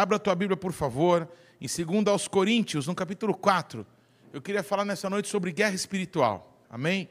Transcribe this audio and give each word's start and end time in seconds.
Abra 0.00 0.16
a 0.16 0.18
tua 0.18 0.34
Bíblia, 0.34 0.56
por 0.56 0.72
favor, 0.72 1.28
em 1.60 1.66
2 1.66 2.06
aos 2.06 2.26
Coríntios, 2.26 2.86
no 2.86 2.94
capítulo 2.94 3.34
4. 3.34 3.86
Eu 4.32 4.40
queria 4.40 4.62
falar 4.62 4.82
nessa 4.82 5.10
noite 5.10 5.28
sobre 5.28 5.52
guerra 5.52 5.74
espiritual. 5.74 6.58
Amém? 6.70 7.10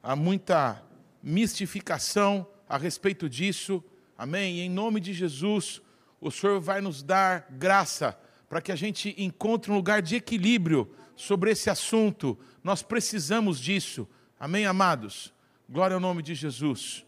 Há 0.00 0.14
muita 0.14 0.80
mistificação 1.20 2.46
a 2.68 2.78
respeito 2.78 3.28
disso. 3.28 3.82
Amém? 4.16 4.58
E 4.58 4.60
em 4.60 4.70
nome 4.70 5.00
de 5.00 5.12
Jesus, 5.12 5.82
o 6.20 6.30
Senhor 6.30 6.60
vai 6.60 6.80
nos 6.80 7.02
dar 7.02 7.48
graça 7.50 8.16
para 8.48 8.60
que 8.60 8.70
a 8.70 8.76
gente 8.76 9.12
encontre 9.18 9.72
um 9.72 9.74
lugar 9.74 10.00
de 10.00 10.14
equilíbrio 10.14 10.88
sobre 11.16 11.50
esse 11.50 11.68
assunto. 11.68 12.38
Nós 12.62 12.80
precisamos 12.80 13.58
disso. 13.58 14.08
Amém, 14.38 14.66
amados? 14.66 15.34
Glória 15.68 15.94
ao 15.94 16.00
nome 16.00 16.22
de 16.22 16.36
Jesus. 16.36 17.04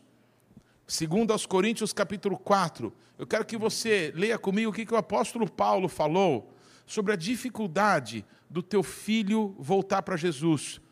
Segundo 0.93 1.31
aos 1.31 1.47
Coríntios 1.47 1.91
capítulo 1.91 2.37
4, 2.37 2.93
eu 3.19 3.27
quero 3.27 3.47
que 3.47 3.57
você 3.57 4.13
leia 4.15 4.39
comigo 4.39 4.71
o 4.71 4.75
que, 4.75 4.85
que 4.85 4.93
o 4.93 4.99
apóstolo 4.99 5.51
Paulo 5.51 5.89
falou 5.89 6.55
sobre 6.85 7.15
a 7.15 7.17
dificuldade 7.17 8.27
do 8.51 8.63
teu 8.63 8.83
filho 8.83 9.57
voltar 9.59 10.03
para 10.03 10.19
Jesus. 10.19 10.83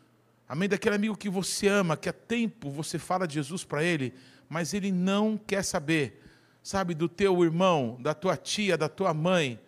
Amém? 0.49 0.67
Daquele 0.67 0.95
amigo 0.95 1.15
que 1.15 1.29
você 1.29 1.67
ama, 1.67 1.95
que 1.95 2.09
há 2.09 2.13
tempo 2.13 2.71
você 2.71 2.97
fala 2.97 3.27
de 3.27 3.35
Jesus 3.35 3.63
para 3.63 3.83
ele, 3.83 4.11
mas 4.49 4.73
ele 4.73 4.91
não 4.91 5.37
quer 5.37 5.63
saber. 5.63 6.19
Sabe, 6.63 6.95
do 6.95 7.07
teu 7.07 7.43
irmão, 7.43 7.95
da 8.01 8.15
tua 8.15 8.35
tia, 8.35 8.75
da 8.75 8.89
tua 8.89 9.13
mãe, 9.13 9.59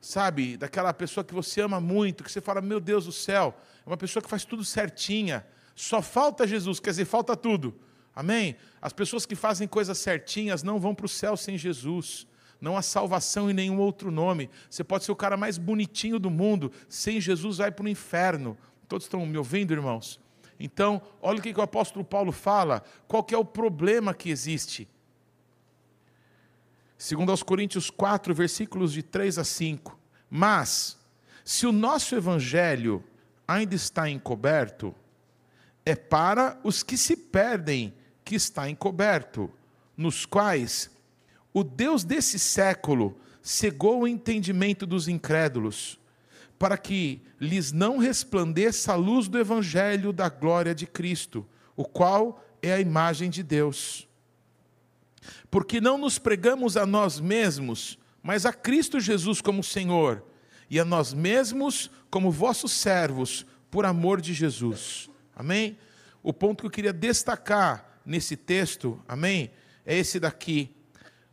sabe, 0.00 0.56
daquela 0.56 0.94
pessoa 0.94 1.24
que 1.24 1.34
você 1.34 1.62
ama 1.62 1.80
muito, 1.80 2.22
que 2.22 2.30
você 2.30 2.40
fala, 2.40 2.60
meu 2.60 2.78
Deus 2.78 3.06
do 3.06 3.12
céu, 3.12 3.58
é 3.84 3.90
uma 3.90 3.96
pessoa 3.96 4.22
que 4.22 4.30
faz 4.30 4.44
tudo 4.44 4.64
certinha, 4.64 5.44
só 5.74 6.00
falta 6.00 6.46
Jesus, 6.46 6.78
quer 6.78 6.90
dizer, 6.90 7.06
falta 7.06 7.34
tudo. 7.34 7.74
Amém? 8.20 8.54
As 8.82 8.92
pessoas 8.92 9.24
que 9.24 9.34
fazem 9.34 9.66
coisas 9.66 9.96
certinhas 9.96 10.62
não 10.62 10.78
vão 10.78 10.94
para 10.94 11.06
o 11.06 11.08
céu 11.08 11.38
sem 11.38 11.56
Jesus. 11.56 12.26
Não 12.60 12.76
há 12.76 12.82
salvação 12.82 13.48
em 13.48 13.54
nenhum 13.54 13.78
outro 13.78 14.10
nome. 14.10 14.50
Você 14.68 14.84
pode 14.84 15.04
ser 15.04 15.12
o 15.12 15.16
cara 15.16 15.38
mais 15.38 15.56
bonitinho 15.56 16.18
do 16.18 16.28
mundo, 16.28 16.70
sem 16.86 17.18
Jesus 17.18 17.56
vai 17.56 17.72
para 17.72 17.86
o 17.86 17.88
inferno. 17.88 18.58
Todos 18.86 19.06
estão 19.06 19.24
me 19.24 19.38
ouvindo, 19.38 19.72
irmãos? 19.72 20.20
Então, 20.58 21.00
olha 21.22 21.38
o 21.38 21.42
que 21.42 21.58
o 21.58 21.62
apóstolo 21.62 22.04
Paulo 22.04 22.30
fala, 22.30 22.84
qual 23.08 23.24
que 23.24 23.34
é 23.34 23.38
o 23.38 23.44
problema 23.44 24.12
que 24.12 24.28
existe. 24.28 24.86
Segundo 26.98 27.30
aos 27.30 27.42
Coríntios 27.42 27.88
4, 27.88 28.34
versículos 28.34 28.92
de 28.92 29.02
3 29.02 29.38
a 29.38 29.44
5. 29.44 29.98
Mas, 30.28 30.98
se 31.42 31.66
o 31.66 31.72
nosso 31.72 32.14
evangelho 32.14 33.02
ainda 33.48 33.74
está 33.74 34.10
encoberto, 34.10 34.94
é 35.86 35.94
para 35.94 36.60
os 36.62 36.82
que 36.82 36.98
se 36.98 37.16
perdem 37.16 37.94
que 38.30 38.36
está 38.36 38.70
encoberto, 38.70 39.50
nos 39.96 40.24
quais 40.24 40.88
o 41.52 41.64
Deus 41.64 42.04
desse 42.04 42.38
século 42.38 43.18
cegou 43.42 44.02
o 44.02 44.06
entendimento 44.06 44.86
dos 44.86 45.08
incrédulos, 45.08 45.98
para 46.56 46.78
que 46.78 47.22
lhes 47.40 47.72
não 47.72 47.98
resplandeça 47.98 48.92
a 48.92 48.94
luz 48.94 49.26
do 49.26 49.36
evangelho 49.36 50.12
da 50.12 50.28
glória 50.28 50.72
de 50.72 50.86
Cristo, 50.86 51.44
o 51.74 51.84
qual 51.84 52.40
é 52.62 52.72
a 52.72 52.80
imagem 52.80 53.28
de 53.30 53.42
Deus. 53.42 54.06
Porque 55.50 55.80
não 55.80 55.98
nos 55.98 56.16
pregamos 56.16 56.76
a 56.76 56.86
nós 56.86 57.18
mesmos, 57.18 57.98
mas 58.22 58.46
a 58.46 58.52
Cristo 58.52 59.00
Jesus 59.00 59.40
como 59.40 59.64
Senhor, 59.64 60.22
e 60.70 60.78
a 60.78 60.84
nós 60.84 61.12
mesmos 61.12 61.90
como 62.08 62.30
vossos 62.30 62.70
servos, 62.70 63.44
por 63.72 63.84
amor 63.84 64.20
de 64.20 64.32
Jesus. 64.32 65.10
Amém? 65.34 65.76
O 66.22 66.32
ponto 66.32 66.60
que 66.60 66.66
eu 66.68 66.70
queria 66.70 66.92
destacar 66.92 67.89
nesse 68.04 68.36
texto, 68.36 69.00
amém? 69.06 69.50
É 69.84 69.96
esse 69.96 70.20
daqui. 70.20 70.74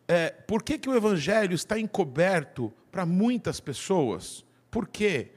É, 0.08 0.30
por 0.30 0.64
que, 0.64 0.78
que 0.78 0.90
o 0.90 0.96
Evangelho 0.96 1.54
está 1.54 1.80
encoberto 1.80 2.74
para 2.92 3.06
muitas 3.06 3.60
pessoas? 3.60 4.46
Por 4.72 4.88
quê? 4.88 5.32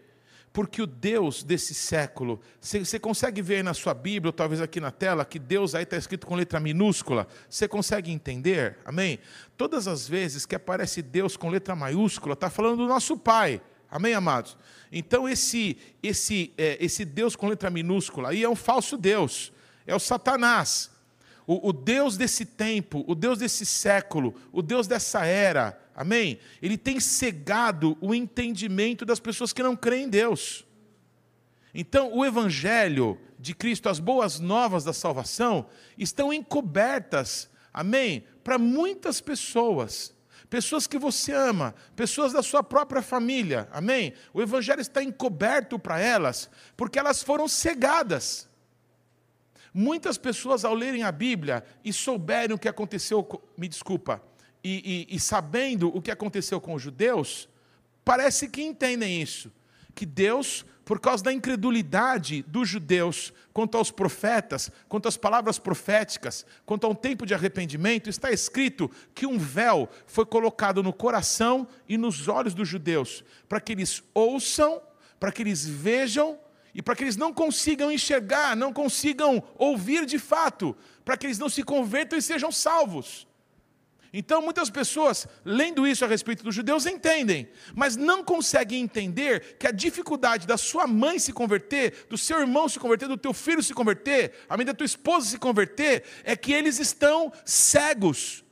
Porque 0.52 0.82
o 0.82 0.86
Deus 0.86 1.44
desse 1.44 1.74
século, 1.74 2.40
você 2.60 2.98
consegue 2.98 3.40
ver 3.40 3.62
na 3.62 3.72
sua 3.72 3.94
Bíblia, 3.94 4.30
ou 4.30 4.32
talvez 4.32 4.60
aqui 4.60 4.80
na 4.80 4.90
tela, 4.90 5.24
que 5.24 5.38
Deus 5.38 5.74
aí 5.74 5.84
está 5.84 5.96
escrito 5.96 6.26
com 6.26 6.34
letra 6.34 6.58
minúscula. 6.58 7.28
Você 7.48 7.68
consegue 7.68 8.10
entender? 8.10 8.78
Amém? 8.84 9.20
Todas 9.56 9.86
as 9.86 10.08
vezes 10.08 10.44
que 10.44 10.56
aparece 10.56 11.02
Deus 11.02 11.36
com 11.36 11.48
letra 11.48 11.76
maiúscula, 11.76 12.34
está 12.34 12.50
falando 12.50 12.78
do 12.78 12.86
nosso 12.86 13.16
Pai. 13.16 13.60
Amém, 13.88 14.14
amados? 14.14 14.56
Então, 14.90 15.28
esse, 15.28 15.76
esse, 16.02 16.52
é, 16.58 16.76
esse 16.84 17.04
Deus 17.04 17.36
com 17.36 17.48
letra 17.48 17.70
minúscula 17.70 18.30
aí 18.30 18.42
é 18.42 18.48
um 18.48 18.56
falso 18.56 18.96
Deus, 18.96 19.52
é 19.86 19.94
o 19.94 20.00
Satanás. 20.00 20.90
O, 21.52 21.70
o, 21.70 21.72
Deus 21.72 22.16
desse 22.16 22.44
tempo, 22.44 23.04
o 23.08 23.12
Deus 23.12 23.40
desse 23.40 23.66
século, 23.66 24.36
o 24.52 24.62
Deus 24.62 24.86
dessa 24.86 25.26
era, 25.26 25.76
amém? 25.92 26.38
Ele 26.62 26.78
tem 26.78 27.00
cegado 27.00 27.98
o 28.00 28.14
entendimento 28.14 29.04
das 29.04 29.18
pessoas 29.18 29.52
que 29.52 29.60
não 29.60 29.74
creem 29.74 30.04
em 30.04 30.08
Deus. 30.08 30.64
Então, 31.74 32.16
o 32.16 32.24
Evangelho 32.24 33.18
de 33.36 33.52
Cristo, 33.52 33.88
as 33.88 33.98
boas 33.98 34.38
novas 34.38 34.84
da 34.84 34.92
salvação, 34.92 35.66
estão 35.98 36.32
encobertas, 36.32 37.50
amém? 37.74 38.22
Para 38.44 38.56
muitas 38.56 39.20
pessoas 39.20 40.14
pessoas 40.48 40.86
que 40.86 40.98
você 40.98 41.32
ama, 41.32 41.74
pessoas 41.96 42.32
da 42.32 42.44
sua 42.44 42.62
própria 42.62 43.02
família, 43.02 43.68
amém? 43.72 44.14
O 44.32 44.40
Evangelho 44.40 44.80
está 44.80 45.02
encoberto 45.02 45.80
para 45.80 45.98
elas, 45.98 46.48
porque 46.76 46.98
elas 46.98 47.24
foram 47.24 47.48
cegadas. 47.48 48.49
Muitas 49.72 50.18
pessoas, 50.18 50.64
ao 50.64 50.74
lerem 50.74 51.02
a 51.02 51.12
Bíblia 51.12 51.64
e 51.84 51.92
souberem 51.92 52.54
o 52.54 52.58
que 52.58 52.68
aconteceu, 52.68 53.26
me 53.56 53.68
desculpa, 53.68 54.22
e, 54.62 55.06
e, 55.10 55.16
e 55.16 55.20
sabendo 55.20 55.88
o 55.96 56.02
que 56.02 56.10
aconteceu 56.10 56.60
com 56.60 56.74
os 56.74 56.82
judeus, 56.82 57.48
parece 58.04 58.48
que 58.48 58.62
entendem 58.62 59.22
isso, 59.22 59.52
que 59.94 60.04
Deus 60.04 60.64
por 60.90 60.98
causa 60.98 61.22
da 61.22 61.32
incredulidade 61.32 62.42
dos 62.48 62.68
judeus 62.68 63.32
quanto 63.52 63.78
aos 63.78 63.92
profetas, 63.92 64.72
quanto 64.88 65.06
às 65.06 65.16
palavras 65.16 65.56
proféticas, 65.56 66.44
quanto 66.66 66.84
a 66.84 66.90
um 66.90 66.96
tempo 66.96 67.24
de 67.24 67.32
arrependimento, 67.32 68.10
está 68.10 68.32
escrito 68.32 68.90
que 69.14 69.24
um 69.24 69.38
véu 69.38 69.88
foi 70.04 70.26
colocado 70.26 70.82
no 70.82 70.92
coração 70.92 71.68
e 71.88 71.96
nos 71.96 72.26
olhos 72.26 72.54
dos 72.54 72.66
judeus, 72.66 73.22
para 73.48 73.60
que 73.60 73.70
eles 73.70 74.02
ouçam, 74.12 74.82
para 75.20 75.30
que 75.30 75.42
eles 75.42 75.64
vejam 75.64 76.36
e 76.74 76.80
para 76.82 76.94
que 76.94 77.04
eles 77.04 77.16
não 77.16 77.32
consigam 77.32 77.90
enxergar, 77.90 78.56
não 78.56 78.72
consigam 78.72 79.42
ouvir 79.56 80.06
de 80.06 80.18
fato, 80.18 80.76
para 81.04 81.16
que 81.16 81.26
eles 81.26 81.38
não 81.38 81.48
se 81.48 81.62
convertam 81.62 82.18
e 82.18 82.22
sejam 82.22 82.52
salvos. 82.52 83.26
Então, 84.12 84.42
muitas 84.42 84.68
pessoas, 84.68 85.26
lendo 85.44 85.86
isso 85.86 86.04
a 86.04 86.08
respeito 86.08 86.42
dos 86.42 86.54
judeus, 86.54 86.84
entendem, 86.84 87.48
mas 87.74 87.96
não 87.96 88.24
conseguem 88.24 88.82
entender 88.82 89.56
que 89.56 89.68
a 89.68 89.70
dificuldade 89.70 90.48
da 90.48 90.56
sua 90.56 90.86
mãe 90.86 91.18
se 91.18 91.32
converter, 91.32 92.06
do 92.08 92.18
seu 92.18 92.40
irmão 92.40 92.68
se 92.68 92.80
converter, 92.80 93.08
do 93.08 93.16
teu 93.16 93.32
filho 93.32 93.62
se 93.62 93.72
converter, 93.72 94.32
a 94.48 94.56
mãe 94.56 94.66
da 94.66 94.74
tua 94.74 94.84
esposa 94.84 95.26
se 95.26 95.38
converter, 95.38 96.02
é 96.24 96.34
que 96.34 96.52
eles 96.52 96.80
estão 96.80 97.32
cegos. 97.44 98.44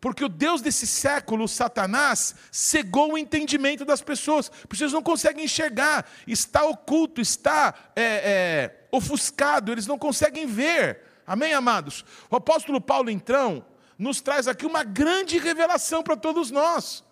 Porque 0.00 0.24
o 0.24 0.28
Deus 0.28 0.60
desse 0.60 0.86
século, 0.86 1.48
Satanás, 1.48 2.34
cegou 2.52 3.12
o 3.12 3.18
entendimento 3.18 3.84
das 3.84 4.00
pessoas, 4.00 4.48
porque 4.68 4.82
eles 4.82 4.92
não 4.92 5.02
conseguem 5.02 5.44
enxergar, 5.44 6.08
está 6.26 6.64
oculto, 6.64 7.20
está 7.20 7.74
é, 7.96 8.02
é, 8.02 8.86
ofuscado, 8.92 9.72
eles 9.72 9.86
não 9.86 9.98
conseguem 9.98 10.46
ver. 10.46 11.00
Amém, 11.26 11.52
amados? 11.52 12.04
O 12.30 12.36
apóstolo 12.36 12.80
Paulo, 12.80 13.10
então, 13.10 13.64
nos 13.98 14.20
traz 14.20 14.46
aqui 14.46 14.64
uma 14.64 14.84
grande 14.84 15.36
revelação 15.36 16.02
para 16.02 16.16
todos 16.16 16.50
nós. 16.52 17.04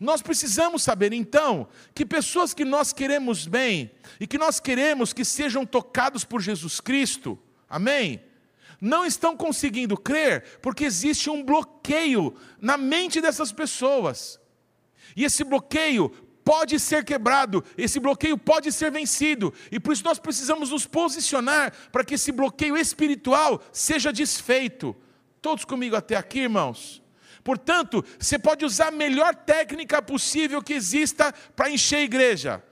Nós 0.00 0.20
precisamos 0.20 0.82
saber 0.82 1.12
então 1.12 1.68
que 1.94 2.04
pessoas 2.04 2.52
que 2.52 2.64
nós 2.64 2.92
queremos 2.92 3.46
bem 3.46 3.92
e 4.18 4.26
que 4.26 4.36
nós 4.36 4.58
queremos 4.58 5.12
que 5.12 5.24
sejam 5.24 5.64
tocados 5.64 6.24
por 6.24 6.40
Jesus 6.40 6.80
Cristo, 6.80 7.38
amém? 7.70 8.20
Não 8.82 9.06
estão 9.06 9.36
conseguindo 9.36 9.96
crer 9.96 10.58
porque 10.60 10.84
existe 10.84 11.30
um 11.30 11.44
bloqueio 11.44 12.34
na 12.60 12.76
mente 12.76 13.20
dessas 13.20 13.52
pessoas. 13.52 14.40
E 15.14 15.22
esse 15.22 15.44
bloqueio 15.44 16.10
pode 16.44 16.80
ser 16.80 17.04
quebrado, 17.04 17.64
esse 17.78 18.00
bloqueio 18.00 18.36
pode 18.36 18.72
ser 18.72 18.90
vencido, 18.90 19.54
e 19.70 19.78
por 19.78 19.92
isso 19.92 20.02
nós 20.02 20.18
precisamos 20.18 20.70
nos 20.70 20.84
posicionar 20.84 21.72
para 21.92 22.02
que 22.02 22.14
esse 22.14 22.32
bloqueio 22.32 22.76
espiritual 22.76 23.62
seja 23.72 24.12
desfeito. 24.12 24.96
Todos 25.40 25.64
comigo 25.64 25.94
até 25.94 26.16
aqui, 26.16 26.40
irmãos? 26.40 27.00
Portanto, 27.44 28.04
você 28.18 28.36
pode 28.36 28.64
usar 28.64 28.88
a 28.88 28.90
melhor 28.90 29.32
técnica 29.32 30.02
possível 30.02 30.60
que 30.60 30.72
exista 30.72 31.32
para 31.54 31.70
encher 31.70 31.98
a 31.98 32.02
igreja. 32.02 32.64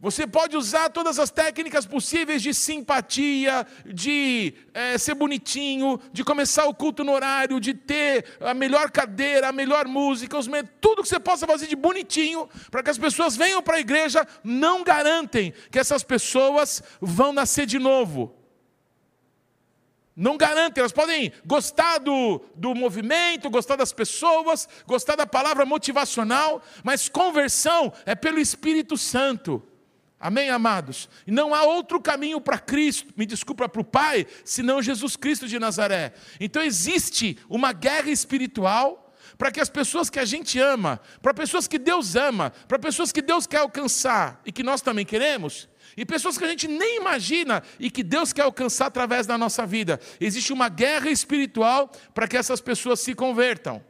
Você 0.00 0.26
pode 0.26 0.56
usar 0.56 0.88
todas 0.88 1.18
as 1.18 1.30
técnicas 1.30 1.84
possíveis 1.84 2.40
de 2.40 2.54
simpatia, 2.54 3.66
de 3.84 4.54
é, 4.72 4.96
ser 4.96 5.14
bonitinho, 5.14 6.00
de 6.10 6.24
começar 6.24 6.64
o 6.64 6.74
culto 6.74 7.04
no 7.04 7.12
horário, 7.12 7.60
de 7.60 7.74
ter 7.74 8.24
a 8.40 8.54
melhor 8.54 8.90
cadeira, 8.90 9.48
a 9.48 9.52
melhor 9.52 9.86
música, 9.86 10.38
os, 10.38 10.48
tudo 10.80 11.02
que 11.02 11.08
você 11.08 11.20
possa 11.20 11.46
fazer 11.46 11.66
de 11.66 11.76
bonitinho, 11.76 12.48
para 12.70 12.82
que 12.82 12.88
as 12.88 12.96
pessoas 12.96 13.36
venham 13.36 13.62
para 13.62 13.76
a 13.76 13.80
igreja, 13.80 14.26
não 14.42 14.82
garantem 14.82 15.52
que 15.70 15.78
essas 15.78 16.02
pessoas 16.02 16.82
vão 16.98 17.30
nascer 17.30 17.66
de 17.66 17.78
novo 17.78 18.34
Não 20.16 20.38
garantem, 20.38 20.80
elas 20.80 20.92
podem 20.92 21.30
gostar 21.44 21.98
do, 21.98 22.40
do 22.54 22.74
movimento, 22.74 23.50
gostar 23.50 23.76
das 23.76 23.92
pessoas, 23.92 24.66
gostar 24.86 25.16
da 25.16 25.26
palavra 25.26 25.66
motivacional, 25.66 26.62
mas 26.82 27.06
conversão 27.06 27.92
é 28.06 28.14
pelo 28.14 28.38
Espírito 28.38 28.96
Santo. 28.96 29.62
Amém, 30.20 30.50
amados? 30.50 31.08
E 31.26 31.30
não 31.30 31.54
há 31.54 31.62
outro 31.62 31.98
caminho 31.98 32.42
para 32.42 32.58
Cristo, 32.58 33.10
me 33.16 33.24
desculpa, 33.24 33.66
para 33.66 33.80
o 33.80 33.84
Pai, 33.84 34.26
senão 34.44 34.82
Jesus 34.82 35.16
Cristo 35.16 35.48
de 35.48 35.58
Nazaré. 35.58 36.12
Então 36.38 36.62
existe 36.62 37.38
uma 37.48 37.72
guerra 37.72 38.10
espiritual 38.10 39.10
para 39.38 39.50
que 39.50 39.58
as 39.58 39.70
pessoas 39.70 40.10
que 40.10 40.18
a 40.18 40.24
gente 40.26 40.58
ama, 40.58 41.00
para 41.22 41.32
pessoas 41.32 41.66
que 41.66 41.78
Deus 41.78 42.16
ama, 42.16 42.50
para 42.68 42.78
pessoas 42.78 43.10
que 43.10 43.22
Deus 43.22 43.46
quer 43.46 43.58
alcançar 43.58 44.42
e 44.44 44.52
que 44.52 44.62
nós 44.62 44.82
também 44.82 45.06
queremos, 45.06 45.66
e 45.96 46.04
pessoas 46.04 46.36
que 46.36 46.44
a 46.44 46.48
gente 46.48 46.68
nem 46.68 46.98
imagina 46.98 47.62
e 47.78 47.90
que 47.90 48.02
Deus 48.02 48.30
quer 48.30 48.42
alcançar 48.42 48.86
através 48.86 49.26
da 49.26 49.38
nossa 49.38 49.64
vida. 49.64 49.98
Existe 50.20 50.52
uma 50.52 50.68
guerra 50.68 51.08
espiritual 51.08 51.90
para 52.12 52.28
que 52.28 52.36
essas 52.36 52.60
pessoas 52.60 53.00
se 53.00 53.14
convertam. 53.14 53.82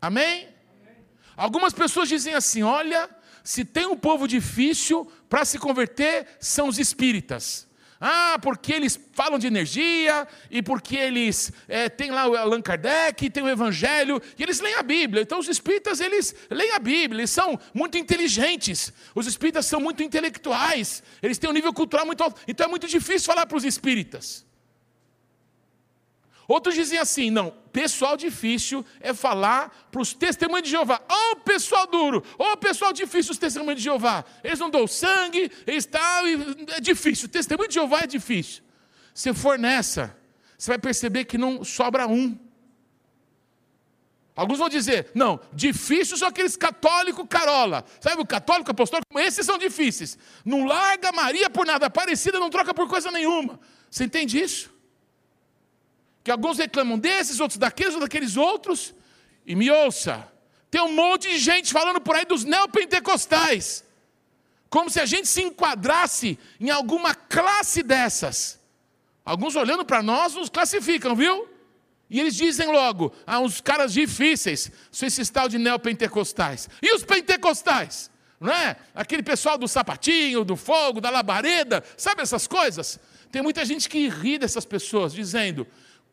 Amém? 0.00 0.48
Amém? 0.82 0.96
Algumas 1.36 1.74
pessoas 1.74 2.08
dizem 2.08 2.32
assim: 2.32 2.62
olha, 2.62 3.08
se 3.44 3.64
tem 3.64 3.86
um 3.86 3.96
povo 3.96 4.26
difícil 4.26 5.10
para 5.28 5.44
se 5.44 5.58
converter, 5.58 6.26
são 6.38 6.68
os 6.68 6.78
espíritas. 6.78 7.68
Ah, 8.02 8.38
porque 8.40 8.72
eles 8.72 8.98
falam 9.12 9.38
de 9.38 9.46
energia, 9.46 10.26
e 10.50 10.62
porque 10.62 10.96
eles 10.96 11.52
é, 11.68 11.86
têm 11.86 12.10
lá 12.10 12.26
o 12.26 12.34
Allan 12.34 12.62
Kardec, 12.62 13.28
tem 13.28 13.42
o 13.42 13.48
Evangelho, 13.48 14.22
e 14.38 14.42
eles 14.42 14.58
leem 14.58 14.76
a 14.76 14.82
Bíblia. 14.82 15.22
Então 15.22 15.38
os 15.38 15.48
espíritas, 15.48 16.00
eles 16.00 16.34
leem 16.48 16.72
a 16.72 16.78
Bíblia, 16.78 17.20
eles 17.20 17.30
são 17.30 17.60
muito 17.74 17.98
inteligentes. 17.98 18.90
Os 19.14 19.26
espíritas 19.26 19.66
são 19.66 19.80
muito 19.80 20.02
intelectuais, 20.02 21.02
eles 21.22 21.36
têm 21.36 21.50
um 21.50 21.52
nível 21.52 21.74
cultural 21.74 22.06
muito 22.06 22.22
alto. 22.22 22.40
Então 22.48 22.64
é 22.64 22.70
muito 22.70 22.88
difícil 22.88 23.26
falar 23.26 23.44
para 23.44 23.58
os 23.58 23.64
espíritas. 23.64 24.46
Outros 26.48 26.74
dizem 26.74 26.98
assim: 26.98 27.30
não, 27.30 27.54
pessoal 27.72 28.16
difícil 28.16 28.84
é 29.00 29.14
falar 29.14 29.88
para 29.90 30.00
os 30.00 30.12
testemunhos 30.12 30.64
de 30.64 30.70
Jeová. 30.70 31.00
Ô 31.08 31.32
oh, 31.32 31.36
pessoal 31.36 31.86
duro, 31.86 32.24
ô 32.38 32.44
oh, 32.52 32.56
pessoal 32.56 32.92
difícil 32.92 33.32
os 33.32 33.38
testemunhos 33.38 33.76
de 33.76 33.84
Jeová. 33.84 34.24
Eles 34.42 34.58
não 34.58 34.70
dão 34.70 34.86
sangue, 34.86 35.50
eles 35.66 35.86
tal, 35.86 36.26
é 36.76 36.80
difícil. 36.80 37.26
O 37.26 37.30
testemunho 37.30 37.68
de 37.68 37.74
Jeová 37.74 38.00
é 38.00 38.06
difícil. 38.06 38.62
Se 39.14 39.32
for 39.34 39.58
nessa, 39.58 40.16
você 40.56 40.70
vai 40.70 40.78
perceber 40.78 41.24
que 41.24 41.38
não 41.38 41.64
sobra 41.64 42.06
um. 42.06 42.38
Alguns 44.34 44.58
vão 44.58 44.68
dizer, 44.68 45.10
não, 45.14 45.38
difícil 45.52 46.16
são 46.16 46.28
aqueles 46.28 46.56
católicos 46.56 47.26
carola. 47.28 47.84
Sabe 48.00 48.22
o 48.22 48.26
católico 48.26 48.70
apostólico? 48.70 49.18
Esses 49.18 49.44
são 49.44 49.58
difíceis. 49.58 50.16
Não 50.44 50.64
larga 50.64 51.12
Maria 51.12 51.50
por 51.50 51.66
nada 51.66 51.90
parecida, 51.90 52.38
não 52.38 52.48
troca 52.48 52.72
por 52.72 52.88
coisa 52.88 53.10
nenhuma. 53.10 53.60
Você 53.90 54.04
entende 54.04 54.40
isso? 54.40 54.72
Que 56.22 56.30
alguns 56.30 56.58
reclamam 56.58 56.98
desses, 56.98 57.40
outros 57.40 57.58
daqueles, 57.58 57.94
ou 57.94 58.00
daqueles 58.00 58.36
outros. 58.36 58.94
E 59.46 59.54
me 59.54 59.70
ouça, 59.70 60.30
tem 60.70 60.80
um 60.80 60.92
monte 60.92 61.28
de 61.28 61.38
gente 61.38 61.72
falando 61.72 62.00
por 62.00 62.14
aí 62.14 62.24
dos 62.24 62.44
neopentecostais. 62.44 63.84
Como 64.68 64.88
se 64.88 65.00
a 65.00 65.06
gente 65.06 65.26
se 65.26 65.42
enquadrasse 65.42 66.38
em 66.60 66.70
alguma 66.70 67.14
classe 67.14 67.82
dessas. 67.82 68.60
Alguns 69.24 69.56
olhando 69.56 69.84
para 69.84 70.02
nós 70.02 70.34
nos 70.34 70.48
classificam, 70.48 71.16
viu? 71.16 71.48
E 72.08 72.18
eles 72.18 72.34
dizem 72.34 72.68
logo, 72.68 73.12
ah, 73.26 73.40
os 73.40 73.60
caras 73.60 73.92
difíceis, 73.92 74.70
são 74.90 75.06
esses 75.06 75.30
tal 75.30 75.48
de 75.48 75.58
neopentecostais. 75.58 76.68
E 76.82 76.92
os 76.94 77.04
pentecostais? 77.04 78.10
Não 78.40 78.52
é? 78.52 78.76
Aquele 78.94 79.22
pessoal 79.22 79.58
do 79.58 79.68
sapatinho, 79.68 80.44
do 80.44 80.56
fogo, 80.56 81.00
da 81.00 81.10
labareda, 81.10 81.84
sabe 81.96 82.22
essas 82.22 82.46
coisas? 82.46 82.98
Tem 83.30 83.42
muita 83.42 83.64
gente 83.64 83.88
que 83.88 84.08
ri 84.08 84.38
dessas 84.38 84.64
pessoas, 84.64 85.12
dizendo, 85.12 85.66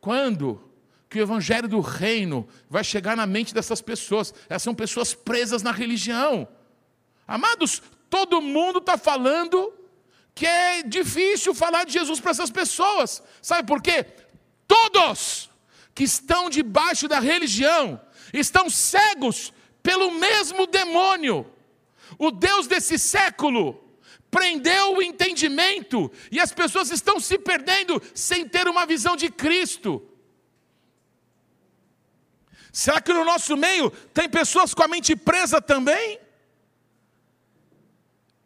quando 0.07 0.63
que 1.09 1.19
o 1.19 1.21
evangelho 1.21 1.68
do 1.68 1.81
reino 1.81 2.48
vai 2.69 2.81
chegar 2.81 3.18
na 3.18 3.25
mente 3.25 3.54
dessas 3.54 3.81
pessoas? 3.81 4.33
Elas 4.48 4.63
são 4.63 4.74
pessoas 4.74 5.13
presas 5.13 5.62
na 5.62 5.74
religião. 5.74 6.48
Amados, 7.27 7.83
todo 8.09 8.42
mundo 8.42 8.80
está 8.80 8.98
falando 8.98 9.74
que 10.33 10.45
é 10.45 10.81
difícil 10.81 11.54
falar 11.54 11.83
de 11.83 11.92
Jesus 11.92 12.21
para 12.21 12.31
essas 12.31 12.50
pessoas. 12.50 13.21
Sabe 13.42 13.68
por 13.68 13.81
quê? 13.81 14.06
Todos 14.65 15.50
que 15.94 16.06
estão 16.06 16.50
debaixo 16.50 17.10
da 17.10 17.19
religião 17.19 18.00
estão 18.31 18.69
cegos 18.69 19.51
pelo 19.83 20.12
mesmo 20.12 20.68
demônio. 20.68 21.51
O 22.18 22.31
Deus 22.31 22.65
desse 22.65 22.98
século 22.98 23.87
prendeu 24.29 24.95
o 24.95 25.01
entendimento 25.01 26.12
e 26.31 26.39
as 26.39 26.51
pessoas 26.51 26.91
estão 26.91 27.19
se 27.19 27.38
perdendo 27.38 28.01
sem 28.13 28.47
ter 28.47 28.68
uma 28.68 28.85
visão 28.85 29.15
de 29.15 29.29
Cristo. 29.29 30.03
Será 32.71 33.01
que 33.01 33.13
no 33.13 33.25
nosso 33.25 33.57
meio 33.57 33.89
tem 34.13 34.29
pessoas 34.29 34.74
com 34.74 34.83
a 34.83 34.88
mente 34.88 35.15
presa 35.15 35.62
também? 35.62 36.19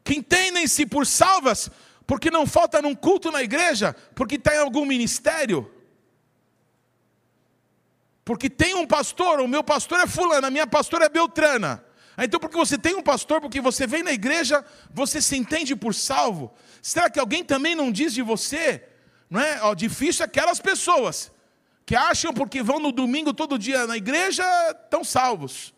Que 0.04 0.16
entendem-se 0.16 0.86
por 0.86 1.06
salvas 1.06 1.70
porque 2.08 2.32
não 2.32 2.46
falta 2.46 2.82
num 2.82 2.96
culto 2.96 3.32
na 3.32 3.42
igreja, 3.42 3.96
porque 4.16 4.36
está 4.36 4.56
em 4.56 4.60
algum 4.60 4.86
ministério? 4.86 5.70
Porque 8.24 8.50
tem 8.50 8.76
um 8.76 8.86
pastor, 8.86 9.40
o 9.40 9.48
meu 9.48 9.64
pastor 9.64 10.00
é 10.00 10.08
fulano, 10.08 10.48
a 10.48 10.52
minha 10.52 10.68
pastora 10.68 11.06
é 11.06 11.10
Beltrana. 11.10 11.84
Ah, 12.22 12.26
então, 12.26 12.40
porque 12.40 12.56
você 12.56 12.78
tem 12.78 12.94
um 12.94 13.02
pastor, 13.02 13.42
porque 13.42 13.60
você 13.60 13.88
vem 13.88 14.04
na 14.04 14.12
igreja, 14.12 14.64
você 14.94 15.20
se 15.20 15.36
entende 15.36 15.76
por 15.76 15.92
salvo? 15.92 16.54
Será 16.80 17.10
que 17.10 17.20
alguém 17.20 17.44
também 17.44 17.74
não 17.74 17.92
diz 17.92 18.14
de 18.14 18.22
você? 18.22 18.88
Não 19.28 19.42
é? 19.42 19.60
Ó, 19.64 19.74
difícil 19.74 20.24
aquelas 20.24 20.60
pessoas 20.60 21.32
que 21.84 21.96
acham 21.96 22.32
porque 22.32 22.62
vão 22.62 22.80
no 22.80 22.92
domingo 22.92 23.34
todo 23.34 23.58
dia 23.58 23.88
na 23.88 23.98
igreja, 23.98 24.44
estão 24.70 25.04
salvos. 25.04 25.74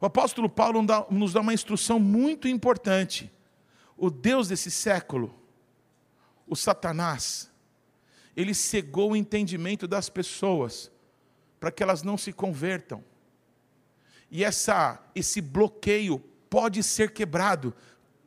O 0.00 0.06
apóstolo 0.06 0.48
Paulo 0.48 0.84
nos 1.08 1.32
dá 1.34 1.40
uma 1.40 1.54
instrução 1.54 2.00
muito 2.00 2.48
importante. 2.48 3.30
O 3.96 4.10
Deus 4.10 4.48
desse 4.48 4.72
século, 4.72 5.32
o 6.48 6.56
Satanás, 6.56 7.48
ele 8.36 8.52
cegou 8.52 9.12
o 9.12 9.16
entendimento 9.16 9.86
das 9.86 10.08
pessoas 10.08 10.90
para 11.60 11.70
que 11.70 11.80
elas 11.80 12.02
não 12.02 12.18
se 12.18 12.32
convertam. 12.32 13.04
E 14.30 14.44
essa, 14.44 15.00
esse 15.14 15.40
bloqueio 15.40 16.18
pode 16.50 16.82
ser 16.82 17.12
quebrado, 17.12 17.74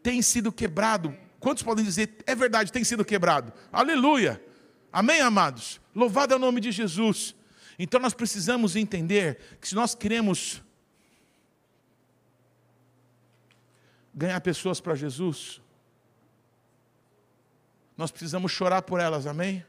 tem 0.01 0.21
sido 0.21 0.51
quebrado. 0.51 1.15
Quantos 1.39 1.63
podem 1.63 1.83
dizer, 1.85 2.17
é 2.25 2.35
verdade, 2.35 2.71
tem 2.71 2.83
sido 2.83 3.05
quebrado? 3.05 3.53
Aleluia! 3.71 4.43
Amém, 4.91 5.21
amados? 5.21 5.79
Louvado 5.93 6.33
é 6.33 6.37
o 6.37 6.39
nome 6.39 6.59
de 6.59 6.71
Jesus. 6.71 7.35
Então 7.77 7.99
nós 7.99 8.13
precisamos 8.13 8.75
entender 8.75 9.39
que 9.61 9.67
se 9.67 9.75
nós 9.75 9.95
queremos 9.95 10.61
ganhar 14.13 14.41
pessoas 14.41 14.81
para 14.81 14.95
Jesus, 14.95 15.61
nós 17.95 18.11
precisamos 18.11 18.51
chorar 18.51 18.81
por 18.81 18.99
elas, 18.99 19.27
amém? 19.27 19.65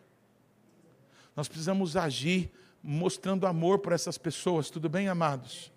Nós 1.36 1.48
precisamos 1.48 1.96
agir 1.96 2.50
mostrando 2.82 3.46
amor 3.46 3.78
por 3.78 3.92
essas 3.92 4.16
pessoas, 4.16 4.70
tudo 4.70 4.88
bem, 4.88 5.08
amados? 5.08 5.70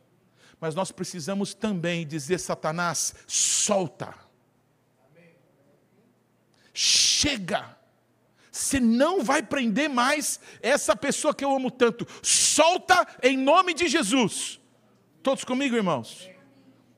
Mas 0.60 0.76
nós 0.76 0.92
precisamos 0.92 1.54
também 1.54 2.06
dizer: 2.06 2.40
Satanás, 2.40 3.14
solta. 3.28 4.14
Chega. 6.74 7.78
Você 8.52 8.80
não 8.80 9.24
vai 9.24 9.42
prender 9.42 9.90
mais 9.90 10.40
essa 10.62 10.96
pessoa 10.96 11.34
que 11.34 11.44
eu 11.44 11.56
amo 11.56 11.72
tanto. 11.72 12.08
Solta 12.22 13.08
em 13.22 13.38
nome 13.38 13.74
de 13.74 13.88
Jesus. 13.88 14.60
Todos 15.24 15.44
comigo, 15.44 15.76
irmãos? 15.76 16.30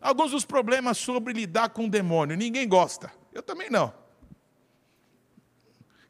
Alguns 0.02 0.32
dos 0.32 0.46
problemas 0.46 0.98
sobre 0.98 1.34
lidar 1.34 1.70
com 1.70 1.86
o 1.86 1.90
demônio. 1.90 2.36
Ninguém 2.36 2.68
gosta. 2.68 3.12
Eu 3.34 3.42
também 3.42 3.70
não. 3.70 3.94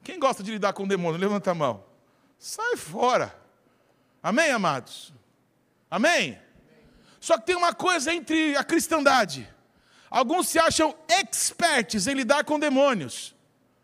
Quem 0.03 0.19
gosta 0.19 0.43
de 0.43 0.51
lidar 0.51 0.73
com 0.73 0.83
o 0.83 0.87
demônio? 0.87 1.19
Levanta 1.19 1.51
a 1.51 1.55
mão. 1.55 1.83
Sai 2.37 2.75
fora. 2.75 3.35
Amém, 4.21 4.51
amados? 4.51 5.13
Amém? 5.89 6.39
Só 7.25 7.39
que 7.39 7.47
tem 7.47 7.55
uma 7.55 7.73
coisa 7.73 8.13
entre 8.13 8.55
a 8.55 8.63
cristandade. 8.63 9.51
Alguns 10.11 10.47
se 10.47 10.59
acham 10.59 10.95
experts 11.07 12.05
em 12.05 12.13
lidar 12.13 12.43
com 12.43 12.59
demônios. 12.59 13.33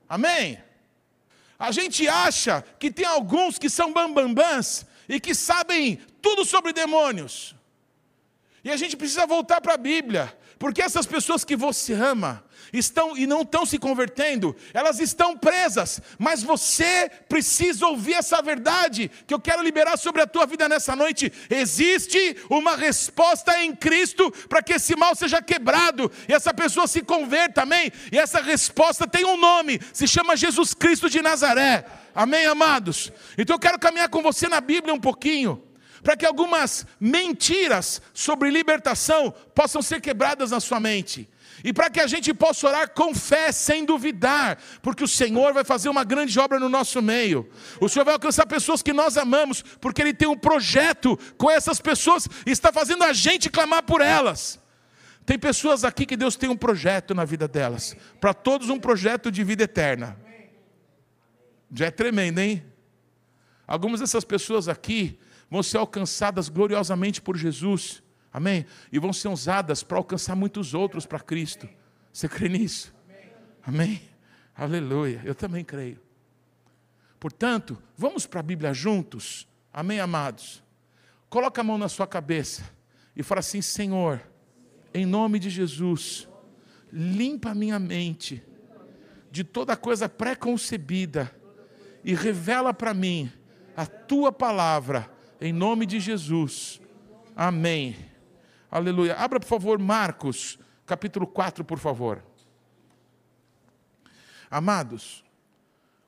Amém? 0.07 0.63
A 1.57 1.71
gente 1.71 2.07
acha 2.07 2.63
que 2.77 2.91
tem 2.91 3.03
alguns 3.03 3.57
que 3.57 3.67
são 3.67 3.91
bambambãs 3.91 4.85
e 5.09 5.19
que 5.19 5.33
sabem 5.33 5.95
tudo 6.21 6.45
sobre 6.45 6.71
demônios. 6.71 7.55
E 8.63 8.69
a 8.69 8.77
gente 8.77 8.95
precisa 8.95 9.25
voltar 9.25 9.59
para 9.59 9.73
a 9.73 9.77
Bíblia, 9.91 10.37
Porque 10.61 10.83
essas 10.83 11.07
pessoas 11.07 11.43
que 11.43 11.55
você 11.55 11.93
ama, 11.93 12.43
estão 12.71 13.17
e 13.17 13.25
não 13.25 13.41
estão 13.41 13.65
se 13.65 13.79
convertendo, 13.79 14.55
elas 14.75 14.99
estão 14.99 15.35
presas, 15.35 15.99
mas 16.19 16.43
você 16.43 17.09
precisa 17.27 17.87
ouvir 17.87 18.13
essa 18.13 18.43
verdade 18.43 19.09
que 19.25 19.33
eu 19.33 19.39
quero 19.39 19.63
liberar 19.63 19.97
sobre 19.97 20.21
a 20.21 20.27
tua 20.27 20.45
vida 20.45 20.69
nessa 20.69 20.95
noite. 20.95 21.33
Existe 21.49 22.37
uma 22.47 22.75
resposta 22.75 23.59
em 23.63 23.75
Cristo 23.75 24.31
para 24.47 24.61
que 24.61 24.73
esse 24.73 24.95
mal 24.95 25.15
seja 25.15 25.41
quebrado 25.41 26.11
e 26.29 26.33
essa 26.33 26.53
pessoa 26.53 26.85
se 26.85 27.01
converta, 27.01 27.63
amém? 27.63 27.91
E 28.11 28.19
essa 28.19 28.39
resposta 28.39 29.07
tem 29.07 29.25
um 29.25 29.37
nome, 29.37 29.81
se 29.91 30.07
chama 30.07 30.37
Jesus 30.37 30.75
Cristo 30.75 31.09
de 31.09 31.23
Nazaré, 31.23 31.85
amém, 32.13 32.45
amados? 32.45 33.11
Então 33.35 33.55
eu 33.55 33.59
quero 33.59 33.79
caminhar 33.79 34.09
com 34.09 34.21
você 34.21 34.47
na 34.47 34.61
Bíblia 34.61 34.93
um 34.93 34.99
pouquinho 34.99 35.70
para 36.03 36.17
que 36.17 36.25
algumas 36.25 36.85
mentiras 36.99 38.01
sobre 38.13 38.49
libertação 38.49 39.31
possam 39.53 39.81
ser 39.81 40.01
quebradas 40.01 40.51
na 40.51 40.59
sua 40.59 40.79
mente. 40.79 41.29
E 41.63 41.71
para 41.71 41.89
que 41.89 41.99
a 41.99 42.07
gente 42.07 42.33
possa 42.33 42.67
orar 42.67 42.89
com 42.89 43.13
fé, 43.13 43.51
sem 43.51 43.85
duvidar, 43.85 44.57
porque 44.81 45.03
o 45.03 45.07
Senhor 45.07 45.53
vai 45.53 45.63
fazer 45.63 45.89
uma 45.89 46.03
grande 46.03 46.39
obra 46.39 46.59
no 46.59 46.67
nosso 46.67 47.01
meio. 47.01 47.47
O 47.79 47.87
Senhor 47.87 48.03
vai 48.03 48.15
alcançar 48.15 48.47
pessoas 48.47 48.81
que 48.81 48.91
nós 48.91 49.15
amamos, 49.15 49.61
porque 49.79 50.01
Ele 50.01 50.13
tem 50.13 50.27
um 50.27 50.37
projeto 50.37 51.17
com 51.37 51.51
essas 51.51 51.79
pessoas 51.79 52.27
e 52.45 52.51
está 52.51 52.71
fazendo 52.71 53.03
a 53.03 53.13
gente 53.13 53.49
clamar 53.49 53.83
por 53.83 54.01
elas. 54.01 54.59
Tem 55.23 55.37
pessoas 55.37 55.83
aqui 55.83 56.05
que 56.05 56.17
Deus 56.17 56.35
tem 56.35 56.49
um 56.49 56.57
projeto 56.57 57.13
na 57.13 57.25
vida 57.25 57.47
delas, 57.47 57.95
para 58.19 58.33
todos 58.33 58.69
um 58.69 58.79
projeto 58.79 59.31
de 59.31 59.43
vida 59.43 59.63
eterna. 59.63 60.17
Já 61.71 61.85
é 61.85 61.91
tremendo, 61.91 62.39
hein? 62.39 62.65
Algumas 63.67 63.99
dessas 63.99 64.25
pessoas 64.25 64.67
aqui 64.67 65.19
vão 65.51 65.61
ser 65.61 65.77
alcançadas 65.77 66.49
gloriosamente 66.49 67.21
por 67.21 67.37
Jesus 67.37 68.01
Amém? 68.33 68.65
E 68.91 68.97
vão 68.97 69.11
ser 69.11 69.27
usadas 69.27 69.83
para 69.83 69.97
alcançar 69.97 70.35
muitos 70.35 70.73
outros 70.73 71.05
para 71.05 71.19
Cristo. 71.19 71.67
Você 72.13 72.29
crê 72.29 72.47
nisso? 72.47 72.93
Amém. 73.61 74.01
Aleluia. 74.55 75.21
Eu 75.25 75.35
também 75.35 75.63
creio. 75.63 75.99
Portanto, 77.19 77.77
vamos 77.97 78.25
para 78.25 78.39
a 78.39 78.43
Bíblia 78.43 78.73
juntos. 78.73 79.47
Amém, 79.71 79.99
amados? 79.99 80.63
Coloca 81.29 81.61
a 81.61 81.63
mão 81.63 81.77
na 81.77 81.89
sua 81.89 82.07
cabeça 82.07 82.63
e 83.15 83.21
fala 83.21 83.39
assim: 83.39 83.61
Senhor, 83.61 84.21
em 84.93 85.05
nome 85.05 85.37
de 85.37 85.49
Jesus, 85.49 86.27
limpa 86.91 87.51
a 87.51 87.55
minha 87.55 87.77
mente 87.77 88.41
de 89.29 89.43
toda 89.43 89.77
coisa 89.77 90.09
pré-concebida 90.09 91.33
e 92.03 92.13
revela 92.13 92.73
para 92.73 92.93
mim 92.93 93.31
a 93.75 93.85
tua 93.85 94.31
palavra, 94.31 95.09
em 95.41 95.51
nome 95.51 95.87
de 95.87 95.99
Jesus. 95.99 96.79
Amém. 97.35 97.95
Aleluia. 98.69 99.15
Abra, 99.15 99.39
por 99.39 99.47
favor, 99.47 99.79
Marcos, 99.79 100.59
capítulo 100.85 101.25
4, 101.25 101.65
por 101.65 101.79
favor. 101.79 102.23
Amados, 104.49 105.23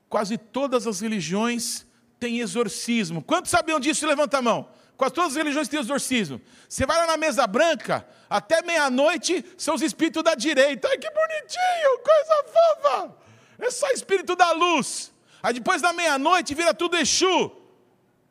quase 0.08 0.38
todas 0.38 0.86
as 0.86 1.00
religiões 1.00 1.88
têm 2.20 2.40
exorcismo. 2.40 3.24
Quantos 3.24 3.50
sabiam 3.50 3.80
disso? 3.80 4.06
Levanta 4.06 4.38
a 4.38 4.42
mão. 4.42 4.70
Quase 4.96 5.14
todas 5.16 5.32
as 5.32 5.38
religiões 5.38 5.68
têm 5.68 5.80
exorcismo. 5.80 6.40
Você 6.70 6.86
vai 6.86 6.98
lá 7.00 7.08
na 7.08 7.18
mesa 7.18 7.48
branca, 7.48 8.08
até 8.30 8.62
meia-noite 8.62 9.44
são 9.58 9.74
os 9.74 9.82
espíritos 9.82 10.24
da 10.24 10.36
direita. 10.36 10.88
Ai, 10.88 10.98
que 10.98 11.10
bonitinho, 11.10 12.00
coisa 12.04 12.46
fofa. 12.54 13.16
É 13.58 13.72
só 13.72 13.90
espírito 13.90 14.36
da 14.36 14.52
luz. 14.52 15.12
Aí 15.42 15.54
depois 15.54 15.82
da 15.82 15.92
meia-noite 15.92 16.54
vira 16.54 16.74
tudo 16.74 16.98
Exu. 16.98 17.63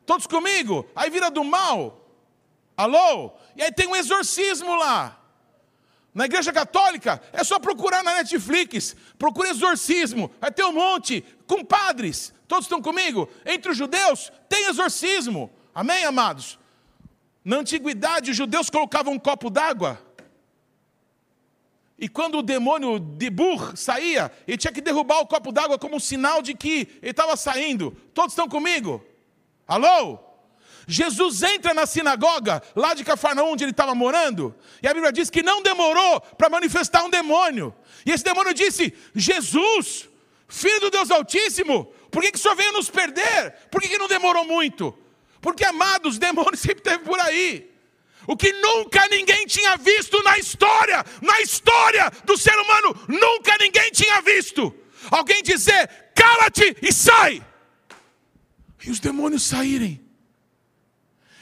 Todos 0.05 0.27
comigo? 0.27 0.87
Aí 0.95 1.09
vira 1.09 1.29
do 1.29 1.43
mal. 1.43 2.07
Alô? 2.75 3.31
E 3.55 3.63
aí 3.63 3.71
tem 3.71 3.87
um 3.87 3.95
exorcismo 3.95 4.75
lá. 4.75 5.19
Na 6.13 6.25
igreja 6.25 6.53
católica, 6.53 7.21
é 7.31 7.43
só 7.43 7.57
procurar 7.57 8.03
na 8.03 8.15
Netflix, 8.15 8.95
procura 9.17 9.49
exorcismo, 9.49 10.29
vai 10.39 10.51
ter 10.51 10.63
um 10.63 10.71
monte, 10.71 11.25
com 11.47 11.65
padres, 11.65 12.31
todos 12.47 12.65
estão 12.65 12.79
comigo? 12.79 13.27
Entre 13.43 13.71
os 13.71 13.77
judeus, 13.77 14.31
tem 14.47 14.67
exorcismo, 14.67 15.51
amém, 15.73 16.05
amados? 16.05 16.59
Na 17.43 17.57
antiguidade, 17.57 18.29
os 18.29 18.37
judeus 18.37 18.69
colocavam 18.69 19.13
um 19.13 19.17
copo 19.17 19.49
d'água, 19.49 19.99
e 21.97 22.09
quando 22.09 22.39
o 22.39 22.43
demônio 22.43 22.99
de 22.99 23.29
Bur 23.29 23.77
saía, 23.77 24.31
ele 24.45 24.57
tinha 24.57 24.73
que 24.73 24.81
derrubar 24.81 25.19
o 25.21 25.25
copo 25.25 25.51
d'água 25.51 25.79
como 25.79 25.95
um 25.95 25.99
sinal 25.99 26.41
de 26.41 26.53
que 26.53 26.87
ele 27.01 27.11
estava 27.11 27.37
saindo. 27.37 27.95
Todos 28.13 28.33
estão 28.33 28.49
comigo? 28.49 29.01
Alô? 29.73 30.19
Jesus 30.87 31.41
entra 31.41 31.73
na 31.73 31.85
sinagoga, 31.85 32.61
lá 32.75 32.93
de 32.93 33.03
Cafarnaum, 33.03 33.53
onde 33.53 33.63
ele 33.63 33.71
estava 33.71 33.95
morando, 33.95 34.53
e 34.83 34.87
a 34.87 34.93
Bíblia 34.93 35.11
diz 35.11 35.29
que 35.29 35.41
não 35.41 35.63
demorou 35.63 36.21
para 36.21 36.49
manifestar 36.49 37.03
um 37.03 37.09
demônio. 37.09 37.73
E 38.05 38.11
esse 38.11 38.23
demônio 38.23 38.53
disse: 38.53 38.93
Jesus, 39.15 40.07
filho 40.47 40.79
do 40.81 40.91
Deus 40.91 41.09
Altíssimo, 41.09 41.85
por 42.11 42.21
que, 42.21 42.31
que 42.31 42.37
o 42.37 42.41
senhor 42.41 42.55
veio 42.55 42.71
nos 42.73 42.89
perder? 42.89 43.55
Por 43.71 43.81
que, 43.81 43.87
que 43.87 43.97
não 43.97 44.07
demorou 44.07 44.45
muito? 44.45 44.95
Porque, 45.41 45.65
amados, 45.65 46.19
demônio 46.19 46.55
sempre 46.57 46.83
teve 46.83 46.99
por 46.99 47.19
aí. 47.19 47.71
O 48.27 48.37
que 48.37 48.53
nunca 48.53 49.07
ninguém 49.07 49.47
tinha 49.47 49.75
visto 49.75 50.21
na 50.21 50.37
história, 50.37 51.03
na 51.21 51.41
história 51.41 52.11
do 52.23 52.37
ser 52.37 52.57
humano, 52.57 52.95
nunca 53.07 53.57
ninguém 53.59 53.89
tinha 53.91 54.21
visto. 54.21 54.73
Alguém 55.09 55.41
dizer, 55.41 55.89
cala-te 56.15 56.77
e 56.81 56.93
sai. 56.93 57.43
E 58.85 58.91
os 58.91 58.99
demônios 58.99 59.43
saírem. 59.43 60.03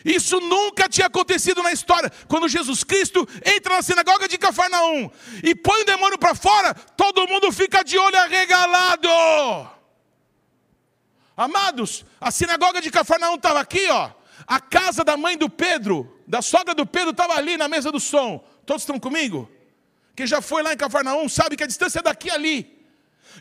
Isso 0.04 0.40
nunca 0.40 0.90
tinha 0.90 1.08
acontecido 1.08 1.62
na 1.62 1.72
história. 1.72 2.12
Quando 2.28 2.48
Jesus 2.48 2.84
Cristo 2.84 3.28
entra 3.46 3.76
na 3.76 3.82
sinagoga 3.82 4.28
de 4.28 4.38
Cafarnaum 4.38 5.10
e 5.44 5.54
põe 5.54 5.82
o 5.82 5.86
demônio 5.86 6.18
para 6.18 6.34
fora, 6.34 6.74
todo 6.74 7.28
mundo 7.28 7.52
fica 7.52 7.84
de 7.84 7.98
olho 7.98 8.18
arregalado. 8.18 9.10
Amados, 11.38 12.04
a 12.20 12.32
sinagoga 12.32 12.82
de 12.82 12.92
Cafarnaum 12.92 13.36
estava 13.36 13.60
aqui, 13.60 13.88
ó. 13.90 14.12
A 14.48 14.60
casa 14.60 15.04
da 15.04 15.16
mãe 15.16 15.38
do 15.38 15.50
Pedro, 15.50 16.20
da 16.28 16.42
sogra 16.42 16.74
do 16.74 16.86
Pedro, 16.86 17.12
estava 17.12 17.36
ali 17.36 17.56
na 17.56 17.68
mesa 17.68 17.92
do 17.92 18.00
som. 18.00 18.44
Todos 18.66 18.82
estão 18.82 19.00
comigo? 19.00 19.50
Quem 20.16 20.26
já 20.28 20.42
foi 20.42 20.62
lá 20.64 20.74
em 20.74 20.78
Cafarnaum 20.78 21.30
sabe 21.30 21.56
que 21.56 21.64
a 21.64 21.68
distância 21.68 22.00
é 22.00 22.04
daqui 22.04 22.30
ali. 22.30 22.81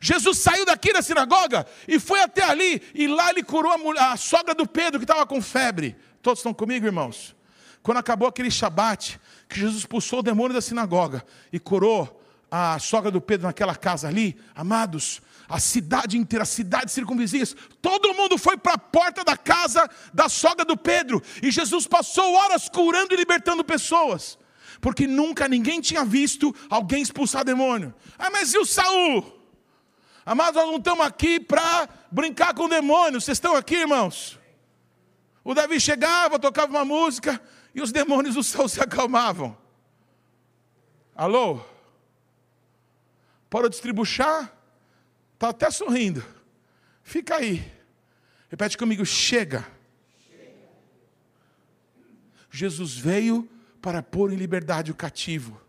Jesus 0.00 0.38
saiu 0.38 0.64
daqui 0.64 0.92
da 0.92 1.02
sinagoga 1.02 1.66
e 1.88 1.98
foi 1.98 2.20
até 2.20 2.42
ali, 2.42 2.82
e 2.94 3.06
lá 3.06 3.30
ele 3.30 3.42
curou 3.42 3.72
a, 3.72 3.78
mulher, 3.78 4.02
a 4.02 4.16
sogra 4.16 4.54
do 4.54 4.66
Pedro 4.66 4.98
que 4.98 5.04
estava 5.04 5.24
com 5.26 5.40
febre. 5.40 5.96
Todos 6.22 6.40
estão 6.40 6.52
comigo, 6.52 6.84
irmãos? 6.84 7.34
Quando 7.82 7.98
acabou 7.98 8.28
aquele 8.28 8.50
Shabat, 8.50 9.18
que 9.48 9.58
Jesus 9.58 9.78
expulsou 9.78 10.18
o 10.18 10.22
demônio 10.22 10.52
da 10.52 10.60
sinagoga 10.60 11.24
e 11.52 11.58
curou 11.58 12.20
a 12.50 12.78
sogra 12.78 13.10
do 13.10 13.20
Pedro 13.20 13.46
naquela 13.46 13.74
casa 13.74 14.08
ali, 14.08 14.38
amados, 14.54 15.22
a 15.48 15.58
cidade 15.58 16.18
inteira, 16.18 16.42
a 16.42 16.46
cidade 16.46 16.92
circunvizinhas, 16.92 17.56
todo 17.80 18.14
mundo 18.14 18.36
foi 18.36 18.56
para 18.56 18.74
a 18.74 18.78
porta 18.78 19.24
da 19.24 19.36
casa 19.36 19.88
da 20.12 20.28
sogra 20.28 20.64
do 20.64 20.76
Pedro, 20.76 21.22
e 21.42 21.50
Jesus 21.50 21.86
passou 21.86 22.34
horas 22.34 22.68
curando 22.68 23.14
e 23.14 23.16
libertando 23.16 23.64
pessoas, 23.64 24.38
porque 24.80 25.06
nunca 25.06 25.48
ninguém 25.48 25.80
tinha 25.80 26.04
visto 26.04 26.54
alguém 26.68 27.02
expulsar 27.02 27.44
demônio. 27.44 27.94
Ah, 28.18 28.30
mas 28.30 28.52
e 28.52 28.58
o 28.58 28.66
Saul? 28.66 29.39
Amados, 30.30 30.54
nós 30.54 30.70
não 30.70 30.76
estamos 30.76 31.04
aqui 31.04 31.40
para 31.40 31.88
brincar 32.08 32.54
com 32.54 32.66
o 32.66 32.68
demônio, 32.68 33.20
vocês 33.20 33.34
estão 33.34 33.56
aqui, 33.56 33.74
irmãos? 33.78 34.38
O 35.42 35.54
Davi 35.54 35.80
chegava, 35.80 36.38
tocava 36.38 36.70
uma 36.70 36.84
música 36.84 37.42
e 37.74 37.82
os 37.82 37.90
demônios 37.90 38.36
do 38.36 38.44
céu 38.44 38.68
se 38.70 38.80
acalmavam. 38.80 39.58
Alô? 41.16 41.60
Para 43.50 43.64
de 43.64 43.70
distribuchar? 43.70 44.56
Está 45.34 45.48
até 45.48 45.68
sorrindo. 45.68 46.24
Fica 47.02 47.34
aí. 47.34 47.68
Repete 48.48 48.78
comigo: 48.78 49.04
chega. 49.04 49.66
Jesus 52.52 52.96
veio 52.96 53.50
para 53.82 54.00
pôr 54.00 54.32
em 54.32 54.36
liberdade 54.36 54.92
o 54.92 54.94
cativo. 54.94 55.60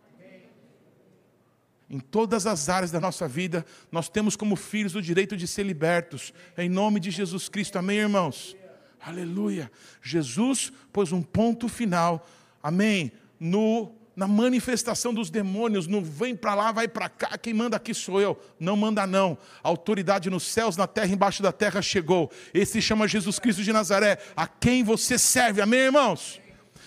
Em 1.92 2.00
todas 2.00 2.48
as 2.48 2.70
áreas 2.70 2.90
da 2.90 3.02
nossa 3.02 3.28
vida, 3.28 3.66
nós 3.92 4.08
temos 4.08 4.38
como 4.38 4.56
filhos 4.56 4.96
o 4.96 5.02
direito 5.02 5.36
de 5.36 5.46
ser 5.46 5.64
libertos. 5.64 6.34
Em 6.58 6.70
nome 6.70 7.02
de 7.02 7.12
Jesus 7.12 7.50
Cristo. 7.50 7.78
Amém, 7.78 7.98
irmãos? 7.98 8.56
Aleluia. 9.02 9.70
Jesus 10.02 10.72
pôs 10.94 11.12
um 11.12 11.22
ponto 11.22 11.68
final, 11.68 12.26
amém, 12.64 13.12
no 13.38 13.92
na 14.16 14.28
manifestação 14.28 15.14
dos 15.14 15.30
demônios, 15.30 15.88
não 15.88 16.04
vem 16.04 16.36
para 16.36 16.54
lá, 16.54 16.72
vai 16.72 16.88
para 16.88 17.10
cá, 17.10 17.38
quem 17.38 17.54
manda 17.54 17.78
aqui 17.78 17.94
sou 17.94 18.22
eu. 18.22 18.40
Não 18.60 18.76
manda 18.76 19.08
não. 19.08 19.38
A 19.64 19.70
autoridade 19.70 20.30
nos 20.30 20.44
céus, 20.44 20.78
na 20.78 20.86
terra, 20.86 21.08
embaixo 21.08 21.42
da 21.42 21.52
terra 21.52 21.82
chegou. 21.82 22.30
Esse 22.54 22.74
se 22.74 22.82
chama 22.82 23.08
Jesus 23.08 23.40
Cristo 23.40 23.64
de 23.64 23.74
Nazaré, 23.74 24.18
a 24.36 24.48
quem 24.48 24.84
você 24.84 25.18
serve. 25.18 25.62
Amém, 25.62 25.80
irmãos? 25.80 26.40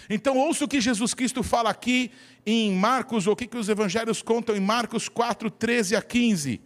Então 0.09 0.37
ouça 0.37 0.65
o 0.65 0.69
que 0.69 0.81
Jesus 0.81 1.15
Cristo 1.15 1.43
fala 1.43 1.71
aqui 1.71 2.11
em 2.45 2.73
Marcos, 2.73 3.27
ou 3.27 3.33
o 3.33 3.37
que, 3.37 3.47
que 3.47 3.57
os 3.57 3.69
evangelhos 3.69 4.23
contam 4.23 4.57
em 4.57 4.61
Marcos 4.61 5.09
4, 5.09 5.51
13 5.51 5.97
a 5.97 6.03
15. 6.03 6.61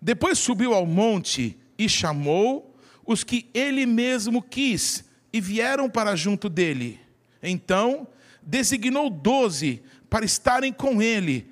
Depois 0.00 0.38
subiu 0.38 0.74
ao 0.74 0.84
monte 0.84 1.56
e 1.78 1.88
chamou 1.88 2.76
os 3.06 3.24
que 3.24 3.48
ele 3.54 3.86
mesmo 3.86 4.42
quis 4.42 5.04
e 5.32 5.40
vieram 5.40 5.88
para 5.88 6.16
junto 6.16 6.48
dele. 6.48 7.00
Então 7.42 8.06
designou 8.42 9.08
doze 9.08 9.82
para 10.10 10.24
estarem 10.24 10.72
com 10.72 11.00
ele 11.00 11.50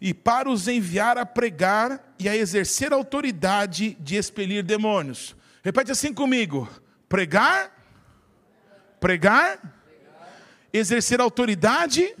e 0.00 0.14
para 0.14 0.48
os 0.48 0.66
enviar 0.66 1.18
a 1.18 1.26
pregar 1.26 2.14
e 2.18 2.28
a 2.28 2.36
exercer 2.36 2.92
a 2.92 2.96
autoridade 2.96 3.96
de 4.00 4.16
expelir 4.16 4.62
demônios. 4.62 5.36
Repete 5.62 5.92
assim 5.92 6.12
comigo: 6.12 6.68
pregar, 7.08 7.79
pregar, 9.00 9.58
exercer 10.72 11.20
autoridade 11.20 12.14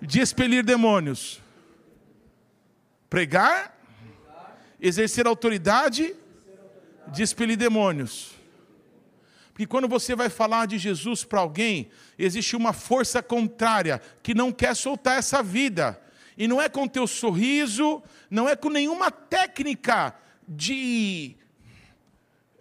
de 0.00 0.20
expelir 0.20 0.62
demônios. 0.62 1.42
Pregar, 3.08 3.74
exercer 4.80 5.26
autoridade 5.26 6.14
de 7.08 7.22
expelir 7.22 7.56
demônios. 7.56 8.36
Porque 9.48 9.66
quando 9.66 9.88
você 9.88 10.14
vai 10.14 10.28
falar 10.28 10.66
de 10.66 10.76
Jesus 10.76 11.24
para 11.24 11.40
alguém, 11.40 11.88
existe 12.18 12.54
uma 12.54 12.74
força 12.74 13.22
contrária 13.22 14.02
que 14.22 14.34
não 14.34 14.52
quer 14.52 14.76
soltar 14.76 15.18
essa 15.18 15.42
vida. 15.42 15.98
E 16.36 16.46
não 16.46 16.60
é 16.60 16.68
com 16.68 16.86
teu 16.86 17.06
sorriso, 17.06 18.02
não 18.30 18.46
é 18.46 18.54
com 18.54 18.68
nenhuma 18.68 19.10
técnica 19.10 20.14
de 20.46 21.36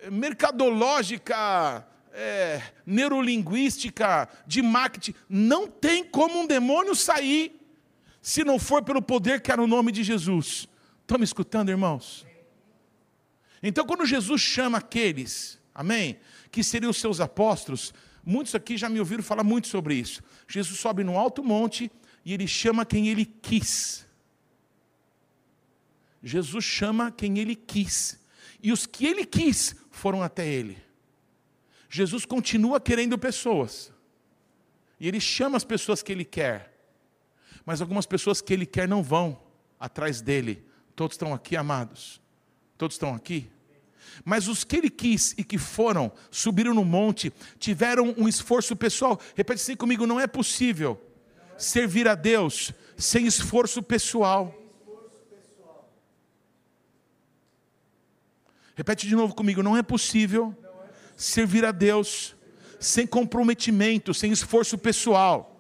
mercadológica, 0.10 1.86
é, 2.15 2.62
neurolinguística, 2.86 4.29
de 4.48 4.62
marketing. 4.62 5.13
Não 5.27 5.67
tem 5.67 6.03
como 6.03 6.39
um 6.39 6.48
demônio 6.48 6.95
sair 6.95 7.60
se 8.22 8.43
não 8.43 8.57
for 8.57 8.81
pelo 8.81 9.01
poder 9.01 9.41
que 9.41 9.51
há 9.51 9.57
no 9.57 9.67
nome 9.67 9.91
de 9.91 10.03
Jesus. 10.03 10.67
Estão 11.01 11.17
me 11.19 11.25
escutando, 11.25 11.69
irmãos? 11.69 12.25
Então, 13.62 13.86
quando 13.86 14.05
Jesus 14.05 14.41
chama 14.41 14.77
aqueles, 14.77 15.60
amém, 15.74 16.17
que 16.50 16.63
seriam 16.63 16.89
os 16.89 16.98
seus 16.98 17.19
apóstolos, 17.19 17.93
muitos 18.25 18.55
aqui 18.55 18.77
já 18.77 18.88
me 18.88 19.00
ouviram 19.00 19.22
falar 19.22 19.43
muito 19.43 19.67
sobre 19.67 19.95
isso. 19.95 20.24
Jesus 20.48 20.79
sobe 20.79 21.03
no 21.03 21.17
alto 21.17 21.43
monte 21.43 21.91
e 22.24 22.34
ele 22.34 22.48
chama 22.48 22.86
quem 22.86 23.10
ele 23.10 23.25
quis. 23.25 24.05
Jesus 26.24 26.63
chama 26.63 27.12
quem 27.12 27.38
ele 27.39 27.55
quis. 27.55 28.19
E 28.63 28.72
os 28.72 28.88
que 28.88 29.05
ele 29.05 29.25
quis 29.25 29.75
foram 29.91 30.24
até 30.24 30.48
ele. 30.48 30.85
Jesus 31.89 32.25
continua 32.25 32.80
querendo 32.80 33.18
pessoas. 33.18 33.92
E 35.00 35.08
ele 35.08 35.20
chama 35.20 35.58
as 35.58 35.63
pessoas 35.63 36.01
que 36.01 36.12
ele 36.12 36.25
quer. 36.25 36.74
Mas 37.65 37.82
algumas 37.82 38.06
pessoas 38.06 38.42
que 38.42 38.54
ele 38.54 38.65
quer 38.65 38.88
não 38.88 39.04
vão 39.04 39.42
atrás 39.80 40.22
dele. 40.22 40.63
Todos 40.96 41.15
estão 41.15 41.34
aqui, 41.34 41.56
amados? 41.56 42.22
Todos 42.77 42.96
estão 42.96 43.13
aqui? 43.13 43.50
Mas 44.24 44.48
os 44.48 44.63
que 44.63 44.77
ele 44.77 44.89
quis 44.89 45.34
e 45.38 45.44
que 45.44 45.58
foram, 45.58 46.12
subiram 46.32 46.74
no 46.74 46.86
monte, 46.86 47.34
tiveram 47.60 48.13
um 48.18 48.27
esforço 48.27 48.75
pessoal. 48.75 49.20
Repete 49.36 49.62
assim 49.62 49.75
comigo: 49.75 50.06
não 50.06 50.20
é 50.20 50.27
possível 50.27 51.01
servir 51.58 52.08
a 52.08 52.15
Deus 52.15 52.72
sem 52.98 53.25
esforço 53.25 53.82
pessoal. 53.82 54.54
Repete 58.75 59.08
de 59.08 59.15
novo 59.15 59.34
comigo: 59.34 59.63
não 59.63 59.75
é 59.75 59.84
possível 59.84 60.56
servir 61.15 61.65
a 61.65 61.72
Deus 61.72 62.36
sem 62.79 63.07
comprometimento, 63.07 64.13
sem 64.13 64.31
esforço 64.31 64.77
pessoal. 64.77 65.51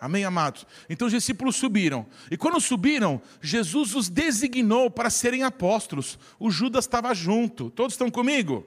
Amém, 0.00 0.24
amados? 0.24 0.66
Então 0.88 1.06
os 1.06 1.14
discípulos 1.14 1.56
subiram. 1.56 2.06
E 2.30 2.36
quando 2.36 2.60
subiram, 2.60 3.22
Jesus 3.40 3.94
os 3.94 4.10
designou 4.10 4.90
para 4.90 5.08
serem 5.08 5.42
apóstolos. 5.42 6.18
O 6.38 6.50
Judas 6.50 6.84
estava 6.84 7.14
junto. 7.14 7.70
Todos 7.70 7.94
estão 7.94 8.10
comigo? 8.10 8.66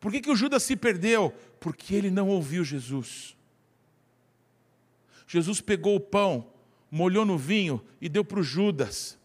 Por 0.00 0.10
que, 0.10 0.20
que 0.20 0.30
o 0.30 0.34
Judas 0.34 0.64
se 0.64 0.74
perdeu? 0.74 1.32
Porque 1.60 1.94
ele 1.94 2.10
não 2.10 2.28
ouviu 2.28 2.64
Jesus. 2.64 3.36
Jesus 5.28 5.60
pegou 5.60 5.94
o 5.94 6.00
pão, 6.00 6.48
molhou 6.90 7.24
no 7.24 7.38
vinho 7.38 7.80
e 8.00 8.08
deu 8.08 8.24
para 8.24 8.40
o 8.40 8.42
Judas. 8.42 9.16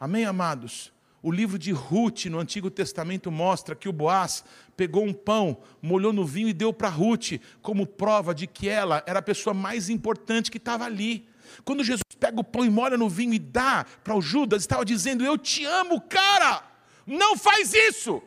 Amém, 0.00 0.24
amados? 0.24 0.92
O 1.22 1.30
livro 1.30 1.56
de 1.56 1.70
Ruth 1.70 2.24
no 2.26 2.40
Antigo 2.40 2.68
Testamento 2.68 3.30
mostra 3.30 3.76
que 3.76 3.88
o 3.88 3.92
Boaz 3.92 4.44
pegou 4.76 5.04
um 5.04 5.12
pão, 5.12 5.58
molhou 5.80 6.12
no 6.12 6.26
vinho 6.26 6.48
e 6.48 6.52
deu 6.52 6.72
para 6.72 6.88
Ruth, 6.88 7.40
como 7.60 7.86
prova 7.86 8.34
de 8.34 8.48
que 8.48 8.68
ela 8.68 9.04
era 9.06 9.20
a 9.20 9.22
pessoa 9.22 9.54
mais 9.54 9.88
importante 9.88 10.50
que 10.50 10.58
estava 10.58 10.84
ali. 10.84 11.28
Quando 11.64 11.84
Jesus 11.84 12.02
pega 12.18 12.40
o 12.40 12.44
pão 12.44 12.64
e 12.64 12.70
molha 12.70 12.98
no 12.98 13.08
vinho 13.08 13.34
e 13.34 13.38
dá 13.38 13.86
para 14.02 14.16
o 14.16 14.20
Judas, 14.20 14.62
estava 14.62 14.84
dizendo: 14.84 15.24
Eu 15.24 15.38
te 15.38 15.64
amo, 15.64 16.00
cara, 16.00 16.64
não 17.06 17.36
faz 17.36 17.72
isso. 17.72 18.20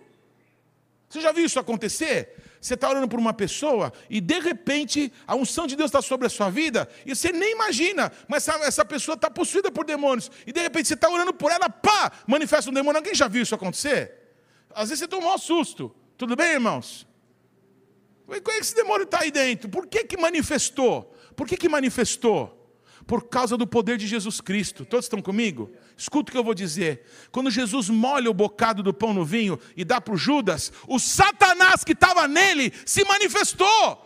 Você 1.09 1.19
já 1.19 1.31
viu 1.31 1.45
isso 1.45 1.59
acontecer? 1.59 2.34
Você 2.65 2.73
está 2.73 2.89
orando 2.89 3.07
por 3.07 3.19
uma 3.19 3.31
pessoa 3.31 3.93
e 4.09 4.19
de 4.19 4.39
repente 4.39 5.13
a 5.27 5.35
unção 5.35 5.67
de 5.67 5.75
Deus 5.75 5.89
está 5.89 6.01
sobre 6.01 6.25
a 6.25 6.29
sua 6.31 6.49
vida 6.49 6.89
e 7.05 7.15
você 7.15 7.31
nem 7.31 7.51
imagina, 7.51 8.11
mas 8.27 8.47
essa, 8.47 8.65
essa 8.65 8.83
pessoa 8.83 9.13
está 9.13 9.29
possuída 9.29 9.69
por 9.69 9.85
demônios 9.85 10.31
e 10.47 10.51
de 10.51 10.59
repente 10.61 10.87
você 10.87 10.95
está 10.95 11.07
orando 11.07 11.31
por 11.31 11.51
ela, 11.51 11.69
pá, 11.69 12.11
manifesta 12.25 12.71
um 12.71 12.73
demônio. 12.73 12.97
Alguém 12.97 13.13
já 13.13 13.27
viu 13.27 13.43
isso 13.43 13.53
acontecer? 13.53 14.33
Às 14.71 14.89
vezes 14.89 15.01
você 15.01 15.07
toma 15.07 15.35
um 15.35 15.37
susto. 15.37 15.95
Tudo 16.17 16.35
bem, 16.35 16.53
irmãos? 16.53 17.05
Como 18.25 18.35
é 18.35 18.41
que 18.41 18.51
esse 18.53 18.73
demônio 18.73 19.03
está 19.03 19.19
aí 19.21 19.29
dentro? 19.29 19.69
Por 19.69 19.85
que, 19.85 20.03
que 20.03 20.17
manifestou? 20.17 21.15
Por 21.35 21.47
que, 21.47 21.57
que 21.57 21.69
manifestou? 21.69 22.64
Por 23.07 23.27
causa 23.27 23.55
do 23.55 23.67
poder 23.67 23.97
de 23.97 24.07
Jesus 24.07 24.41
Cristo. 24.41 24.85
Todos 24.85 25.05
estão 25.05 25.21
comigo? 25.21 25.71
Escuta 25.95 26.29
o 26.29 26.31
que 26.31 26.37
eu 26.37 26.43
vou 26.43 26.53
dizer. 26.53 27.05
Quando 27.31 27.51
Jesus 27.51 27.89
molha 27.89 28.29
o 28.29 28.33
bocado 28.33 28.81
do 28.81 28.93
pão 28.93 29.13
no 29.13 29.23
vinho 29.23 29.59
e 29.75 29.85
dá 29.85 30.01
para 30.01 30.13
o 30.13 30.17
Judas, 30.17 30.71
o 30.87 30.99
Satanás 30.99 31.83
que 31.83 31.93
estava 31.93 32.27
nele 32.27 32.73
se 32.85 33.03
manifestou. 33.05 34.05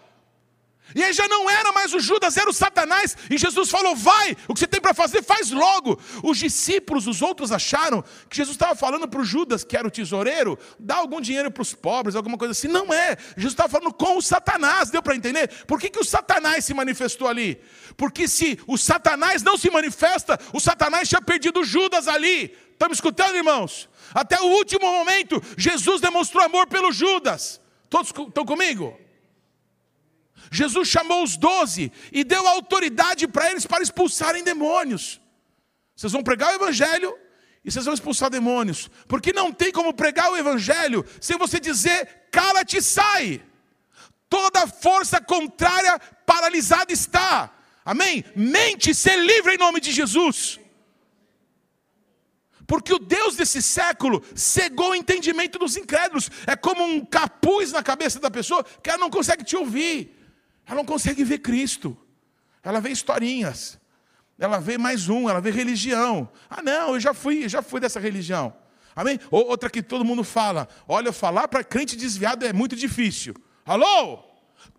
E 0.96 1.04
aí 1.04 1.14
já 1.14 1.28
não 1.28 1.50
era 1.50 1.72
mais 1.72 1.94
o 1.94 2.00
Judas, 2.00 2.36
era 2.36 2.50
o 2.50 2.54
Satanás. 2.54 3.16
E 3.30 3.38
Jesus 3.38 3.70
falou: 3.70 3.96
Vai, 3.96 4.36
o 4.48 4.54
que 4.54 4.60
você 4.60 4.68
tem 4.68 4.82
para 4.82 4.94
fazer, 4.94 5.24
faz 5.24 5.52
logo. 5.52 6.00
Os 6.24 6.38
discípulos, 6.38 7.06
os 7.06 7.22
outros 7.22 7.52
acharam 7.52 8.04
que 8.28 8.38
Jesus 8.38 8.56
estava 8.56 8.76
falando 8.76 9.08
para 9.08 9.22
o 9.22 9.24
Judas, 9.24 9.64
que 9.64 9.78
era 9.78 9.88
o 9.88 9.92
tesoureiro, 9.92 10.58
dá 10.80 10.96
algum 10.96 11.22
dinheiro 11.22 11.52
para 11.52 11.62
os 11.62 11.74
pobres, 11.74 12.16
alguma 12.16 12.38
coisa 12.38 12.54
assim. 12.54 12.68
Não 12.68 12.92
é. 12.94 13.18
Jesus 13.36 13.54
estava 13.54 13.70
falando 13.70 13.94
com 13.94 14.18
o 14.18 14.22
Satanás, 14.22 14.90
deu 14.90 15.02
para 15.02 15.16
entender? 15.16 15.66
Por 15.66 15.80
que, 15.80 15.90
que 15.90 16.00
o 16.00 16.04
Satanás 16.04 16.66
se 16.66 16.74
manifestou 16.74 17.28
ali? 17.28 17.62
Porque 17.96 18.28
se 18.28 18.60
o 18.66 18.78
Satanás 18.78 19.44
não 19.44 19.58
se 19.58 19.70
manifesta, 19.70 20.40
o 20.54 20.60
Satanás 20.60 21.08
tinha 21.08 21.22
perdido 21.22 21.64
Judas 21.64 22.08
ali. 22.08 22.56
Estamos 22.74 22.98
escutando, 22.98 23.36
irmãos? 23.36 23.90
Até 24.14 24.40
o 24.40 24.46
último 24.46 24.92
momento, 24.92 25.42
Jesus 25.58 26.02
demonstrou 26.02 26.44
amor 26.44 26.66
pelo 26.68 26.92
Judas. 26.92 27.62
Todos 27.90 28.10
estão 28.10 28.46
comigo? 28.46 28.98
Jesus 30.52 30.88
chamou 30.88 31.24
os 31.24 31.38
doze 31.38 31.92
e 32.12 32.24
deu 32.24 32.48
autoridade 32.48 33.28
para 33.28 33.52
eles 33.52 33.66
para 33.66 33.84
expulsarem 33.84 34.44
demônios. 34.44 35.22
Vocês 35.96 36.12
vão 36.12 36.24
pregar 36.24 36.52
o 36.52 36.56
Evangelho 36.56 37.16
e 37.64 37.72
vocês 37.72 37.86
vão 37.86 37.94
expulsar 37.94 38.30
demônios, 38.30 38.90
porque 39.08 39.34
não 39.34 39.52
tem 39.52 39.72
como 39.72 39.94
pregar 39.94 40.32
o 40.32 40.38
Evangelho 40.38 41.06
sem 41.20 41.38
você 41.38 41.60
dizer, 41.60 42.28
cala-te 42.32 42.82
sai. 42.82 43.42
Toda 44.30 44.68
força 44.68 45.20
contrária 45.20 46.00
paralisada 46.26 46.94
está. 46.94 47.52
Amém? 47.84 48.24
Mente, 48.36 48.94
ser 48.94 49.18
livre 49.18 49.56
em 49.56 49.58
nome 49.58 49.80
de 49.80 49.92
Jesus. 49.92 50.60
Porque 52.68 52.94
o 52.94 53.00
Deus 53.00 53.36
desse 53.36 53.64
século 53.64 54.24
cegou 54.36 54.92
o 54.92 54.96
entendimento 54.96 55.58
dos 55.58 55.76
incrédulos. 55.76 56.30
É 56.46 56.56
como 56.56 56.84
um 56.84 57.04
capuz 57.04 57.72
na 57.72 57.82
cabeça 57.82 58.20
da 58.20 58.30
pessoa 58.30 58.64
que 58.64 58.92
ela 58.92 59.00
não 59.00 59.10
consegue 59.10 59.44
te 59.44 59.56
ouvir. 59.56 60.19
Ela 60.70 60.76
não 60.76 60.86
consegue 60.86 61.24
ver 61.24 61.40
Cristo. 61.40 61.98
Ela 62.62 62.80
vê 62.80 62.92
historinhas. 62.92 63.80
Ela 64.38 64.60
vê 64.60 64.78
mais 64.78 65.10
um, 65.10 65.28
ela 65.28 65.42
vê 65.42 65.50
religião. 65.50 66.30
Ah, 66.48 66.62
não, 66.62 66.94
eu 66.94 67.00
já 67.00 67.12
fui, 67.12 67.46
eu 67.46 67.50
já 67.50 67.64
fui 67.64 67.80
dessa 67.80 68.00
religião. 68.00 68.56
Amém? 68.96 69.20
Outra 69.32 69.68
que 69.68 69.82
todo 69.82 70.06
mundo 70.06 70.24
fala. 70.24 70.70
Olha, 70.88 71.12
falar 71.12 71.48
para 71.48 71.64
crente 71.64 71.96
desviado 71.96 72.46
é 72.46 72.54
muito 72.54 72.76
difícil. 72.76 73.34
Alô? 73.66 74.20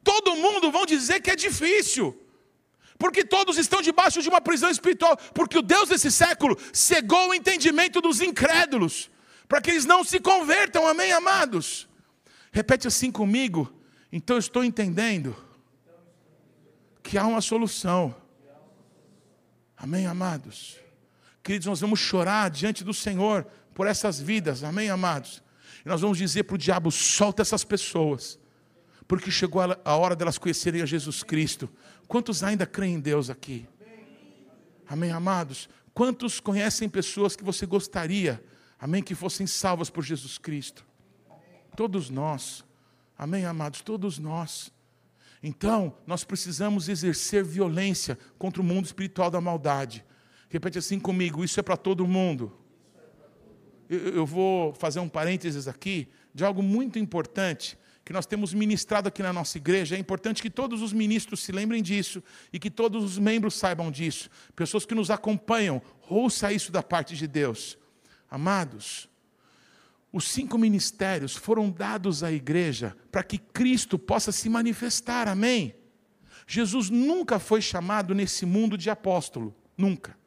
Todo 0.05 0.37
mundo 0.37 0.71
vão 0.71 0.87
dizer 0.87 1.21
que 1.21 1.31
é 1.31 1.35
difícil. 1.35 2.17
Porque 2.97 3.25
todos 3.25 3.59
estão 3.59 3.83
debaixo 3.83 4.23
de 4.23 4.29
uma 4.29 4.41
prisão 4.41 4.71
espiritual. 4.71 5.17
Porque 5.35 5.59
o 5.59 5.63
Deus 5.63 5.89
desse 5.89 6.11
século 6.13 6.57
cegou 6.73 7.31
o 7.31 7.35
entendimento 7.35 8.01
dos 8.01 8.21
incrédulos. 8.21 9.11
Para 9.49 9.61
que 9.61 9.71
eles 9.71 9.87
não 9.87 10.05
se 10.05 10.21
convertam. 10.21 10.87
Amém, 10.87 11.11
amados? 11.11 11.89
Repete 12.53 12.87
assim 12.87 13.11
comigo. 13.11 13.73
Então 14.13 14.37
eu 14.37 14.41
estou 14.41 14.63
entendendo 14.63 15.50
que 17.11 17.19
há 17.19 17.27
uma 17.27 17.41
solução. 17.41 18.15
Amém, 19.77 20.07
amados? 20.07 20.77
Queridos, 21.43 21.67
nós 21.67 21.81
vamos 21.81 21.99
chorar 21.99 22.49
diante 22.49 22.85
do 22.85 22.95
Senhor 22.95 23.45
por 23.75 23.89
essas 23.89 24.21
vidas, 24.21 24.63
amém, 24.63 24.91
amados? 24.91 25.43
E 25.85 25.89
nós 25.89 26.03
vamos 26.03 26.19
dizer 26.19 26.45
para 26.45 26.55
o 26.55 26.59
diabo: 26.59 26.89
solta 26.93 27.43
essas 27.43 27.65
pessoas, 27.65 28.39
porque 29.09 29.29
chegou 29.29 29.61
a 29.85 29.97
hora 29.97 30.15
delas 30.15 30.39
conhecerem 30.39 30.83
a 30.83 30.87
Jesus 30.87 31.25
Cristo. 31.25 31.69
Quantos 32.07 32.45
ainda 32.45 32.65
creem 32.65 32.95
em 32.95 33.01
Deus 33.01 33.29
aqui? 33.29 33.67
Amém, 34.89 35.11
amados? 35.11 35.69
Quantos 35.93 36.39
conhecem 36.39 36.89
pessoas 36.89 37.35
que 37.35 37.43
você 37.43 37.67
gostaria, 37.67 38.41
amém, 38.79 39.03
que 39.03 39.17
fossem 39.17 39.49
salvas 39.49 39.91
por 39.91 40.05
Jesus 40.05 40.39
Cristo? 40.39 40.87
Todos 41.77 42.09
nós, 42.09 42.65
amém, 43.19 43.47
amados? 43.47 43.81
Todos 43.81 44.17
nós. 44.17 44.71
Então, 45.43 45.97
nós 46.07 46.23
precisamos 46.23 46.89
exercer 46.89 47.43
violência 47.43 48.19
contra 48.39 48.61
o 48.61 48.65
mundo 48.65 48.85
espiritual 48.85 49.31
da 49.31 49.41
maldade. 49.41 50.05
Repete 50.49 50.79
assim 50.79 51.01
comigo: 51.01 51.45
isso 51.45 51.59
é 51.59 51.63
para 51.63 51.77
todo 51.77 52.07
mundo. 52.07 52.53
Eu 53.89 54.25
vou 54.25 54.73
fazer 54.75 55.01
um 55.01 55.09
parênteses 55.09 55.67
aqui 55.67 56.09
de 56.33 56.45
algo 56.45 56.63
muito 56.63 56.99
importante 56.99 57.77
que 58.05 58.13
nós 58.13 58.27
temos 58.27 58.53
ministrado 58.53 59.09
aqui 59.09 59.23
na 59.23 59.33
nossa 59.33 59.59
igreja. 59.59 59.97
É 59.97 59.99
importante 59.99 60.43
que 60.43 60.51
todos 60.51 60.83
os 60.83 60.93
ministros 60.93 61.41
se 61.41 61.53
lembrem 61.53 61.83
disso 61.83 62.23
e 62.53 62.59
que 62.59 62.71
todos 62.71 63.05
os 63.05 63.19
membros 63.19 63.55
saibam 63.55 63.91
disso. 63.91 64.31
Pessoas 64.55 64.85
que 64.85 64.95
nos 64.95 65.11
acompanham, 65.11 65.81
ouça 66.09 66.53
isso 66.53 66.73
da 66.73 66.83
parte 66.83 67.17
de 67.17 67.27
Deus. 67.27 67.79
Amados, 68.29 69.09
os 70.13 70.29
cinco 70.29 70.59
ministérios 70.59 71.37
foram 71.37 71.71
dados 71.71 72.23
à 72.23 72.33
igreja 72.33 72.97
para 73.13 73.23
que 73.23 73.39
Cristo 73.39 73.99
possa 73.99 74.33
se 74.33 74.49
manifestar, 74.49 75.29
amém? 75.29 75.75
Jesus 76.47 76.91
nunca 76.91 77.39
foi 77.39 77.61
chamado 77.63 78.15
nesse 78.15 78.45
mundo 78.45 78.77
de 78.77 78.91
apóstolo, 78.91 79.55
nunca. 79.77 80.19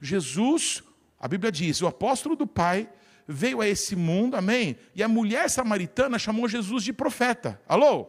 Jesus, 0.00 0.82
a 1.20 1.28
Bíblia 1.28 1.52
diz, 1.52 1.82
o 1.82 1.86
apóstolo 1.86 2.34
do 2.34 2.46
Pai 2.46 2.88
veio 3.28 3.60
a 3.60 3.68
esse 3.68 3.94
mundo, 3.94 4.36
amém? 4.36 4.76
E 4.94 5.02
a 5.02 5.08
mulher 5.08 5.50
samaritana 5.50 6.18
chamou 6.18 6.48
Jesus 6.48 6.82
de 6.82 6.92
profeta. 6.92 7.60
Alô? 7.68 8.08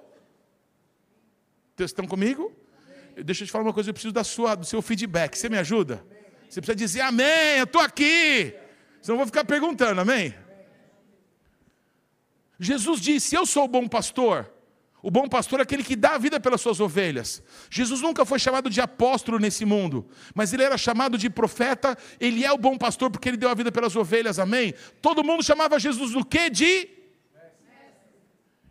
Vocês 1.75 1.91
estão 1.91 2.08
comigo? 2.08 2.53
Deixa 3.23 3.43
eu 3.43 3.47
te 3.47 3.51
falar 3.51 3.65
uma 3.65 3.73
coisa, 3.73 3.89
eu 3.89 3.93
preciso 3.93 4.13
da 4.13 4.23
sua, 4.23 4.55
do 4.55 4.65
seu 4.65 4.81
feedback. 4.81 5.38
Você 5.38 5.49
me 5.49 5.58
ajuda? 5.58 6.05
Você 6.49 6.62
precisa 6.62 6.75
dizer 6.75 7.01
amém, 7.01 7.58
eu 7.58 7.65
estou 7.65 7.81
aqui. 7.81 8.55
Senão 9.01 9.15
eu 9.15 9.17
vou 9.17 9.25
ficar 9.25 9.43
perguntando, 9.43 9.99
amém? 9.99 10.34
Jesus 12.59 13.01
disse: 13.01 13.35
Eu 13.35 13.45
sou 13.45 13.65
o 13.65 13.67
bom 13.67 13.87
pastor. 13.87 14.51
O 15.05 15.11
bom 15.11 15.27
pastor 15.27 15.59
é 15.59 15.61
aquele 15.63 15.83
que 15.83 15.95
dá 15.95 16.15
a 16.15 16.17
vida 16.17 16.39
pelas 16.39 16.59
suas 16.59 16.79
ovelhas. 16.79 17.43
Jesus 17.69 18.01
nunca 18.01 18.25
foi 18.25 18.39
chamado 18.39 18.71
de 18.71 18.81
apóstolo 18.81 19.37
nesse 19.37 19.63
mundo, 19.63 20.09
mas 20.33 20.51
ele 20.51 20.63
era 20.63 20.79
chamado 20.79 21.15
de 21.15 21.29
profeta. 21.29 21.95
Ele 22.19 22.43
é 22.43 22.51
o 22.51 22.57
bom 22.57 22.75
pastor 22.75 23.11
porque 23.11 23.29
ele 23.29 23.37
deu 23.37 23.47
a 23.47 23.53
vida 23.53 23.71
pelas 23.71 23.95
ovelhas, 23.95 24.39
amém? 24.39 24.73
Todo 25.03 25.23
mundo 25.23 25.43
chamava 25.43 25.77
Jesus 25.77 26.13
do 26.13 26.25
quê? 26.25 26.49
De. 26.49 26.89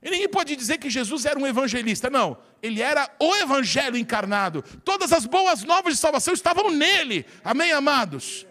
E 0.03 0.11
ninguém 0.11 0.29
pode 0.29 0.57
dizer 0.57 0.79
que 0.79 0.91
Jesus 0.91 1.25
era 1.25 1.39
um 1.39 1.47
evangelista, 1.47 2.11
não. 2.11 2.37
Ele 2.61 2.83
era 2.83 3.09
o 3.21 3.37
evangelho 3.37 3.97
encarnado. 3.97 4.65
Todas 4.85 5.13
as 5.13 5.25
boas 5.27 5.63
novas 5.63 5.95
de 5.95 6.01
salvação 6.01 6.35
estavam 6.35 6.69
nele, 6.69 7.25
amém, 7.45 7.71
amados? 7.71 8.45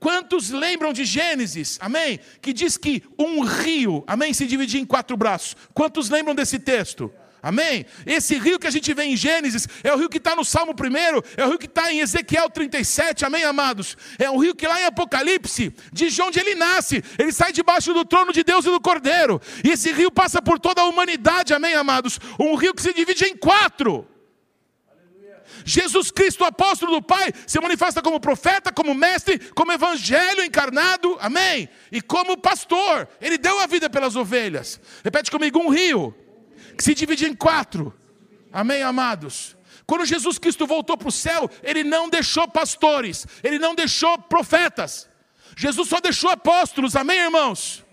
Quantos 0.00 0.48
lembram 0.48 0.94
de 0.94 1.04
Gênesis, 1.04 1.78
amém? 1.80 2.18
Que 2.40 2.54
diz 2.54 2.78
que 2.78 3.02
um 3.18 3.42
rio, 3.42 4.02
amém, 4.06 4.32
se 4.32 4.46
dividia 4.46 4.80
em 4.80 4.86
quatro 4.86 5.14
braços. 5.14 5.54
Quantos 5.74 6.08
lembram 6.08 6.34
desse 6.34 6.58
texto? 6.58 7.12
Amém? 7.42 7.86
Esse 8.04 8.38
rio 8.38 8.58
que 8.58 8.66
a 8.66 8.70
gente 8.70 8.92
vê 8.92 9.04
em 9.04 9.16
Gênesis 9.16 9.66
é 9.82 9.92
o 9.92 9.96
rio 9.96 10.08
que 10.08 10.18
está 10.18 10.36
no 10.36 10.44
Salmo 10.44 10.72
1, 10.72 11.40
é 11.40 11.44
o 11.44 11.48
rio 11.50 11.58
que 11.58 11.66
está 11.66 11.92
em 11.92 12.00
Ezequiel 12.00 12.50
37, 12.50 13.24
amém, 13.24 13.44
amados? 13.44 13.96
É 14.18 14.30
um 14.30 14.38
rio 14.38 14.54
que 14.54 14.66
lá 14.66 14.80
em 14.80 14.84
Apocalipse 14.84 15.74
de 15.92 16.22
onde 16.22 16.38
ele 16.38 16.54
nasce, 16.54 17.02
ele 17.18 17.32
sai 17.32 17.52
debaixo 17.52 17.94
do 17.94 18.04
trono 18.04 18.32
de 18.32 18.44
Deus 18.44 18.64
e 18.66 18.70
do 18.70 18.80
Cordeiro, 18.80 19.40
e 19.64 19.70
esse 19.70 19.92
rio 19.92 20.10
passa 20.10 20.42
por 20.42 20.58
toda 20.58 20.82
a 20.82 20.86
humanidade, 20.86 21.54
amém, 21.54 21.74
amados? 21.74 22.18
Um 22.38 22.54
rio 22.56 22.74
que 22.74 22.82
se 22.82 22.92
divide 22.92 23.24
em 23.24 23.36
quatro. 23.36 24.06
Jesus 25.70 26.10
Cristo, 26.10 26.44
apóstolo 26.44 26.92
do 26.92 27.02
Pai, 27.02 27.32
se 27.46 27.60
manifesta 27.60 28.02
como 28.02 28.18
profeta, 28.18 28.72
como 28.72 28.92
mestre, 28.92 29.38
como 29.54 29.70
evangelho 29.70 30.42
encarnado, 30.42 31.16
amém? 31.20 31.68
E 31.92 32.02
como 32.02 32.36
pastor, 32.36 33.08
ele 33.20 33.38
deu 33.38 33.60
a 33.60 33.66
vida 33.66 33.88
pelas 33.88 34.16
ovelhas. 34.16 34.80
Repete 35.04 35.30
comigo: 35.30 35.60
um 35.60 35.68
rio 35.68 36.14
que 36.76 36.82
se 36.82 36.94
divide 36.94 37.26
em 37.26 37.34
quatro, 37.34 37.94
amém, 38.52 38.82
amados? 38.82 39.56
Quando 39.86 40.04
Jesus 40.04 40.38
Cristo 40.38 40.66
voltou 40.66 40.96
para 40.96 41.08
o 41.08 41.12
céu, 41.12 41.48
ele 41.62 41.84
não 41.84 42.08
deixou 42.08 42.48
pastores, 42.48 43.26
ele 43.42 43.58
não 43.58 43.74
deixou 43.74 44.18
profetas, 44.18 45.08
Jesus 45.56 45.88
só 45.88 46.00
deixou 46.00 46.30
apóstolos, 46.30 46.96
amém, 46.96 47.18
irmãos? 47.18 47.84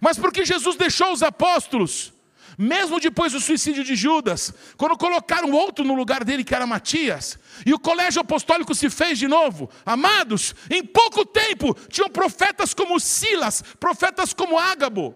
Mas 0.00 0.18
por 0.18 0.32
que 0.32 0.44
Jesus 0.44 0.76
deixou 0.76 1.12
os 1.12 1.22
apóstolos? 1.22 2.12
Mesmo 2.60 3.00
depois 3.00 3.32
do 3.32 3.40
suicídio 3.40 3.82
de 3.82 3.96
Judas, 3.96 4.52
quando 4.76 4.94
colocaram 4.94 5.50
outro 5.50 5.82
no 5.82 5.94
lugar 5.94 6.22
dele, 6.24 6.44
que 6.44 6.54
era 6.54 6.66
Matias, 6.66 7.38
e 7.64 7.72
o 7.72 7.78
colégio 7.78 8.20
apostólico 8.20 8.74
se 8.74 8.90
fez 8.90 9.18
de 9.18 9.26
novo, 9.26 9.70
amados, 9.84 10.54
em 10.68 10.84
pouco 10.84 11.24
tempo 11.24 11.74
tinham 11.88 12.10
profetas 12.10 12.74
como 12.74 13.00
Silas, 13.00 13.62
profetas 13.80 14.34
como 14.34 14.58
Ágabo, 14.58 15.14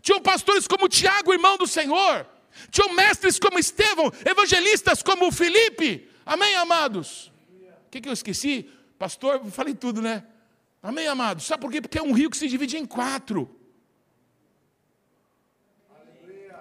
tinham 0.00 0.22
pastores 0.22 0.66
como 0.66 0.88
Tiago, 0.88 1.34
irmão 1.34 1.58
do 1.58 1.66
Senhor, 1.66 2.26
tinham 2.70 2.94
mestres 2.94 3.38
como 3.38 3.58
Estevão, 3.58 4.10
evangelistas 4.24 5.02
como 5.02 5.30
Felipe, 5.30 6.08
amém, 6.24 6.54
amados? 6.56 7.30
O 7.86 7.90
que, 7.90 8.00
que 8.00 8.08
eu 8.08 8.12
esqueci? 8.14 8.70
Pastor, 8.98 9.44
falei 9.50 9.74
tudo, 9.74 10.00
né? 10.00 10.24
Amém, 10.82 11.06
amados? 11.08 11.44
Sabe 11.44 11.60
por 11.60 11.70
quê? 11.70 11.82
Porque 11.82 11.98
é 11.98 12.02
um 12.02 12.12
rio 12.12 12.30
que 12.30 12.38
se 12.38 12.48
divide 12.48 12.78
em 12.78 12.86
quatro. 12.86 13.54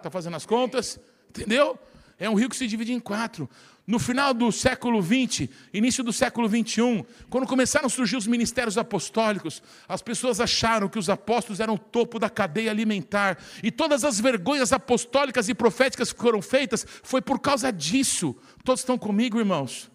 Está 0.06 0.12
fazendo 0.12 0.36
as 0.36 0.46
contas, 0.46 1.00
entendeu? 1.30 1.78
É 2.20 2.30
um 2.30 2.36
rio 2.36 2.48
que 2.48 2.56
se 2.56 2.68
divide 2.68 2.94
em 2.94 3.00
quatro. 3.00 3.50
No 3.88 4.00
final 4.00 4.34
do 4.34 4.52
século 4.52 5.02
XX, 5.02 5.50
início 5.74 6.04
do 6.04 6.14
século 6.14 6.48
XXI, 6.48 7.06
quando 7.30 7.46
começaram 7.46 7.88
a 7.88 7.90
surgir 7.90 8.16
os 8.16 8.26
ministérios 8.26 8.78
apostólicos, 8.78 9.62
as 9.88 10.02
pessoas 10.02 10.40
acharam 10.40 10.88
que 10.88 10.98
os 10.98 11.10
apóstolos 11.10 11.60
eram 11.60 11.74
o 11.74 11.80
topo 11.80 12.18
da 12.18 12.30
cadeia 12.30 12.72
alimentar, 12.72 13.38
e 13.62 13.72
todas 13.72 14.04
as 14.04 14.20
vergonhas 14.20 14.72
apostólicas 14.72 15.50
e 15.50 15.54
proféticas 15.54 16.14
que 16.14 16.22
foram 16.22 16.42
feitas 16.42 16.86
foi 17.04 17.22
por 17.22 17.40
causa 17.40 17.72
disso. 17.72 18.36
Todos 18.64 18.82
estão 18.82 18.98
comigo, 18.98 19.40
irmãos? 19.40 19.92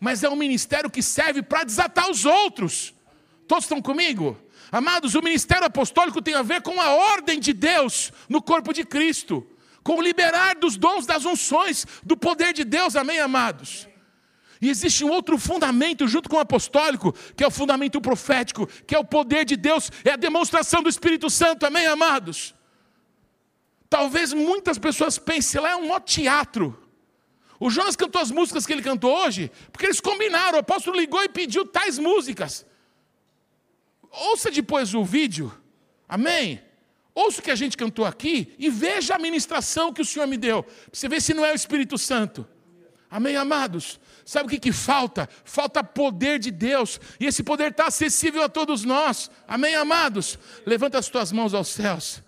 Mas 0.00 0.22
é 0.22 0.28
um 0.28 0.36
ministério 0.36 0.90
que 0.90 1.02
serve 1.02 1.42
para 1.42 1.64
desatar 1.64 2.10
os 2.10 2.24
outros. 2.24 2.94
Todos 3.48 3.64
estão 3.64 3.80
comigo? 3.80 4.36
Amados, 4.70 5.14
o 5.14 5.22
ministério 5.22 5.66
apostólico 5.66 6.22
tem 6.22 6.34
a 6.34 6.42
ver 6.42 6.62
com 6.62 6.80
a 6.80 6.94
ordem 6.94 7.40
de 7.40 7.52
Deus 7.52 8.12
no 8.28 8.40
corpo 8.40 8.72
de 8.72 8.84
Cristo 8.84 9.46
com 9.82 9.96
o 9.96 10.02
liberar 10.02 10.56
dos 10.56 10.76
dons, 10.76 11.06
das 11.06 11.24
unções, 11.24 11.86
do 12.02 12.16
poder 12.16 12.52
de 12.52 12.64
Deus, 12.64 12.96
amém, 12.96 13.18
amados? 13.18 13.88
E 14.60 14.70
existe 14.70 15.04
um 15.04 15.10
outro 15.10 15.36
fundamento 15.36 16.06
junto 16.06 16.28
com 16.28 16.36
o 16.36 16.40
apostólico, 16.40 17.12
que 17.36 17.42
é 17.42 17.46
o 17.46 17.50
fundamento 17.50 18.00
profético, 18.00 18.68
que 18.86 18.94
é 18.94 18.98
o 18.98 19.04
poder 19.04 19.44
de 19.44 19.56
Deus, 19.56 19.90
é 20.04 20.12
a 20.12 20.16
demonstração 20.16 20.82
do 20.82 20.88
Espírito 20.88 21.28
Santo, 21.28 21.66
amém, 21.66 21.84
amados? 21.86 22.54
Talvez 23.90 24.32
muitas 24.32 24.78
pessoas 24.78 25.18
pensem, 25.18 25.60
lá 25.60 25.70
é 25.70 25.76
um 25.76 25.98
teatro. 25.98 26.78
O 27.58 27.70
Jonas 27.70 27.96
cantou 27.96 28.22
as 28.22 28.30
músicas 28.30 28.64
que 28.64 28.72
ele 28.72 28.82
cantou 28.82 29.12
hoje, 29.12 29.50
porque 29.72 29.86
eles 29.86 30.00
combinaram, 30.00 30.58
o 30.58 30.60
apóstolo 30.60 30.96
ligou 30.96 31.22
e 31.24 31.28
pediu 31.28 31.66
tais 31.66 31.98
músicas. 31.98 32.64
Ouça 34.10 34.50
depois 34.50 34.94
o 34.94 35.04
vídeo, 35.04 35.52
amém? 36.08 36.62
Ouça 37.14 37.40
o 37.40 37.42
que 37.42 37.50
a 37.50 37.56
gente 37.56 37.76
cantou 37.76 38.04
aqui 38.04 38.54
e 38.58 38.70
veja 38.70 39.14
a 39.14 39.18
ministração 39.18 39.92
que 39.92 40.00
o 40.00 40.04
Senhor 40.04 40.26
me 40.26 40.36
deu. 40.36 40.64
Você 40.92 41.08
vê 41.08 41.20
se 41.20 41.34
não 41.34 41.44
é 41.44 41.52
o 41.52 41.54
Espírito 41.54 41.98
Santo. 41.98 42.46
Amém, 43.10 43.36
amados? 43.36 44.00
Sabe 44.24 44.46
o 44.46 44.48
que, 44.48 44.58
que 44.58 44.72
falta? 44.72 45.28
Falta 45.44 45.84
poder 45.84 46.38
de 46.38 46.50
Deus. 46.50 46.98
E 47.20 47.26
esse 47.26 47.42
poder 47.42 47.72
está 47.72 47.86
acessível 47.86 48.42
a 48.42 48.48
todos 48.48 48.84
nós. 48.84 49.30
Amém, 49.46 49.74
amados? 49.74 50.38
Levanta 50.64 50.98
as 50.98 51.08
tuas 51.08 51.30
mãos 51.30 51.52
aos 51.52 51.68
céus 51.68 52.22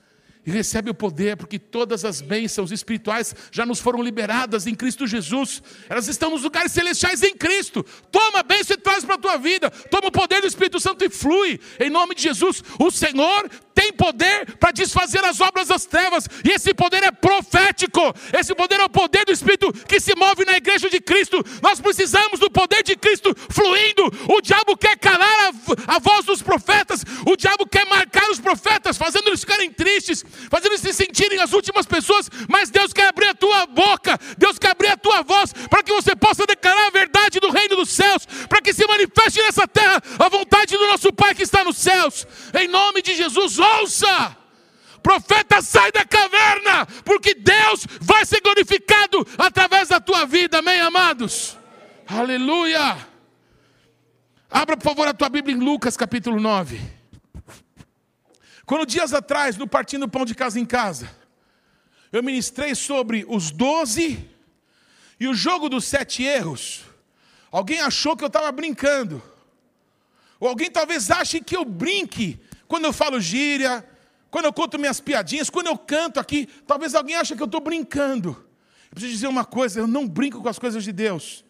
e 0.47 0.51
recebe 0.51 0.91
o 0.91 0.95
poder, 0.95 1.37
porque 1.37 1.59
todas 1.59 2.05
as 2.05 2.21
bênçãos 2.21 2.71
espirituais 2.71 3.35
já 3.51 3.65
nos 3.65 3.81
foram 3.81 4.03
liberadas 4.03 4.67
em 4.67 4.75
Cristo 4.75 5.07
Jesus. 5.07 5.63
Elas 5.89 6.09
estão 6.09 6.31
nos 6.31 6.43
lugares 6.43 6.73
celestiais 6.73 7.23
em 7.23 7.35
Cristo. 7.35 7.85
Toma 8.11 8.41
a 8.41 8.43
bênção 8.43 8.77
e 8.77 8.79
traz 8.79 9.05
para 9.05 9.15
a 9.15 9.19
tua 9.19 9.37
vida. 9.39 9.71
Toma 9.71 10.09
o 10.09 10.13
poder 10.13 10.41
do 10.41 10.47
Espírito 10.47 10.79
Santo 10.79 11.05
e 11.05 11.09
flui. 11.09 11.59
Em 11.81 11.89
nome 11.89 12.15
de 12.15 12.23
Jesus, 12.23 12.63
o 12.79 12.91
Senhor 12.91 13.49
tem 13.75 13.93
poder 13.93 14.57
para 14.57 14.71
desfazer 14.71 15.25
as 15.25 15.41
obras 15.41 15.69
das 15.69 15.85
trevas, 15.85 16.29
e 16.45 16.51
esse 16.51 16.73
poder 16.73 17.03
é 17.03 17.11
profético. 17.11 18.01
Esse 18.33 18.55
poder 18.55 18.79
é 18.81 18.85
o 18.85 18.89
poder 18.89 19.25
do 19.25 19.33
Espírito 19.33 19.73
que 19.87 19.99
se 19.99 20.15
move 20.15 20.45
na 20.45 20.57
igreja 20.57 20.89
de 20.89 21.01
Cristo. 21.01 21.45
Nós 21.61 21.81
precisamos 21.81 22.39
do 22.39 22.51
poder 22.51 22.83
de 22.83 22.97
Cristo 22.97 23.35
fluindo. 23.51 24.05
O 24.29 24.41
diabo 24.41 24.77
quer 24.77 24.97
calar 24.97 25.53
a, 25.89 25.97
a 25.97 25.99
voz 25.99 26.25
dos 26.25 26.41
profetas, 26.41 27.05
o 27.27 27.37
diabo 27.37 27.67
quer 27.67 27.87
marcar 27.87 28.31
os 28.31 28.39
profetas, 28.39 28.97
fazendo 28.97 29.29
eles 29.29 29.41
ficarem 29.41 29.71
tristes, 29.71 30.25
fazendo 30.51 30.73
eles 30.73 30.81
se 30.81 30.93
sentirem 30.93 31.41
as 31.41 31.53
últimas 31.53 31.87
pessoas, 31.87 32.31
mas 32.49 32.71
Deus 32.71 32.93
quer 32.93 33.09
abrir 33.09 33.29
a 33.29 33.35
tua 33.35 33.67
boca, 33.67 34.19
Deus 34.37 34.59
quer 34.59 34.71
abrir 34.71 34.89
a 34.89 34.97
tua 34.97 35.23
voz, 35.23 35.53
para 35.69 35.83
que 35.83 35.93
você 35.93 36.15
possa 36.17 36.47
declarar 36.47 36.87
a 36.87 36.91
verdade 36.91 37.41
do 37.41 37.51
reino 37.51 37.77
dos 37.77 37.91
céus, 37.91 38.27
para 38.49 38.61
que 38.61 38.73
se 38.73 38.87
manifeste 38.87 39.41
nessa 39.41 39.67
terra 39.67 40.03
a 40.19 40.29
vontade 40.29 40.77
do 40.77 40.87
nosso 40.87 41.13
Pai 41.13 41.35
que 41.35 41.43
está 41.43 41.65
nos 41.65 41.77
céus. 41.77 42.27
Em 42.59 42.69
nome 42.69 43.03
de 43.03 43.15
Jesus, 43.15 43.59
ouça! 43.59 44.37
Profeta, 45.03 45.61
sai 45.61 45.93
da 45.93 46.05
caverna, 46.05 46.87
porque 47.05 47.35
Deus 47.35 47.87
vai 48.01 48.25
ser 48.25 48.41
glorificado 48.41 49.27
através 49.37 49.89
da 49.89 50.01
tua 50.01 50.25
vida, 50.25 50.61
amém, 50.61 50.81
amados? 50.81 51.59
Aleluia! 52.07 52.97
Abra, 54.51 54.77
por 54.77 54.85
favor, 54.85 55.09
a 55.09 55.13
tua 55.13 55.29
Bíblia 55.29 55.57
em 55.57 55.59
Lucas 55.59 55.97
capítulo 55.97 56.41
9. 56.41 56.94
Quando 58.67 58.87
dias 58.87 59.13
atrás, 59.13 59.57
no 59.57 59.69
Partindo 59.69 60.09
Pão 60.09 60.25
de 60.25 60.35
Casa 60.35 60.59
em 60.59 60.65
Casa, 60.65 61.15
eu 62.11 62.23
ministrei 62.23 62.75
sobre 62.75 63.25
os 63.29 63.51
doze 63.51 64.31
E 65.19 65.29
o 65.29 65.35
jogo 65.35 65.69
dos 65.69 65.85
sete 65.85 66.23
erros, 66.23 66.83
alguém 67.51 67.81
achou 67.81 68.17
que 68.17 68.25
eu 68.25 68.29
estava 68.29 68.51
brincando. 68.51 69.23
Ou 70.41 70.49
alguém 70.49 70.71
talvez 70.71 71.11
ache 71.11 71.41
que 71.41 71.57
eu 71.57 71.65
brinque 71.65 72.41
quando 72.67 72.87
eu 72.87 72.93
falo 72.93 73.21
gíria, 73.21 73.89
quando 74.31 74.47
eu 74.47 74.53
conto 74.53 74.79
minhas 74.79 75.01
piadinhas, 75.01 75.49
quando 75.49 75.69
eu 75.69 75.79
canto 75.79 76.19
aqui, 76.19 76.47
talvez 76.67 76.95
alguém 76.95 77.15
ache 77.15 77.37
que 77.37 77.43
eu 77.43 77.47
estou 77.47 77.61
brincando. 77.61 78.31
Eu 78.87 78.91
preciso 78.91 79.13
dizer 79.13 79.29
uma 79.29 79.45
coisa: 79.45 79.79
eu 79.79 79.87
não 79.87 80.09
brinco 80.09 80.43
com 80.43 80.49
as 80.49 80.59
coisas 80.59 80.83
de 80.83 80.93
Deus. 80.93 81.45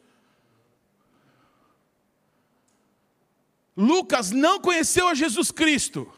Lucas 3.77 4.31
não 4.31 4.61
conheceu 4.61 5.09
a 5.09 5.14
Jesus 5.14 5.50
Cristo. 5.50 6.12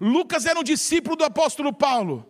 Lucas 0.00 0.46
era 0.46 0.58
um 0.58 0.64
discípulo 0.64 1.16
do 1.16 1.24
apóstolo 1.24 1.72
Paulo. 1.72 2.28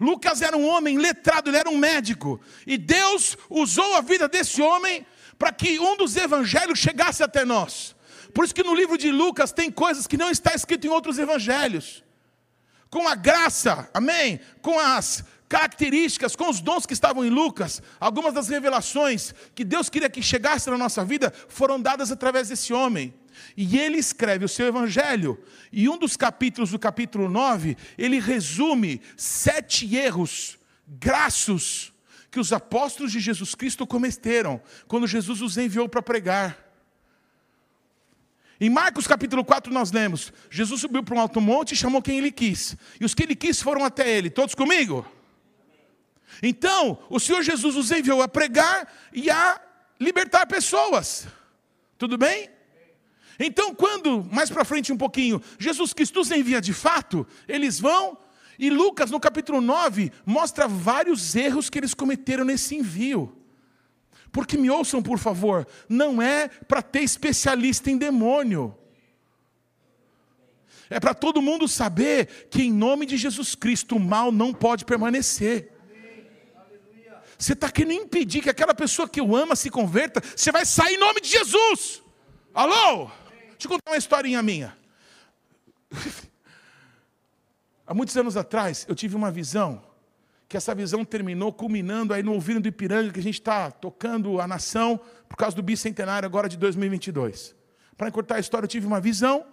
Lucas 0.00 0.42
era 0.42 0.56
um 0.56 0.66
homem 0.66 0.96
letrado, 0.96 1.50
ele 1.50 1.56
era 1.56 1.68
um 1.68 1.76
médico. 1.76 2.40
E 2.66 2.78
Deus 2.78 3.36
usou 3.50 3.96
a 3.96 4.00
vida 4.00 4.28
desse 4.28 4.62
homem 4.62 5.04
para 5.38 5.52
que 5.52 5.78
um 5.78 5.96
dos 5.96 6.16
evangelhos 6.16 6.78
chegasse 6.78 7.22
até 7.22 7.44
nós. 7.44 7.96
Por 8.32 8.44
isso 8.44 8.54
que 8.54 8.62
no 8.62 8.74
livro 8.74 8.96
de 8.96 9.10
Lucas 9.10 9.52
tem 9.52 9.70
coisas 9.70 10.06
que 10.06 10.16
não 10.16 10.30
está 10.30 10.54
escrito 10.54 10.86
em 10.86 10.90
outros 10.90 11.18
evangelhos. 11.18 12.04
Com 12.90 13.06
a 13.06 13.14
graça, 13.14 13.88
amém? 13.92 14.40
Com 14.62 14.78
as 14.78 15.24
características, 15.48 16.36
com 16.36 16.48
os 16.48 16.60
dons 16.60 16.86
que 16.86 16.92
estavam 16.92 17.24
em 17.24 17.30
Lucas, 17.30 17.82
algumas 17.98 18.34
das 18.34 18.48
revelações 18.48 19.34
que 19.54 19.64
Deus 19.64 19.88
queria 19.88 20.10
que 20.10 20.22
chegasse 20.22 20.70
na 20.70 20.76
nossa 20.76 21.04
vida 21.04 21.32
foram 21.48 21.80
dadas 21.80 22.12
através 22.12 22.48
desse 22.48 22.72
homem. 22.72 23.14
E 23.56 23.78
ele 23.78 23.98
escreve 23.98 24.44
o 24.44 24.48
seu 24.48 24.66
evangelho. 24.66 25.42
E 25.72 25.88
um 25.88 25.98
dos 25.98 26.16
capítulos, 26.16 26.70
do 26.70 26.78
capítulo 26.78 27.28
9, 27.28 27.76
ele 27.96 28.20
resume 28.20 29.00
sete 29.16 29.94
erros 29.94 30.58
grassos 30.86 31.92
que 32.30 32.40
os 32.40 32.52
apóstolos 32.52 33.12
de 33.12 33.20
Jesus 33.20 33.54
Cristo 33.54 33.86
cometeram 33.86 34.60
quando 34.86 35.06
Jesus 35.06 35.40
os 35.40 35.56
enviou 35.56 35.88
para 35.88 36.02
pregar. 36.02 36.68
Em 38.60 38.68
Marcos 38.68 39.06
capítulo 39.06 39.44
4 39.44 39.72
nós 39.72 39.92
lemos: 39.92 40.32
Jesus 40.50 40.80
subiu 40.80 41.02
para 41.02 41.14
um 41.14 41.20
alto 41.20 41.40
monte 41.40 41.72
e 41.72 41.76
chamou 41.76 42.02
quem 42.02 42.18
ele 42.18 42.32
quis. 42.32 42.76
E 43.00 43.04
os 43.04 43.14
que 43.14 43.22
ele 43.22 43.36
quis 43.36 43.62
foram 43.62 43.84
até 43.84 44.10
ele. 44.10 44.30
Todos 44.30 44.54
comigo? 44.54 45.06
Então, 46.42 46.98
o 47.08 47.18
Senhor 47.18 47.42
Jesus 47.42 47.76
os 47.76 47.90
enviou 47.90 48.20
a 48.22 48.28
pregar 48.28 48.92
e 49.12 49.30
a 49.30 49.60
libertar 49.98 50.46
pessoas. 50.46 51.26
Tudo 51.96 52.18
bem? 52.18 52.50
Então, 53.38 53.74
quando, 53.74 54.24
mais 54.32 54.50
para 54.50 54.64
frente 54.64 54.92
um 54.92 54.96
pouquinho, 54.96 55.40
Jesus 55.58 55.92
Cristo 55.92 56.20
os 56.20 56.30
envia 56.30 56.60
de 56.60 56.72
fato, 56.72 57.26
eles 57.46 57.78
vão, 57.78 58.18
e 58.58 58.68
Lucas, 58.68 59.10
no 59.10 59.20
capítulo 59.20 59.60
9, 59.60 60.10
mostra 60.26 60.66
vários 60.66 61.36
erros 61.36 61.70
que 61.70 61.78
eles 61.78 61.94
cometeram 61.94 62.44
nesse 62.44 62.74
envio. 62.74 63.34
Porque 64.32 64.58
me 64.58 64.68
ouçam, 64.68 65.00
por 65.00 65.18
favor, 65.18 65.66
não 65.88 66.20
é 66.20 66.48
para 66.48 66.82
ter 66.82 67.02
especialista 67.02 67.90
em 67.90 67.96
demônio. 67.96 68.76
É 70.90 70.98
para 70.98 71.14
todo 71.14 71.42
mundo 71.42 71.68
saber 71.68 72.48
que 72.50 72.62
em 72.62 72.72
nome 72.72 73.06
de 73.06 73.16
Jesus 73.16 73.54
Cristo 73.54 73.96
o 73.96 74.00
mal 74.00 74.32
não 74.32 74.52
pode 74.52 74.84
permanecer. 74.84 75.72
Você 77.38 77.52
está 77.52 77.70
querendo 77.70 78.02
impedir 78.02 78.42
que 78.42 78.50
aquela 78.50 78.74
pessoa 78.74 79.08
que 79.08 79.20
o 79.20 79.36
ama 79.36 79.54
se 79.54 79.70
converta, 79.70 80.20
você 80.34 80.50
vai 80.50 80.66
sair 80.66 80.94
em 80.94 80.98
nome 80.98 81.20
de 81.20 81.28
Jesus. 81.28 82.02
Alô? 82.52 83.08
Deixa 83.58 83.66
eu 83.66 83.70
contar 83.70 83.90
uma 83.90 83.96
historinha 83.96 84.40
minha. 84.40 84.78
Há 87.84 87.92
muitos 87.92 88.16
anos 88.16 88.36
atrás, 88.36 88.86
eu 88.88 88.94
tive 88.94 89.16
uma 89.16 89.32
visão, 89.32 89.82
que 90.48 90.56
essa 90.56 90.72
visão 90.76 91.04
terminou 91.04 91.52
culminando 91.52 92.14
aí 92.14 92.22
no 92.22 92.34
ouvido 92.34 92.60
do 92.60 92.68
Ipiranga, 92.68 93.12
que 93.12 93.18
a 93.18 93.22
gente 93.22 93.40
está 93.40 93.68
tocando 93.68 94.40
a 94.40 94.46
nação 94.46 95.00
por 95.28 95.36
causa 95.36 95.56
do 95.56 95.62
bicentenário 95.62 96.24
agora 96.24 96.48
de 96.48 96.56
2022. 96.56 97.56
Para 97.96 98.06
encurtar 98.06 98.36
a 98.36 98.38
história, 98.38 98.64
eu 98.64 98.68
tive 98.68 98.86
uma 98.86 99.00
visão 99.00 99.44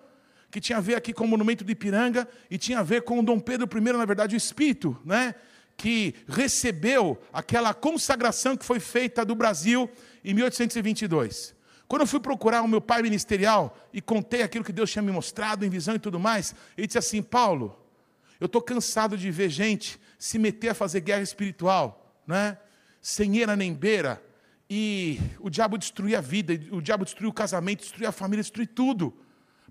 que 0.51 0.61
tinha 0.61 0.77
a 0.77 0.81
ver 0.81 0.93
aqui 0.93 1.11
com 1.11 1.23
o 1.23 1.27
monumento 1.27 1.63
do 1.63 1.71
Ipiranga 1.71 2.27
e 2.47 2.59
tinha 2.59 2.81
a 2.81 2.83
ver 2.83 3.01
com 3.01 3.17
o 3.19 3.23
Dom 3.23 3.39
Pedro 3.39 3.67
I, 3.75 3.81
na 3.93 4.05
verdade, 4.05 4.35
o 4.35 4.37
Espírito, 4.37 4.95
né? 5.03 5.33
que 5.75 6.13
recebeu 6.27 7.19
aquela 7.33 7.73
consagração 7.73 8.55
que 8.55 8.63
foi 8.63 8.79
feita 8.79 9.25
do 9.25 9.33
Brasil 9.33 9.89
em 10.23 10.35
1822. 10.35 11.55
Quando 11.87 12.01
eu 12.01 12.07
fui 12.07 12.19
procurar 12.19 12.61
o 12.61 12.67
meu 12.67 12.81
pai 12.81 13.01
ministerial 13.01 13.77
e 13.93 14.01
contei 14.01 14.41
aquilo 14.41 14.63
que 14.63 14.73
Deus 14.73 14.91
tinha 14.91 15.01
me 15.01 15.11
mostrado 15.11 15.65
em 15.65 15.69
visão 15.69 15.95
e 15.95 15.99
tudo 15.99 16.19
mais, 16.19 16.55
ele 16.77 16.87
disse 16.87 16.97
assim: 16.97 17.21
Paulo, 17.21 17.77
eu 18.39 18.45
estou 18.45 18.61
cansado 18.61 19.17
de 19.17 19.29
ver 19.29 19.49
gente 19.49 19.99
se 20.17 20.39
meter 20.39 20.69
a 20.69 20.73
fazer 20.73 21.01
guerra 21.01 21.21
espiritual, 21.21 22.21
né? 22.25 22.57
sem 23.01 23.37
eira 23.37 23.55
nem 23.55 23.71
beira, 23.71 24.23
e 24.67 25.19
o 25.39 25.47
diabo 25.47 25.77
destruir 25.77 26.15
a 26.15 26.21
vida, 26.21 26.53
o 26.71 26.81
diabo 26.81 27.05
destruir 27.05 27.29
o 27.29 27.33
casamento, 27.33 27.81
destruir 27.81 28.07
a 28.07 28.11
família, 28.11 28.41
destruir 28.41 28.67
tudo. 28.67 29.13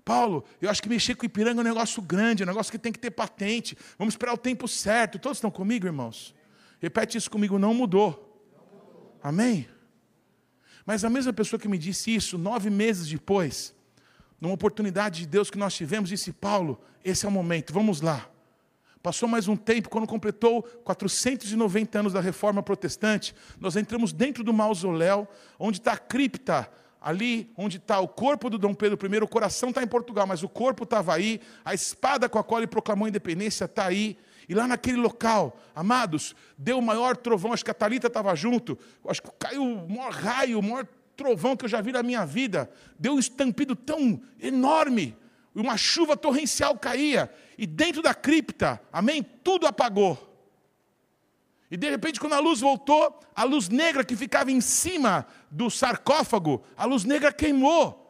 Paulo, 0.05 0.45
eu 0.61 0.69
acho 0.69 0.81
que 0.81 0.87
mexer 0.87 1.15
com 1.15 1.25
Ipiranga 1.25 1.59
é 1.59 1.63
um 1.63 1.67
negócio 1.67 2.01
grande, 2.01 2.43
é 2.43 2.45
um 2.45 2.47
negócio 2.47 2.71
que 2.71 2.77
tem 2.77 2.93
que 2.93 2.99
ter 2.99 3.11
patente. 3.11 3.77
Vamos 3.97 4.13
esperar 4.13 4.33
o 4.33 4.37
tempo 4.37 4.67
certo. 4.67 5.19
Todos 5.19 5.39
estão 5.39 5.51
comigo, 5.51 5.85
irmãos? 5.85 6.33
Repete 6.79 7.17
isso 7.17 7.29
comigo, 7.29 7.57
não 7.59 7.73
mudou. 7.73 8.21
Amém? 9.21 9.67
Mas 10.85 11.03
a 11.03 11.09
mesma 11.09 11.33
pessoa 11.33 11.59
que 11.59 11.67
me 11.67 11.77
disse 11.77 12.13
isso, 12.13 12.37
nove 12.37 12.69
meses 12.69 13.07
depois, 13.07 13.73
numa 14.39 14.53
oportunidade 14.53 15.21
de 15.21 15.27
Deus 15.27 15.49
que 15.49 15.57
nós 15.57 15.73
tivemos, 15.73 16.09
disse: 16.09 16.31
Paulo, 16.31 16.79
esse 17.03 17.25
é 17.25 17.29
o 17.29 17.31
momento, 17.31 17.73
vamos 17.73 18.01
lá. 18.01 18.29
Passou 19.01 19.29
mais 19.29 19.47
um 19.47 19.55
tempo, 19.55 19.89
quando 19.89 20.07
completou 20.07 20.63
490 20.83 21.99
anos 21.99 22.13
da 22.13 22.19
reforma 22.19 22.63
protestante, 22.63 23.35
nós 23.59 23.75
entramos 23.75 24.11
dentro 24.11 24.43
do 24.43 24.51
mausoléu, 24.51 25.27
onde 25.59 25.77
está 25.77 25.93
a 25.93 25.97
cripta, 25.97 26.67
ali 26.99 27.51
onde 27.55 27.77
está 27.77 27.99
o 27.99 28.07
corpo 28.07 28.49
do 28.49 28.57
Dom 28.57 28.73
Pedro 28.73 28.97
I, 29.07 29.17
o 29.19 29.27
coração 29.27 29.69
está 29.69 29.83
em 29.83 29.87
Portugal, 29.87 30.25
mas 30.25 30.41
o 30.41 30.49
corpo 30.49 30.85
estava 30.85 31.13
aí, 31.13 31.39
a 31.63 31.71
espada 31.71 32.27
com 32.27 32.39
a 32.39 32.43
qual 32.43 32.59
ele 32.59 32.67
proclamou 32.67 33.05
a 33.05 33.09
independência 33.09 33.65
está 33.65 33.85
aí, 33.85 34.17
e 34.47 34.53
lá 34.53 34.67
naquele 34.67 34.97
local, 34.97 35.59
amados, 35.75 36.35
deu 36.57 36.77
o 36.77 36.81
maior 36.81 37.17
trovão, 37.17 37.53
acho 37.53 37.65
que 37.65 37.71
a 37.71 37.73
Talita 37.73 38.07
estava 38.07 38.35
junto, 38.35 38.77
acho 39.07 39.21
que 39.21 39.29
caiu 39.39 39.63
o 39.63 39.89
maior 39.89 40.11
raio, 40.11 40.59
o 40.59 40.63
maior 40.63 40.87
trovão 41.15 41.55
que 41.55 41.65
eu 41.65 41.69
já 41.69 41.81
vi 41.81 41.91
na 41.91 42.03
minha 42.03 42.25
vida. 42.25 42.69
Deu 42.99 43.13
um 43.13 43.19
estampido 43.19 43.75
tão 43.75 44.21
enorme, 44.39 45.17
uma 45.53 45.77
chuva 45.77 46.15
torrencial 46.17 46.77
caía, 46.77 47.33
e 47.57 47.65
dentro 47.65 48.01
da 48.01 48.13
cripta, 48.13 48.81
amém? 48.91 49.23
Tudo 49.23 49.65
apagou. 49.65 50.33
E 51.71 51.77
de 51.77 51.89
repente, 51.89 52.19
quando 52.19 52.33
a 52.33 52.39
luz 52.39 52.59
voltou, 52.59 53.19
a 53.35 53.43
luz 53.43 53.69
negra 53.69 54.03
que 54.03 54.15
ficava 54.15 54.51
em 54.51 54.61
cima 54.61 55.25
do 55.49 55.69
sarcófago, 55.69 56.63
a 56.77 56.85
luz 56.85 57.03
negra 57.03 57.33
queimou. 57.33 58.05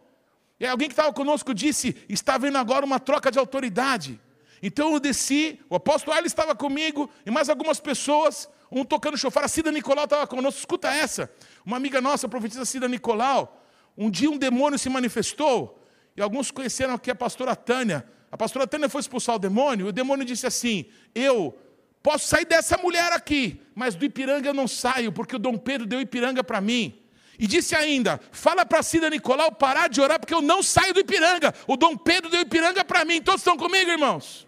E 0.59 0.65
alguém 0.65 0.87
que 0.87 0.93
estava 0.93 1.13
conosco 1.13 1.53
disse: 1.53 1.95
está 2.09 2.37
vendo 2.37 2.57
agora 2.57 2.85
uma 2.85 2.99
troca 2.99 3.31
de 3.31 3.39
autoridade. 3.39 4.19
Então 4.67 4.93
eu 4.93 4.99
desci, 4.99 5.59
o 5.69 5.75
apóstolo 5.75 6.17
Ali 6.17 6.25
estava 6.25 6.55
comigo 6.55 7.07
e 7.23 7.29
mais 7.29 7.49
algumas 7.49 7.79
pessoas, 7.79 8.49
um 8.71 8.83
tocando 8.83 9.15
chofar, 9.15 9.43
a 9.43 9.47
Cida 9.47 9.71
Nicolau 9.71 10.05
estava 10.05 10.25
conosco. 10.25 10.57
Escuta 10.57 10.87
essa, 10.87 11.31
uma 11.63 11.77
amiga 11.77 12.01
nossa, 12.01 12.25
a 12.25 12.29
profetisa 12.29 12.65
Cida 12.65 12.87
Nicolau, 12.87 13.63
um 13.95 14.09
dia 14.09 14.27
um 14.27 14.39
demônio 14.39 14.79
se 14.79 14.89
manifestou 14.89 15.79
e 16.17 16.21
alguns 16.21 16.49
conheceram 16.49 16.95
aqui 16.95 17.11
a 17.11 17.15
pastora 17.15 17.55
Tânia. 17.55 18.09
A 18.31 18.35
pastora 18.35 18.65
Tânia 18.65 18.89
foi 18.89 19.01
expulsar 19.01 19.35
o 19.35 19.39
demônio 19.39 19.85
e 19.85 19.89
o 19.89 19.93
demônio 19.93 20.25
disse 20.25 20.47
assim: 20.47 20.85
Eu 21.13 21.55
posso 22.01 22.27
sair 22.27 22.45
dessa 22.45 22.75
mulher 22.75 23.11
aqui, 23.11 23.61
mas 23.75 23.93
do 23.93 24.03
Ipiranga 24.03 24.49
eu 24.49 24.53
não 24.53 24.67
saio, 24.67 25.11
porque 25.11 25.35
o 25.35 25.39
Dom 25.39 25.59
Pedro 25.59 25.85
deu 25.85 26.01
Ipiranga 26.01 26.43
para 26.43 26.59
mim. 26.59 26.99
E 27.37 27.45
disse 27.45 27.75
ainda: 27.75 28.19
Fala 28.31 28.65
para 28.65 28.81
Cida 28.81 29.11
Nicolau 29.11 29.51
parar 29.51 29.89
de 29.89 30.01
orar, 30.01 30.19
porque 30.19 30.33
eu 30.33 30.41
não 30.41 30.63
saio 30.63 30.91
do 30.91 31.01
Ipiranga. 31.01 31.53
O 31.67 31.77
Dom 31.77 31.95
Pedro 31.95 32.31
deu 32.31 32.41
Ipiranga 32.41 32.83
para 32.83 33.05
mim. 33.05 33.21
Todos 33.21 33.41
estão 33.41 33.55
comigo, 33.55 33.91
irmãos? 33.91 34.44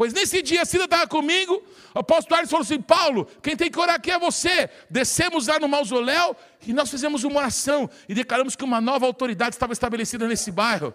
Pois 0.00 0.14
nesse 0.14 0.40
dia 0.40 0.64
Cida 0.64 0.84
estava 0.84 1.06
comigo, 1.06 1.62
o 1.94 1.98
apóstolo 1.98 2.36
Ares 2.36 2.48
falou 2.48 2.62
assim: 2.62 2.80
Paulo, 2.80 3.28
quem 3.42 3.54
tem 3.54 3.70
que 3.70 3.78
orar 3.78 3.96
aqui 3.96 4.10
é 4.10 4.18
você. 4.18 4.70
Descemos 4.88 5.46
lá 5.46 5.58
no 5.60 5.68
mausoléu 5.68 6.34
e 6.66 6.72
nós 6.72 6.90
fizemos 6.90 7.22
uma 7.22 7.38
oração 7.38 7.86
e 8.08 8.14
declaramos 8.14 8.56
que 8.56 8.64
uma 8.64 8.80
nova 8.80 9.04
autoridade 9.04 9.56
estava 9.56 9.74
estabelecida 9.74 10.26
nesse 10.26 10.50
bairro. 10.50 10.94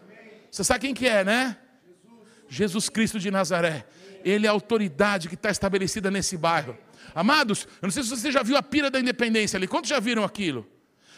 Você 0.50 0.64
sabe 0.64 0.80
quem 0.80 0.94
que 0.96 1.08
é, 1.08 1.24
né? 1.24 1.56
Jesus 2.50 2.90
Cristo 2.90 3.20
de 3.20 3.30
Nazaré. 3.30 3.86
Ele 4.24 4.48
é 4.48 4.50
a 4.50 4.54
autoridade 4.54 5.30
que 5.30 5.36
está 5.36 5.52
estabelecida 5.52 6.10
nesse 6.10 6.36
bairro. 6.36 6.76
Amados, 7.14 7.68
eu 7.80 7.86
não 7.86 7.92
sei 7.92 8.02
se 8.02 8.10
você 8.10 8.32
já 8.32 8.42
viu 8.42 8.58
a 8.58 8.64
pira 8.64 8.90
da 8.90 9.00
independência 9.00 9.56
ali. 9.56 9.68
Quantos 9.68 9.92
já 9.92 10.00
viram 10.00 10.24
aquilo? 10.24 10.68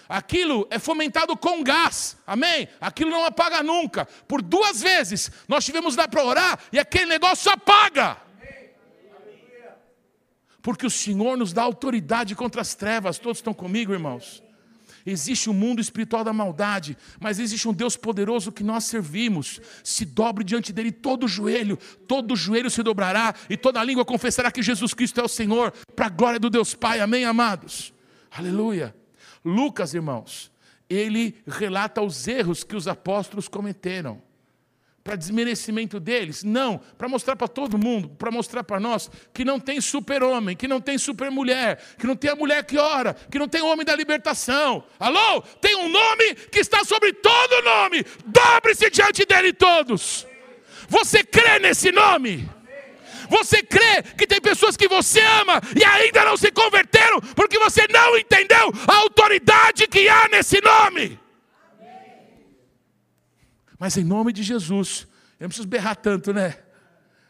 Aquilo 0.08 0.68
é 0.70 0.80
fomentado 0.80 1.36
com 1.36 1.64
gás, 1.64 2.18
amém? 2.26 2.68
Aquilo 2.80 3.12
não 3.12 3.26
apaga 3.26 3.62
nunca. 3.62 4.06
Por 4.28 4.42
duas 4.42 4.82
vezes 4.82 5.32
nós 5.48 5.66
tivemos 5.66 5.96
lá 5.96 6.08
para 6.08 6.24
orar 6.24 6.60
e 6.72 6.80
aquele 6.80 7.06
negócio 7.06 7.52
apaga. 7.52 8.18
Porque 10.62 10.86
o 10.86 10.90
Senhor 10.90 11.38
nos 11.38 11.54
dá 11.54 11.64
autoridade 11.64 12.36
contra 12.36 12.62
as 12.62 12.76
trevas. 12.76 13.18
Todos 13.18 13.38
estão 13.38 13.54
comigo, 13.54 13.94
irmãos? 13.94 14.44
Existe 15.06 15.50
um 15.50 15.54
mundo 15.54 15.80
espiritual 15.80 16.22
da 16.22 16.34
maldade, 16.34 16.98
mas 17.18 17.40
existe 17.40 17.66
um 17.66 17.74
Deus 17.74 17.96
poderoso 17.96 18.52
que 18.52 18.62
nós 18.62 18.84
servimos. 18.84 19.62
Se 19.82 20.04
dobre 20.04 20.44
diante 20.44 20.74
dele 20.74 20.92
todo 20.92 21.24
o 21.24 21.28
joelho, 21.30 21.78
todo 22.06 22.34
o 22.34 22.36
joelho 22.36 22.70
se 22.70 22.84
dobrará 22.84 23.34
e 23.50 23.56
toda 23.56 23.82
língua 23.82 24.04
confessará 24.04 24.52
que 24.52 24.62
Jesus 24.62 24.94
Cristo 24.94 25.22
é 25.22 25.24
o 25.24 25.30
Senhor, 25.30 25.72
para 25.96 26.08
a 26.08 26.10
glória 26.10 26.40
do 26.40 26.50
Deus 26.50 26.74
Pai. 26.74 27.00
Amém, 27.00 27.24
amados? 27.24 27.94
Aleluia. 28.30 28.94
Lucas, 29.48 29.94
irmãos, 29.94 30.52
ele 30.90 31.36
relata 31.48 32.02
os 32.02 32.28
erros 32.28 32.64
que 32.64 32.76
os 32.76 32.88
apóstolos 32.88 33.48
cometeram. 33.48 34.22
Para 35.04 35.16
desmerecimento 35.16 36.02
deles? 36.02 36.44
Não, 36.44 36.80
para 36.98 37.08
mostrar 37.08 37.38
para 37.38 37.48
todo 37.48 37.78
mundo, 37.78 38.10
para 38.10 38.30
mostrar 38.30 38.62
para 38.66 38.78
nós 38.78 39.10
que 39.34 39.46
não 39.46 39.58
tem 39.58 39.80
super-homem, 39.80 40.54
que 40.54 40.68
não 40.68 40.82
tem 40.82 40.98
super-mulher, 40.98 41.82
que 41.98 42.06
não 42.06 42.14
tem 42.14 42.30
a 42.30 42.36
mulher 42.36 42.66
que 42.66 42.78
ora, 42.78 43.14
que 43.14 43.40
não 43.40 43.48
tem 43.48 43.62
o 43.62 43.68
homem 43.68 43.86
da 43.86 43.96
libertação. 43.96 44.84
Alô? 45.00 45.42
Tem 45.62 45.78
um 45.78 45.88
nome 45.88 46.36
que 46.52 46.60
está 46.60 46.84
sobre 46.84 47.14
todo 47.14 47.64
nome. 47.64 48.04
Dobre-se 48.26 48.90
diante 48.90 49.26
dele 49.26 49.54
todos. 49.54 50.28
Você 50.90 51.24
crê 51.24 51.58
nesse 51.60 51.90
nome? 51.90 52.57
Você 53.30 53.62
crê 53.64 54.04
que 54.18 54.28
tem 54.28 54.42
pessoas 54.42 54.78
que 54.78 54.88
você 54.88 55.22
ama 55.22 55.62
e 55.76 55.84
ainda 55.84 56.26
não 56.26 56.38
se 56.38 56.52
converteram 56.52 57.20
porque 57.36 57.60
você 57.60 57.88
não 57.88 58.18
entendeu 58.18 58.72
a 58.88 58.96
autoridade 58.98 59.88
que 59.88 60.08
há 60.08 60.28
nesse 60.30 60.62
nome? 60.62 61.20
Mas 63.80 63.96
em 63.98 64.04
nome 64.04 64.34
de 64.34 64.42
Jesus, 64.42 65.08
eu 65.40 65.44
não 65.44 65.50
preciso 65.50 65.68
berrar 65.68 65.96
tanto, 65.96 66.34
né? 66.34 66.58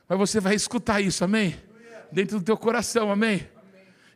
Mas 0.08 0.18
você 0.18 0.40
vai 0.40 0.56
escutar 0.56 1.02
isso, 1.02 1.24
amém? 1.24 1.60
Dentro 2.12 2.40
do 2.40 2.46
teu 2.46 2.58
coração, 2.58 3.12
amém? 3.12 3.50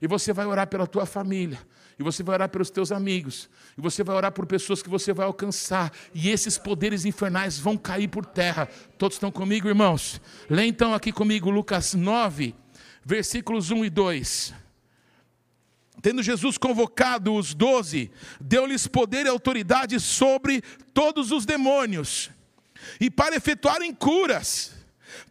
E 0.01 0.07
você 0.07 0.31
vai 0.31 0.45
orar 0.45 0.67
pela 0.67 0.87
tua 0.87 1.05
família, 1.05 1.59
e 2.01 2.03
você 2.03 2.23
vai 2.23 2.33
orar 2.33 2.49
pelos 2.49 2.71
teus 2.71 2.91
amigos, 2.91 3.47
e 3.77 3.81
você 3.81 4.03
vai 4.03 4.15
orar 4.15 4.31
por 4.31 4.47
pessoas 4.47 4.81
que 4.81 4.89
você 4.89 5.13
vai 5.13 5.27
alcançar, 5.27 5.93
e 6.15 6.31
esses 6.31 6.57
poderes 6.57 7.05
infernais 7.05 7.59
vão 7.59 7.77
cair 7.77 8.07
por 8.07 8.25
terra. 8.25 8.67
Todos 8.97 9.17
estão 9.17 9.31
comigo, 9.31 9.67
irmãos? 9.67 10.19
Lê 10.49 10.65
então 10.65 10.95
aqui 10.95 11.11
comigo 11.11 11.51
Lucas 11.51 11.93
9, 11.93 12.55
versículos 13.05 13.69
1 13.69 13.85
e 13.85 13.89
2. 13.91 14.53
Tendo 16.01 16.23
Jesus 16.23 16.57
convocado 16.57 17.35
os 17.35 17.53
doze, 17.53 18.09
deu-lhes 18.39 18.87
poder 18.87 19.27
e 19.27 19.29
autoridade 19.29 19.99
sobre 19.99 20.63
todos 20.95 21.31
os 21.31 21.45
demônios, 21.45 22.31
e 22.99 23.11
para 23.11 23.35
efetuarem 23.35 23.93
curas, 23.93 24.73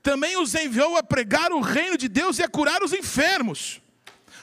também 0.04 0.40
os 0.40 0.54
enviou 0.54 0.96
a 0.96 1.02
pregar 1.02 1.50
o 1.50 1.60
reino 1.60 1.98
de 1.98 2.06
Deus 2.06 2.38
e 2.38 2.44
a 2.44 2.48
curar 2.48 2.80
os 2.80 2.92
enfermos. 2.92 3.82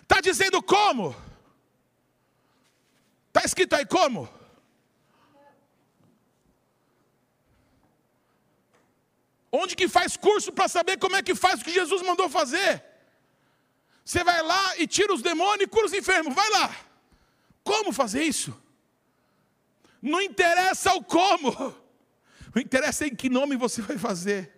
Está 0.02 0.20
dizendo 0.20 0.62
como? 0.62 1.16
Está 3.38 3.46
escrito 3.46 3.76
aí 3.76 3.86
como? 3.86 4.28
Onde 9.52 9.76
que 9.76 9.88
faz 9.88 10.18
curso 10.18 10.52
para 10.52 10.68
saber 10.68 10.98
como 10.98 11.16
é 11.16 11.22
que 11.22 11.36
faz 11.36 11.62
o 11.62 11.64
que 11.64 11.72
Jesus 11.72 12.02
mandou 12.02 12.28
fazer? 12.30 12.84
Você 14.04 14.24
vai 14.24 14.42
lá 14.42 14.78
e 14.80 14.88
tira 14.88 15.14
os 15.14 15.22
demônios 15.22 15.68
e 15.68 15.68
cura 15.68 15.86
os 15.86 15.94
enfermos. 15.94 16.34
Vai 16.34 16.50
lá. 16.50 16.76
Como 17.64 17.94
fazer 17.94 18.24
isso? 18.24 18.60
Não 20.02 20.20
interessa 20.20 20.96
o 20.96 21.04
como. 21.04 21.52
Não 22.56 22.60
interessa 22.60 23.06
em 23.06 23.16
que 23.16 23.30
nome 23.30 23.56
você 23.56 23.84
vai 23.84 24.00
fazer. 24.00 24.52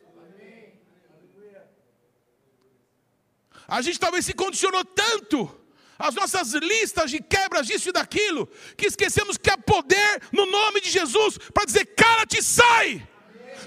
A 3.68 3.82
gente 3.82 4.00
talvez 4.00 4.26
se 4.26 4.34
condicionou 4.34 4.86
tanto 4.86 5.54
as 6.00 6.16
nossas 6.16 6.54
listas 6.54 7.12
de 7.12 7.22
quebras 7.22 7.68
disso 7.68 7.90
e 7.90 7.92
daquilo, 7.92 8.48
que 8.78 8.88
esquecemos 8.88 9.38
que 9.38 9.50
há 9.50 9.58
poder 9.58 10.22
no 10.32 10.46
nome 10.46 10.80
de 10.80 10.90
Jesus 10.90 11.38
para 11.54 11.66
dizer: 11.66 11.86
cala-te, 11.88 12.42
sai, 12.42 13.06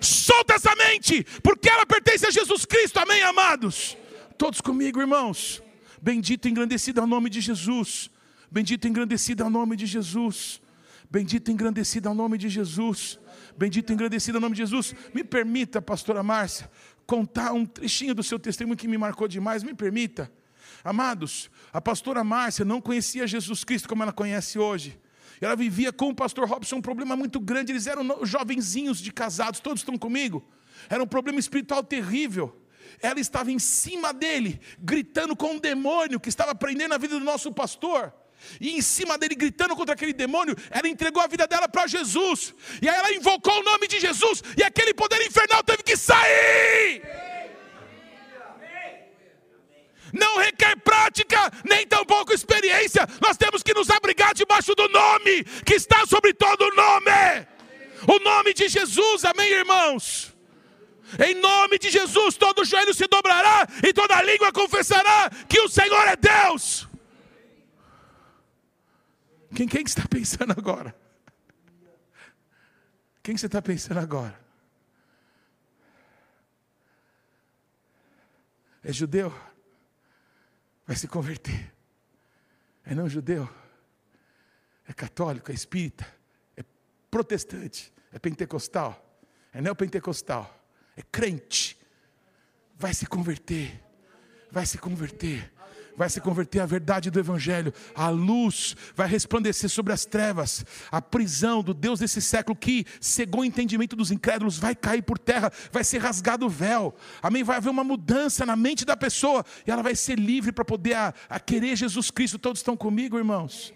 solta 0.01 0.55
essa 0.55 0.75
mente, 0.75 1.25
porque 1.43 1.69
ela 1.69 1.85
pertence 1.85 2.27
a 2.27 2.31
Jesus 2.31 2.65
Cristo, 2.65 2.99
amém, 2.99 3.23
amados? 3.23 3.99
Todos 4.39 4.63
comigo, 4.63 4.99
irmãos. 4.99 5.63
Bendito 6.01 6.49
e 6.49 6.51
engrandecido 6.51 7.01
é 7.01 7.05
o 7.05 7.07
nome 7.07 7.31
de 7.31 7.41
Jesus. 7.41 8.11
Bendito 8.51 8.87
e 8.87 8.91
engrandecido 8.91 9.45
é 9.45 9.47
o 9.47 9.51
nome 9.51 9.77
de 9.77 9.87
Jesus. 9.87 10.61
Bendito 11.09 11.51
e 11.51 11.53
engrandecido 11.53 12.09
é 12.09 12.11
o 12.11 12.15
nome 12.15 12.39
de 12.39 12.49
Jesus. 12.49 13.21
Bendito 13.57 13.91
e 13.91 13.95
engrandecido 13.95 14.39
é 14.39 14.41
o 14.41 14.41
nome 14.41 14.57
de 14.57 14.63
Jesus. 14.63 14.97
Me 15.15 15.23
permita, 15.23 15.81
pastora 15.81 16.23
Márcia, 16.23 16.69
contar 17.07 17.53
um 17.53 17.65
trechinho 17.65 18.15
do 18.15 18.23
seu 18.23 18.39
testemunho 18.39 18.77
que 18.77 18.89
me 18.89 18.99
marcou 18.99 19.29
demais. 19.29 19.63
Me 19.63 19.75
permita. 19.75 20.33
Amados, 20.85 21.51
a 21.73 21.81
pastora 21.81 22.25
Márcia 22.25 22.65
não 22.65 22.81
conhecia 22.81 23.27
Jesus 23.27 23.63
Cristo 23.63 23.89
como 23.89 24.03
ela 24.03 24.13
conhece 24.13 24.59
hoje. 24.59 24.99
Ela 25.41 25.57
vivia 25.57 25.93
com 25.93 26.09
o 26.09 26.15
pastor 26.15 26.49
Robson 26.49 26.77
um 26.77 26.83
problema 26.83 27.17
muito 27.17 27.41
grande. 27.41 27.73
Eles 27.73 27.87
eram 27.87 28.25
jovenzinhos 28.25 28.99
de 28.99 29.13
casados, 29.13 29.61
todos 29.61 29.81
estão 29.81 29.97
comigo. 29.97 30.43
Era 30.89 31.03
um 31.03 31.07
problema 31.07 31.39
espiritual 31.39 31.83
terrível. 31.83 32.57
Ela 33.01 33.19
estava 33.21 33.51
em 33.51 33.59
cima 33.59 34.13
dele, 34.13 34.61
gritando 34.79 35.35
com 35.35 35.53
um 35.53 35.59
demônio 35.59 36.21
que 36.21 36.29
estava 36.29 36.55
prendendo 36.55 36.95
a 36.95 36.99
vida 36.99 37.19
do 37.19 37.25
nosso 37.25 37.53
pastor. 37.53 38.13
E 38.61 38.71
em 38.71 38.83
cima 38.83 39.17
dele, 39.17 39.35
gritando 39.35 39.75
contra 39.77 39.95
aquele 39.95 40.13
demônio, 40.13 40.57
ela 40.71 40.89
entregou 40.89 41.23
a 41.23 41.27
vida 41.27 41.47
dela 41.47 41.69
para 41.69 41.87
Jesus. 41.87 42.55
E 42.81 42.89
aí 42.89 42.97
ela 42.97 43.13
invocou 43.13 43.61
o 43.61 43.63
nome 43.63 43.87
de 43.87 44.01
Jesus, 44.01 44.43
e 44.57 44.63
aquele 44.63 44.93
poder 44.93 45.25
infernal 45.25 45.63
teve 45.63 45.83
que 45.83 45.97
sair 45.97 47.03
não 50.13 50.39
requer 50.39 50.77
prática, 50.77 51.51
nem 51.65 51.87
tampouco 51.87 52.33
experiência. 52.33 53.07
Nós 53.21 53.37
temos 53.37 53.63
que 53.63 53.75
nos 53.75 53.91
abrigar 53.91 54.35
debaixo 54.35 54.75
do 54.75 54.89
nome 54.89 55.45
que 55.65 55.75
está 55.75 56.07
sobre 56.07 56.35
todo 56.35 56.75
nome. 56.75 57.47
O 58.07 58.19
nome 58.19 58.53
de 58.53 58.69
Jesus, 58.69 59.25
amém, 59.25 59.51
irmãos? 59.51 60.35
Em 61.19 61.35
nome 61.35 61.79
de 61.79 61.91
Jesus, 61.91 62.37
todo 62.37 62.65
joelho 62.65 62.95
se 62.95 63.07
dobrará 63.07 63.67
e 63.87 63.93
toda 63.93 64.23
língua 64.23 64.53
confessará 64.53 65.31
que 65.49 65.61
o 65.61 65.69
Senhor 65.69 66.09
é 66.09 66.17
Deus. 66.17 66.89
Quem, 69.55 69.69
quem 69.69 69.83
está 69.83 70.07
pensando 70.09 70.53
agora? 70.53 70.95
Quem 73.23 73.37
você 73.37 73.47
está 73.47 73.61
pensando 73.61 73.99
agora? 73.99 74.41
É 78.83 78.93
judeu? 78.93 79.33
Vai 80.87 80.97
se 80.97 81.09
converter. 81.09 81.73
É 82.85 82.95
não 82.95 83.09
judeu, 83.09 83.49
é 84.87 84.93
católico, 84.93 85.51
é 85.51 85.55
espírita, 85.55 86.07
é 86.57 86.65
protestante, 87.11 87.93
é 88.13 88.19
pentecostal, 88.19 89.21
é 89.53 89.61
neopentecostal, 89.61 90.53
é 90.97 91.03
crente, 91.03 91.79
vai 92.77 92.93
se 92.93 93.07
converter, 93.07 93.81
vai 94.51 94.67
se 94.67 94.79
converter 94.79 95.53
vai 95.97 96.09
se 96.09 96.21
converter 96.21 96.61
à 96.61 96.67
verdade 96.67 97.11
do 97.11 97.19
Evangelho, 97.19 97.73
a 97.95 98.09
luz 98.09 98.77
vai 98.95 99.09
resplandecer 99.09 99.69
sobre 99.69 99.93
as 99.93 100.05
trevas, 100.05 100.65
a 100.91 101.01
prisão 101.01 101.63
do 101.63 101.75
Deus 101.75 102.01
desse 102.01 102.21
século 102.21 102.57
que 102.57 102.87
cegou 103.01 103.43
o 103.43 103.45
entendimento 103.45 103.95
dos 103.97 104.11
incrédulos 104.11 104.59
vai 104.59 104.75
cair 104.75 105.03
por 105.03 105.19
terra, 105.19 105.53
vai 105.71 105.85
ser 105.85 105.99
rasgado 105.99 106.47
o 106.47 106.51
véu, 106.51 106.95
amém? 107.23 107.43
Vai 107.43 107.57
haver 107.57 107.71
uma 107.71 107.85
mudança 107.85 108.47
na 108.47 108.57
mente 108.57 108.85
da 108.85 108.97
pessoa 108.97 109.45
e 109.67 109.71
ela 109.71 109.83
vai 109.83 109.95
ser 109.95 110.19
livre 110.19 110.53
para 110.53 110.65
poder 110.65 110.95
a, 110.95 111.15
a 111.29 111.41
querer 111.41 111.77
Jesus 111.77 112.11
Cristo. 112.11 112.39
Todos 112.39 112.61
estão 112.61 112.77
comigo, 112.77 113.19
irmãos? 113.19 113.73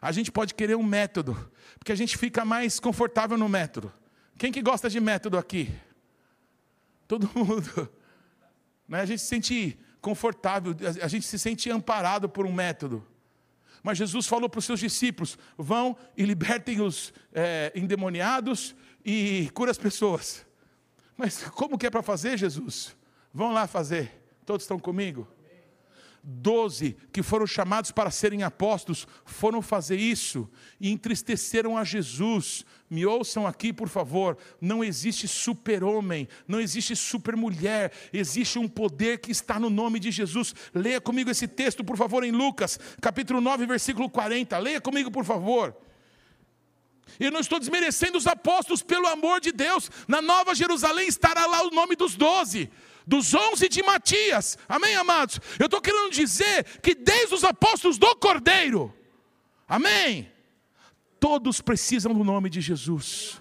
A 0.00 0.12
gente 0.12 0.30
pode 0.30 0.54
querer 0.54 0.76
um 0.76 0.82
método, 0.82 1.50
porque 1.78 1.90
a 1.90 1.96
gente 1.96 2.16
fica 2.16 2.44
mais 2.44 2.78
confortável 2.78 3.36
no 3.36 3.48
método. 3.48 3.92
Quem 4.38 4.52
que 4.52 4.62
gosta 4.62 4.88
de 4.88 5.00
método 5.00 5.38
aqui? 5.38 5.74
Todo 7.08 7.30
mundo. 7.34 7.90
Né? 8.88 9.00
A 9.00 9.06
gente 9.06 9.20
se 9.20 9.28
sente 9.28 9.78
confortável, 10.00 10.74
a 11.02 11.08
gente 11.08 11.26
se 11.26 11.38
sente 11.38 11.70
amparado 11.70 12.28
por 12.28 12.46
um 12.46 12.52
método. 12.52 13.04
Mas 13.82 13.98
Jesus 13.98 14.26
falou 14.26 14.48
para 14.48 14.58
os 14.58 14.64
seus 14.64 14.80
discípulos: 14.80 15.38
vão 15.56 15.96
e 16.16 16.24
libertem 16.24 16.80
os 16.80 17.12
é, 17.32 17.72
endemoniados 17.74 18.74
e 19.04 19.50
cura 19.54 19.70
as 19.70 19.78
pessoas. 19.78 20.44
Mas 21.16 21.44
como 21.44 21.78
que 21.78 21.86
é 21.86 21.90
para 21.90 22.02
fazer, 22.02 22.36
Jesus? 22.36 22.96
Vão 23.32 23.52
lá 23.52 23.66
fazer. 23.66 24.12
Todos 24.44 24.64
estão 24.64 24.78
comigo? 24.78 25.26
Doze 26.28 26.96
que 27.12 27.22
foram 27.22 27.46
chamados 27.46 27.92
para 27.92 28.10
serem 28.10 28.42
apóstolos 28.42 29.06
foram 29.24 29.62
fazer 29.62 29.96
isso 29.96 30.50
e 30.80 30.90
entristeceram 30.90 31.78
a 31.78 31.84
Jesus. 31.84 32.64
Me 32.90 33.06
ouçam 33.06 33.46
aqui, 33.46 33.72
por 33.72 33.88
favor. 33.88 34.36
Não 34.60 34.82
existe 34.82 35.28
super-homem, 35.28 36.26
não 36.48 36.60
existe 36.60 36.96
super-mulher, 36.96 37.92
existe 38.12 38.58
um 38.58 38.66
poder 38.66 39.18
que 39.18 39.30
está 39.30 39.60
no 39.60 39.70
nome 39.70 40.00
de 40.00 40.10
Jesus. 40.10 40.52
Leia 40.74 41.00
comigo 41.00 41.30
esse 41.30 41.46
texto, 41.46 41.84
por 41.84 41.96
favor, 41.96 42.24
em 42.24 42.32
Lucas, 42.32 42.78
capítulo 43.00 43.40
9, 43.40 43.64
versículo 43.64 44.10
40. 44.10 44.58
Leia 44.58 44.80
comigo, 44.80 45.12
por 45.12 45.24
favor. 45.24 45.76
Eu 47.20 47.30
não 47.30 47.38
estou 47.38 47.60
desmerecendo 47.60 48.18
os 48.18 48.26
apóstolos, 48.26 48.82
pelo 48.82 49.06
amor 49.06 49.40
de 49.40 49.52
Deus. 49.52 49.88
Na 50.08 50.20
Nova 50.20 50.56
Jerusalém 50.56 51.06
estará 51.06 51.46
lá 51.46 51.62
o 51.62 51.70
nome 51.70 51.94
dos 51.94 52.16
doze 52.16 52.68
dos 53.06 53.32
onze 53.34 53.68
de 53.68 53.82
Matias. 53.82 54.58
Amém, 54.68 54.96
amados? 54.96 55.38
Eu 55.58 55.66
estou 55.66 55.80
querendo 55.80 56.10
dizer 56.10 56.64
que 56.80 56.94
desde 56.94 57.34
os 57.34 57.44
apóstolos 57.44 57.98
do 57.98 58.16
Cordeiro, 58.16 58.92
amém? 59.68 60.32
Todos 61.20 61.60
precisam 61.60 62.12
do 62.12 62.24
nome 62.24 62.50
de 62.50 62.60
Jesus. 62.60 63.40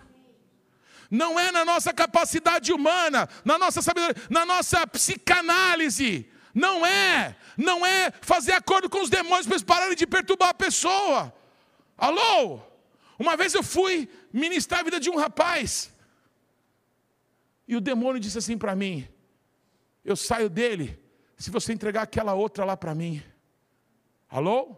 Não 1.10 1.40
é 1.40 1.52
na 1.52 1.66
nossa 1.66 1.94
capacidade 1.94 2.72
humana, 2.72 3.28
na 3.44 3.58
nossa 3.58 3.82
sabedoria, 3.82 4.22
na 4.30 4.46
nossa 4.46 4.86
psicanálise, 4.88 6.30
Não 6.54 6.86
é, 6.86 7.36
não 7.58 7.86
é 7.86 8.12
fazer 8.22 8.54
acordo 8.54 8.90
com 8.90 9.02
os 9.02 9.10
demônios 9.10 9.46
para 9.46 9.56
eles 9.56 9.64
pararem 9.64 9.96
de 9.96 10.08
perturbar 10.08 10.50
a 10.50 10.54
pessoa. 10.54 11.34
Alô? 11.98 12.62
Uma 13.20 13.36
vez 13.36 13.54
eu 13.54 13.62
fui 13.62 14.08
ministrar 14.32 14.80
a 14.80 14.84
vida 14.84 15.00
de 15.00 15.10
um 15.10 15.18
rapaz. 15.18 15.92
E 17.68 17.76
o 17.76 17.82
demônio 17.82 18.22
disse 18.22 18.38
assim 18.38 18.58
para 18.58 18.74
mim: 18.74 19.06
Eu 20.06 20.16
saio 20.16 20.50
dele 20.50 21.00
se 21.36 21.50
você 21.50 21.74
entregar 21.74 22.04
aquela 22.04 22.36
outra 22.36 22.64
lá 22.64 22.78
para 22.78 22.94
mim. 22.94 23.22
Alô? 24.30 24.76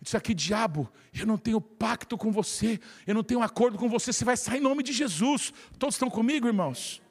Isso 0.00 0.16
aqui, 0.16 0.32
diabo, 0.32 0.88
eu 1.12 1.26
não 1.26 1.36
tenho 1.36 1.60
pacto 1.60 2.16
com 2.16 2.30
você, 2.30 2.78
eu 3.06 3.14
não 3.14 3.24
tenho 3.24 3.42
acordo 3.42 3.76
com 3.76 3.88
você, 3.88 4.12
você 4.12 4.24
vai 4.24 4.36
sair 4.36 4.58
em 4.58 4.62
nome 4.62 4.82
de 4.82 4.92
Jesus. 4.92 5.52
Todos 5.78 5.96
estão 5.96 6.08
comigo, 6.08 6.46
irmãos? 6.46 7.02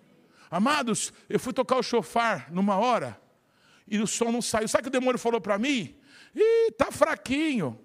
Amados, 0.49 1.11
eu 1.27 1.39
fui 1.39 1.51
tocar 1.51 1.77
o 1.77 1.83
chofar 1.83 2.49
numa 2.51 2.77
hora 2.77 3.19
e 3.85 3.99
o 3.99 4.07
som 4.07 4.31
não 4.31 4.41
saiu. 4.41 4.67
Sabe 4.67 4.81
o 4.81 4.83
que 4.83 4.97
o 4.97 4.99
demônio 4.99 5.19
falou 5.19 5.41
para 5.41 5.57
mim? 5.57 5.95
Ih, 6.33 6.71
tá 6.77 6.91
fraquinho. 6.91 7.77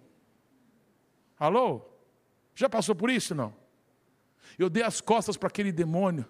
Alô? 1.39 1.83
Já 2.55 2.69
passou 2.69 2.95
por 2.95 3.11
isso 3.11 3.35
não? 3.35 3.57
Eu 4.59 4.69
dei 4.69 4.83
as 4.83 5.01
costas 5.01 5.37
para 5.37 5.49
aquele 5.49 5.73
demônio. 5.73 6.29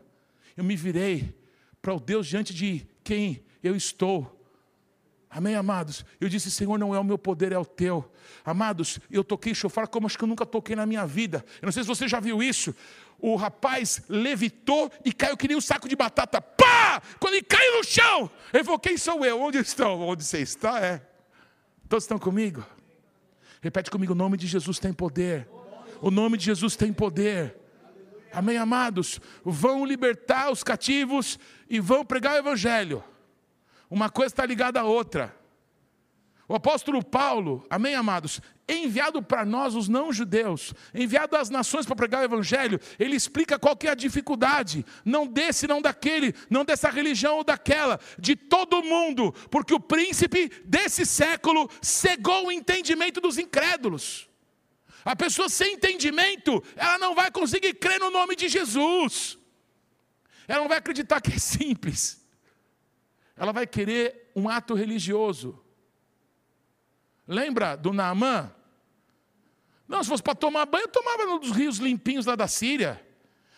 Eu 0.56 0.64
me 0.64 0.76
virei 0.76 1.41
para 1.82 1.92
o 1.92 2.00
Deus 2.00 2.28
diante 2.28 2.54
de 2.54 2.86
quem 3.02 3.44
eu 3.62 3.74
estou. 3.74 4.38
Amém, 5.28 5.56
amados? 5.56 6.04
Eu 6.20 6.28
disse, 6.28 6.50
Senhor, 6.50 6.78
não 6.78 6.94
é 6.94 6.98
o 6.98 7.04
meu 7.04 7.18
poder, 7.18 7.52
é 7.52 7.58
o 7.58 7.64
teu. 7.64 8.08
Amados, 8.44 9.00
eu 9.10 9.24
toquei 9.24 9.54
chofar 9.54 9.88
como 9.88 10.06
acho 10.06 10.16
que 10.16 10.24
eu 10.24 10.28
nunca 10.28 10.46
toquei 10.46 10.76
na 10.76 10.86
minha 10.86 11.06
vida. 11.06 11.44
Eu 11.60 11.66
não 11.66 11.72
sei 11.72 11.82
se 11.82 11.88
você 11.88 12.06
já 12.06 12.20
viu 12.20 12.42
isso. 12.42 12.74
O 13.18 13.34
rapaz 13.34 14.02
levitou 14.08 14.92
e 15.04 15.12
caiu 15.12 15.36
que 15.36 15.48
nem 15.48 15.56
um 15.56 15.60
saco 15.60 15.88
de 15.88 15.96
batata. 15.96 16.40
Pá! 16.40 17.02
Quando 17.18 17.34
ele 17.34 17.44
caiu 17.44 17.78
no 17.78 17.84
chão, 17.84 18.30
ele 18.52 18.62
falou: 18.62 18.78
Quem 18.78 18.96
sou 18.98 19.24
eu? 19.24 19.40
Onde 19.40 19.58
estão? 19.58 20.00
Onde 20.00 20.22
você 20.24 20.40
está? 20.40 20.80
É. 20.80 21.00
Todos 21.88 22.04
estão 22.04 22.18
comigo? 22.18 22.64
Repete 23.62 23.90
comigo: 23.90 24.12
o 24.12 24.16
nome 24.16 24.36
de 24.36 24.46
Jesus 24.46 24.78
tem 24.78 24.92
poder. 24.92 25.48
O 26.00 26.10
nome 26.10 26.36
de 26.36 26.46
Jesus 26.46 26.76
tem 26.76 26.92
poder. 26.92 27.56
Amém, 28.32 28.56
amados? 28.56 29.20
Vão 29.44 29.84
libertar 29.84 30.50
os 30.50 30.62
cativos 30.62 31.38
e 31.68 31.78
vão 31.78 32.04
pregar 32.04 32.34
o 32.34 32.38
Evangelho. 32.38 33.04
Uma 33.90 34.08
coisa 34.08 34.32
está 34.32 34.46
ligada 34.46 34.80
à 34.80 34.84
outra. 34.84 35.36
O 36.48 36.54
apóstolo 36.54 37.04
Paulo, 37.04 37.64
amém, 37.70 37.94
amados, 37.94 38.40
enviado 38.68 39.22
para 39.22 39.44
nós, 39.44 39.74
os 39.74 39.88
não-judeus, 39.88 40.74
enviado 40.94 41.36
às 41.36 41.48
nações 41.48 41.86
para 41.86 41.96
pregar 41.96 42.20
o 42.20 42.24
evangelho, 42.24 42.80
ele 42.98 43.16
explica 43.16 43.58
qual 43.58 43.76
que 43.76 43.86
é 43.86 43.90
a 43.90 43.94
dificuldade, 43.94 44.84
não 45.04 45.26
desse, 45.26 45.66
não 45.66 45.80
daquele, 45.80 46.34
não 46.50 46.64
dessa 46.64 46.90
religião 46.90 47.36
ou 47.36 47.44
daquela, 47.44 47.98
de 48.18 48.34
todo 48.36 48.82
mundo, 48.82 49.32
porque 49.50 49.72
o 49.72 49.80
príncipe 49.80 50.50
desse 50.64 51.06
século 51.06 51.70
cegou 51.80 52.46
o 52.46 52.52
entendimento 52.52 53.20
dos 53.20 53.38
incrédulos. 53.38 54.28
A 55.04 55.16
pessoa 55.16 55.48
sem 55.48 55.74
entendimento, 55.74 56.62
ela 56.76 56.98
não 56.98 57.14
vai 57.14 57.30
conseguir 57.30 57.74
crer 57.74 57.98
no 57.98 58.10
nome 58.10 58.36
de 58.36 58.48
Jesus. 58.48 59.38
Ela 60.46 60.60
não 60.60 60.68
vai 60.68 60.78
acreditar 60.78 61.20
que 61.20 61.32
é 61.32 61.38
simples. 61.38 62.24
Ela 63.36 63.52
vai 63.52 63.66
querer 63.66 64.30
um 64.34 64.48
ato 64.48 64.74
religioso. 64.74 65.58
Lembra 67.26 67.76
do 67.76 67.92
Naamã? 67.92 68.52
Não, 69.88 70.02
se 70.02 70.08
fosse 70.08 70.22
para 70.22 70.34
tomar 70.34 70.66
banho, 70.66 70.84
eu 70.84 70.88
tomava 70.88 71.24
nos 71.26 71.50
rios 71.50 71.78
limpinhos 71.78 72.26
lá 72.26 72.36
da 72.36 72.48
Síria. 72.48 73.04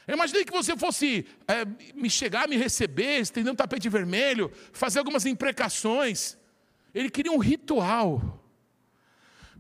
Eu 0.07 0.15
imaginei 0.15 0.45
que 0.45 0.53
você 0.53 0.77
fosse 0.77 1.27
é, 1.49 1.65
me 1.95 2.11
chegar, 2.11 2.47
me 2.49 2.57
receber, 2.57 3.21
estender 3.21 3.53
um 3.53 3.57
tapete 3.57 3.89
vermelho, 3.89 4.53
fazer 4.73 4.99
algumas 4.99 5.25
imprecações. 5.25 6.37
Ele 6.95 7.09
queria 7.09 7.33
um 7.33 7.39
ritual. 7.39 8.44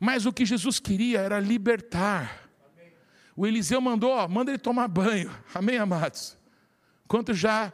Mas 0.04 0.26
o 0.26 0.32
que 0.34 0.44
Jesus 0.44 0.78
queria 0.78 1.20
era 1.20 1.40
libertar. 1.40 2.50
O 3.34 3.46
Eliseu 3.46 3.80
mandou, 3.80 4.10
ó, 4.10 4.28
manda 4.28 4.50
ele 4.50 4.58
tomar 4.58 4.86
banho. 4.86 5.34
Amém, 5.54 5.78
amados? 5.78 6.36
Quantos 7.08 7.38
já 7.38 7.72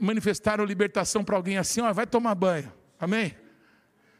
manifestaram 0.00 0.64
libertação 0.64 1.22
para 1.22 1.36
alguém 1.36 1.58
assim, 1.58 1.80
ó, 1.80 1.92
vai 1.92 2.08
tomar 2.08 2.34
banho. 2.34 2.72
Amém? 2.98 3.36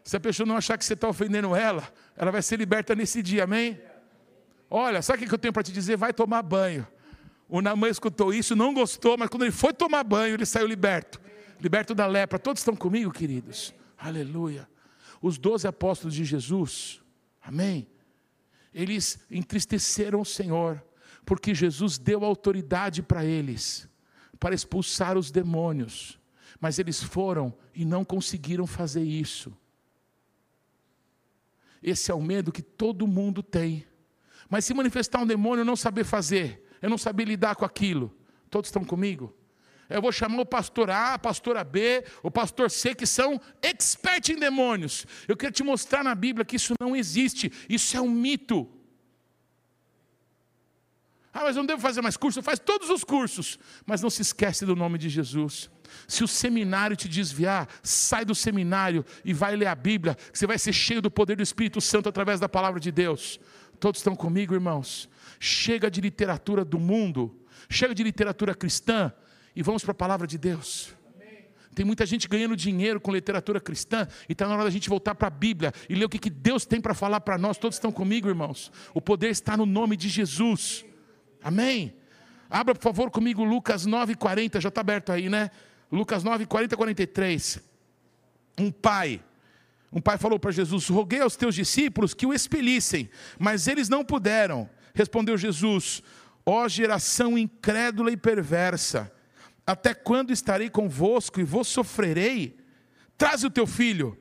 Se 0.04 0.16
a 0.16 0.20
pessoa 0.20 0.46
não 0.46 0.56
achar 0.56 0.78
que 0.78 0.84
você 0.84 0.94
está 0.94 1.08
ofendendo 1.08 1.56
ela, 1.56 1.92
ela 2.16 2.30
vai 2.30 2.40
ser 2.40 2.56
liberta 2.56 2.94
nesse 2.94 3.20
dia, 3.20 3.42
amém? 3.42 3.80
Olha, 4.70 5.02
sabe 5.02 5.24
o 5.24 5.28
que 5.28 5.34
eu 5.34 5.38
tenho 5.38 5.52
para 5.52 5.64
te 5.64 5.72
dizer? 5.72 5.96
Vai 5.96 6.12
tomar 6.12 6.40
banho. 6.40 6.86
O 7.48 7.60
Namã 7.60 7.88
escutou 7.88 8.32
isso, 8.32 8.54
não 8.54 8.72
gostou, 8.72 9.18
mas 9.18 9.28
quando 9.28 9.42
ele 9.42 9.50
foi 9.50 9.72
tomar 9.72 10.04
banho, 10.04 10.34
ele 10.34 10.46
saiu 10.46 10.68
liberto. 10.68 11.20
Liberto 11.58 11.96
da 11.96 12.06
lepra. 12.06 12.38
Todos 12.38 12.60
estão 12.60 12.76
comigo, 12.76 13.10
queridos? 13.10 13.74
Aleluia. 13.98 14.68
Os 15.20 15.38
doze 15.38 15.66
apóstolos 15.66 16.14
de 16.14 16.24
Jesus, 16.24 17.00
amém? 17.42 17.86
Eles 18.72 19.20
entristeceram 19.30 20.20
o 20.20 20.24
Senhor, 20.24 20.82
porque 21.24 21.54
Jesus 21.54 21.98
deu 21.98 22.24
autoridade 22.24 23.02
para 23.02 23.24
eles, 23.24 23.88
para 24.38 24.54
expulsar 24.54 25.18
os 25.18 25.30
demônios. 25.30 26.18
Mas 26.58 26.78
eles 26.78 27.02
foram 27.02 27.54
e 27.74 27.84
não 27.84 28.04
conseguiram 28.04 28.66
fazer 28.66 29.02
isso. 29.02 29.54
Esse 31.82 32.10
é 32.10 32.14
o 32.14 32.22
medo 32.22 32.52
que 32.52 32.62
todo 32.62 33.06
mundo 33.06 33.42
tem. 33.42 33.86
Mas 34.48 34.64
se 34.64 34.74
manifestar 34.74 35.20
um 35.20 35.26
demônio, 35.26 35.62
eu 35.62 35.66
não 35.66 35.76
saber 35.76 36.04
fazer, 36.04 36.66
eu 36.82 36.90
não 36.90 36.98
saber 36.98 37.24
lidar 37.24 37.56
com 37.56 37.64
aquilo. 37.64 38.14
Todos 38.50 38.68
estão 38.68 38.84
comigo? 38.84 39.34
Eu 39.90 40.00
vou 40.00 40.12
chamar 40.12 40.40
o 40.40 40.46
pastor 40.46 40.88
A, 40.88 41.14
a 41.14 41.18
pastora 41.18 41.64
B, 41.64 42.04
o 42.22 42.30
pastor 42.30 42.70
C, 42.70 42.94
que 42.94 43.06
são 43.06 43.40
experts 43.60 44.30
em 44.30 44.38
demônios. 44.38 45.04
Eu 45.26 45.36
quero 45.36 45.52
te 45.52 45.64
mostrar 45.64 46.04
na 46.04 46.14
Bíblia 46.14 46.44
que 46.44 46.56
isso 46.56 46.74
não 46.80 46.94
existe, 46.94 47.52
isso 47.68 47.96
é 47.96 48.00
um 48.00 48.10
mito. 48.10 48.68
Ah, 51.32 51.42
mas 51.44 51.56
eu 51.56 51.62
não 51.62 51.66
devo 51.66 51.80
fazer 51.80 52.02
mais 52.02 52.16
curso? 52.16 52.42
Faz 52.42 52.58
todos 52.58 52.88
os 52.90 53.04
cursos, 53.04 53.58
mas 53.86 54.00
não 54.00 54.10
se 54.10 54.22
esquece 54.22 54.64
do 54.64 54.74
nome 54.74 54.98
de 54.98 55.08
Jesus. 55.08 55.70
Se 56.06 56.22
o 56.22 56.28
seminário 56.28 56.96
te 56.96 57.08
desviar, 57.08 57.68
sai 57.82 58.24
do 58.24 58.34
seminário 58.34 59.04
e 59.24 59.32
vai 59.32 59.54
ler 59.56 59.66
a 59.66 59.74
Bíblia, 59.74 60.14
que 60.14 60.38
você 60.38 60.46
vai 60.46 60.58
ser 60.58 60.72
cheio 60.72 61.02
do 61.02 61.10
poder 61.10 61.36
do 61.36 61.42
Espírito 61.42 61.80
Santo 61.80 62.08
através 62.08 62.40
da 62.40 62.48
palavra 62.48 62.80
de 62.80 62.90
Deus. 62.90 63.40
Todos 63.78 64.00
estão 64.00 64.14
comigo, 64.14 64.54
irmãos? 64.54 65.08
Chega 65.38 65.90
de 65.90 66.00
literatura 66.00 66.64
do 66.64 66.78
mundo, 66.78 67.44
chega 67.68 67.94
de 67.94 68.02
literatura 68.02 68.54
cristã 68.54 69.12
e 69.54 69.62
vamos 69.62 69.82
para 69.82 69.92
a 69.92 69.94
palavra 69.94 70.26
de 70.26 70.38
Deus. 70.38 70.94
Tem 71.74 71.84
muita 71.84 72.04
gente 72.04 72.28
ganhando 72.28 72.56
dinheiro 72.56 73.00
com 73.00 73.12
literatura 73.12 73.60
cristã 73.60 74.06
e 74.28 74.32
está 74.32 74.46
na 74.46 74.54
hora 74.54 74.64
da 74.64 74.70
gente 74.70 74.88
voltar 74.88 75.14
para 75.14 75.28
a 75.28 75.30
Bíblia 75.30 75.72
e 75.88 75.94
ler 75.94 76.04
o 76.04 76.08
que, 76.08 76.18
que 76.18 76.30
Deus 76.30 76.66
tem 76.66 76.80
para 76.80 76.94
falar 76.94 77.20
para 77.20 77.38
nós. 77.38 77.58
Todos 77.58 77.76
estão 77.76 77.92
comigo, 77.92 78.28
irmãos? 78.28 78.72
O 78.92 79.00
poder 79.00 79.30
está 79.30 79.56
no 79.56 79.64
nome 79.64 79.96
de 79.96 80.08
Jesus. 80.08 80.84
Amém? 81.42 81.94
Abra, 82.50 82.74
por 82.74 82.82
favor, 82.82 83.10
comigo 83.10 83.44
Lucas 83.44 83.86
9,40, 83.86 84.60
já 84.60 84.68
está 84.68 84.80
aberto 84.80 85.12
aí, 85.12 85.28
né? 85.28 85.50
Lucas 85.90 86.24
9, 86.24 86.46
40 86.46 86.76
43. 86.76 87.60
Um 88.58 88.70
pai, 88.70 89.22
um 89.92 90.00
pai 90.00 90.18
falou 90.18 90.38
para 90.38 90.50
Jesus: 90.50 90.88
Roguei 90.88 91.20
aos 91.20 91.36
teus 91.36 91.54
discípulos 91.54 92.12
que 92.12 92.26
o 92.26 92.34
expelissem, 92.34 93.08
mas 93.38 93.68
eles 93.68 93.88
não 93.88 94.04
puderam. 94.04 94.68
Respondeu 94.92 95.38
Jesus: 95.38 96.02
Ó 96.44 96.68
geração 96.68 97.38
incrédula 97.38 98.10
e 98.10 98.16
perversa, 98.16 99.10
até 99.70 99.94
quando 99.94 100.32
estarei 100.32 100.68
convosco 100.68 101.40
e 101.40 101.44
vos 101.44 101.68
sofrerei? 101.68 102.58
Traze 103.16 103.46
o 103.46 103.50
teu 103.50 103.66
filho. 103.66 104.18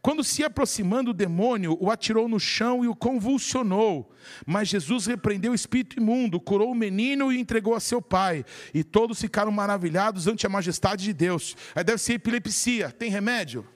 Quando 0.00 0.24
se 0.24 0.42
aproximando 0.42 1.12
o 1.12 1.14
demônio, 1.14 1.78
o 1.80 1.88
atirou 1.88 2.28
no 2.28 2.40
chão 2.40 2.84
e 2.84 2.88
o 2.88 2.94
convulsionou. 2.94 4.12
Mas 4.44 4.68
Jesus 4.68 5.06
repreendeu 5.06 5.52
o 5.52 5.54
espírito 5.54 5.98
imundo, 5.98 6.40
curou 6.40 6.72
o 6.72 6.74
menino 6.74 7.32
e 7.32 7.38
entregou 7.38 7.74
a 7.74 7.80
seu 7.80 8.02
pai. 8.02 8.44
E 8.74 8.82
todos 8.82 9.20
ficaram 9.20 9.52
maravilhados 9.52 10.26
ante 10.26 10.44
a 10.44 10.50
majestade 10.50 11.04
de 11.04 11.12
Deus. 11.12 11.56
Aí 11.74 11.84
deve 11.84 11.98
ser 11.98 12.14
epilepsia. 12.14 12.90
Tem 12.90 13.10
remédio? 13.10 13.66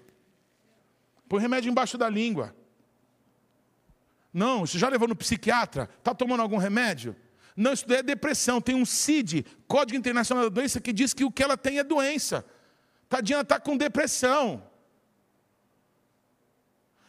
Põe 1.29 1.41
remédio 1.41 1.71
embaixo 1.71 1.97
da 1.97 2.09
língua. 2.09 2.55
Não, 4.33 4.67
você 4.67 4.79
já 4.79 4.89
levou 4.89 5.09
no 5.09 5.17
psiquiatra? 5.17 5.89
Está 5.99 6.13
tomando 6.13 6.43
algum 6.43 6.57
remédio? 6.57 7.15
Não, 7.57 7.73
isso 7.73 7.91
é 7.93 8.03
depressão. 8.03 8.61
Tem 8.61 8.75
um 8.75 8.85
CID, 8.85 9.47
Código 9.67 9.99
Internacional 9.99 10.45
da 10.45 10.51
Doença, 10.51 10.81
que 10.81 10.93
diz 10.93 11.15
que 11.15 11.25
o 11.25 11.31
que 11.31 11.43
ela 11.43 11.57
tem 11.57 11.79
é 11.79 11.85
doença. 11.85 12.45
Tadinha 13.09 13.41
está 13.41 13.59
com 13.59 13.77
depressão. 13.77 14.63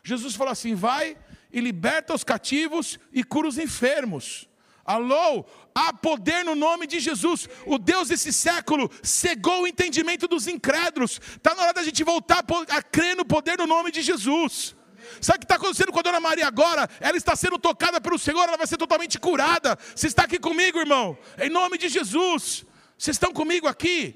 Jesus 0.04 0.36
falou 0.36 0.54
assim: 0.54 0.74
vai 0.74 1.18
e 1.52 1.60
liberta 1.60 2.14
os 2.14 2.24
cativos 2.24 2.98
e 3.12 3.24
cura 3.24 3.48
os 3.48 3.58
enfermos. 3.58 4.48
Alô, 4.86 5.46
há 5.76 5.92
poder 5.92 6.46
no 6.46 6.56
nome 6.56 6.88
de 6.88 7.02
Jesus. 7.02 7.50
O 7.66 7.78
Deus 7.78 8.08
desse 8.08 8.32
século 8.32 8.90
cegou 9.04 9.64
o 9.64 9.68
entendimento 9.68 10.30
dos 10.30 10.48
incrédulos. 10.48 11.20
Está 11.36 11.54
na 11.54 11.64
hora 11.64 11.74
da 11.74 11.84
gente 11.84 12.06
voltar 12.06 12.42
a 12.70 12.82
crer 12.82 13.18
no 13.18 13.26
poder 13.26 13.58
no 13.58 13.68
nome 13.68 13.92
de 13.92 14.02
Jesus. 14.02 14.77
Sabe 15.22 15.38
o 15.38 15.40
que 15.40 15.46
está 15.46 15.56
acontecendo 15.56 15.92
com 15.92 16.00
a 16.00 16.02
dona 16.02 16.20
Maria 16.20 16.48
agora? 16.48 16.90
Ela 17.00 17.18
está 17.18 17.36
sendo 17.36 17.58
tocada 17.58 18.00
pelo 18.00 18.18
Senhor, 18.18 18.44
ela 18.44 18.58
vai 18.58 18.68
ser 18.68 18.78
totalmente 18.78 19.20
curada. 19.20 19.78
Você 19.96 20.08
está 20.08 20.24
aqui 20.24 20.40
comigo, 20.40 20.80
irmão? 20.80 21.18
Em 21.38 21.50
nome 21.50 21.78
de 21.78 21.90
Jesus. 21.90 22.66
Vocês 22.98 23.16
estão 23.16 23.32
comigo 23.32 23.68
aqui? 23.68 24.16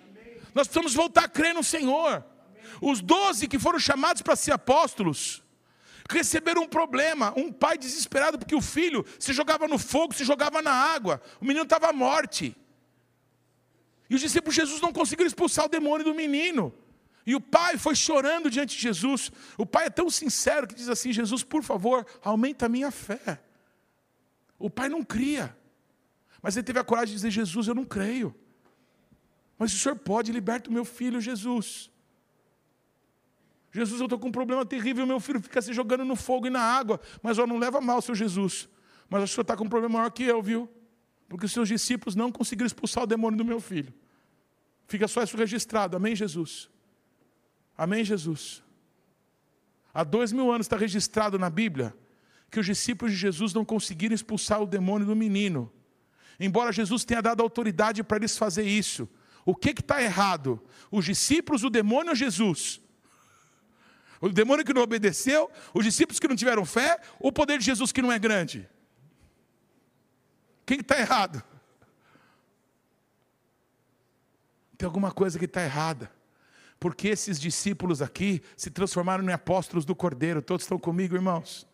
Nós 0.53 0.67
precisamos 0.67 0.93
voltar 0.93 1.25
a 1.25 1.29
crer 1.29 1.53
no 1.53 1.63
Senhor. 1.63 2.23
Os 2.81 3.01
doze 3.01 3.47
que 3.47 3.59
foram 3.59 3.79
chamados 3.79 4.21
para 4.21 4.35
ser 4.35 4.51
apóstolos 4.51 5.43
receberam 6.09 6.63
um 6.63 6.67
problema. 6.67 7.33
Um 7.37 7.51
pai 7.51 7.77
desesperado 7.77 8.37
porque 8.37 8.55
o 8.55 8.61
filho 8.61 9.05
se 9.19 9.33
jogava 9.33 9.67
no 9.67 9.77
fogo, 9.77 10.13
se 10.13 10.23
jogava 10.23 10.61
na 10.61 10.71
água. 10.71 11.21
O 11.39 11.45
menino 11.45 11.63
estava 11.63 11.89
à 11.89 11.93
morte. 11.93 12.55
E 14.09 14.15
os 14.15 14.21
discípulos 14.21 14.55
de 14.55 14.61
Jesus 14.61 14.81
não 14.81 14.91
conseguiram 14.91 15.27
expulsar 15.27 15.65
o 15.65 15.69
demônio 15.69 16.03
do 16.03 16.13
menino. 16.13 16.73
E 17.25 17.35
o 17.35 17.41
pai 17.41 17.77
foi 17.77 17.95
chorando 17.95 18.49
diante 18.49 18.75
de 18.75 18.81
Jesus. 18.81 19.31
O 19.57 19.65
pai 19.65 19.87
é 19.87 19.89
tão 19.89 20.09
sincero 20.09 20.67
que 20.67 20.75
diz 20.75 20.89
assim: 20.89 21.13
Jesus, 21.13 21.43
por 21.43 21.63
favor, 21.63 22.05
aumenta 22.23 22.65
a 22.65 22.69
minha 22.69 22.91
fé. 22.91 23.41
O 24.57 24.69
pai 24.69 24.89
não 24.89 25.03
cria. 25.03 25.55
Mas 26.41 26.57
ele 26.57 26.63
teve 26.63 26.79
a 26.79 26.83
coragem 26.83 27.09
de 27.09 27.15
dizer: 27.15 27.31
Jesus, 27.31 27.67
eu 27.67 27.75
não 27.75 27.85
creio. 27.85 28.35
Mas 29.57 29.71
o 29.73 29.77
senhor 29.77 29.95
pode, 29.95 30.31
liberta 30.31 30.69
o 30.69 30.73
meu 30.73 30.83
filho, 30.83 31.21
Jesus. 31.21 31.91
Jesus, 33.71 33.99
eu 33.99 34.05
estou 34.05 34.17
com 34.17 34.29
um 34.29 34.31
problema 34.31 34.65
terrível, 34.65 35.05
meu 35.05 35.19
filho 35.19 35.39
fica 35.39 35.61
se 35.61 35.71
jogando 35.71 36.03
no 36.03 36.15
fogo 36.15 36.47
e 36.47 36.49
na 36.49 36.59
água. 36.59 36.99
Mas 37.21 37.37
ó, 37.37 37.45
não 37.45 37.59
leva 37.59 37.79
mal, 37.79 38.01
seu 38.01 38.15
Jesus. 38.15 38.67
Mas 39.07 39.23
o 39.23 39.27
senhor 39.27 39.43
está 39.43 39.55
com 39.55 39.65
um 39.65 39.69
problema 39.69 39.99
maior 39.99 40.09
que 40.09 40.23
eu, 40.23 40.41
viu? 40.41 40.67
Porque 41.29 41.45
os 41.45 41.51
seus 41.51 41.69
discípulos 41.69 42.15
não 42.15 42.31
conseguiram 42.31 42.65
expulsar 42.65 43.03
o 43.03 43.07
demônio 43.07 43.37
do 43.37 43.45
meu 43.45 43.59
filho. 43.59 43.93
Fica 44.87 45.07
só 45.07 45.21
isso 45.21 45.37
registrado. 45.37 45.95
Amém, 45.95 46.15
Jesus? 46.15 46.70
Amém, 47.81 48.05
Jesus? 48.05 48.61
Há 49.91 50.03
dois 50.03 50.31
mil 50.31 50.51
anos 50.51 50.65
está 50.65 50.77
registrado 50.77 51.39
na 51.39 51.49
Bíblia 51.49 51.97
que 52.51 52.59
os 52.59 52.65
discípulos 52.67 53.11
de 53.11 53.17
Jesus 53.17 53.55
não 53.55 53.65
conseguiram 53.65 54.13
expulsar 54.13 54.61
o 54.61 54.67
demônio 54.67 55.07
do 55.07 55.15
menino. 55.15 55.73
Embora 56.39 56.71
Jesus 56.71 57.03
tenha 57.03 57.23
dado 57.23 57.41
autoridade 57.41 58.03
para 58.03 58.17
eles 58.17 58.37
fazer 58.37 58.61
isso. 58.61 59.09
O 59.43 59.55
que 59.55 59.71
está 59.71 59.99
errado? 59.99 60.61
Os 60.91 61.05
discípulos, 61.05 61.63
o 61.63 61.71
demônio 61.71 62.11
ou 62.11 62.15
Jesus? 62.15 62.79
O 64.21 64.29
demônio 64.29 64.63
que 64.63 64.75
não 64.75 64.83
obedeceu, 64.83 65.49
os 65.73 65.83
discípulos 65.83 66.19
que 66.19 66.27
não 66.27 66.35
tiveram 66.35 66.63
fé, 66.63 67.01
o 67.19 67.31
poder 67.31 67.57
de 67.57 67.65
Jesus 67.65 67.91
que 67.91 68.03
não 68.03 68.11
é 68.11 68.19
grande? 68.19 68.69
Quem 70.67 70.81
está 70.81 70.99
errado? 70.99 71.43
Tem 74.77 74.85
alguma 74.85 75.11
coisa 75.11 75.39
que 75.39 75.45
está 75.45 75.63
errada. 75.63 76.20
Porque 76.81 77.09
esses 77.09 77.39
discípulos 77.39 78.01
aqui 78.01 78.41
se 78.57 78.71
transformaram 78.71 79.23
em 79.23 79.31
apóstolos 79.31 79.85
do 79.85 79.95
Cordeiro. 79.95 80.41
Todos 80.41 80.63
estão 80.63 80.79
comigo, 80.79 81.13
irmãos? 81.13 81.67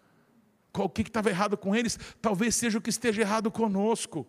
O 0.73 0.89
que 0.89 1.01
estava 1.01 1.29
errado 1.29 1.55
com 1.55 1.73
eles? 1.73 1.97
Talvez 2.21 2.53
seja 2.57 2.77
o 2.77 2.81
que 2.81 2.89
esteja 2.89 3.21
errado 3.21 3.49
conosco. 3.49 4.27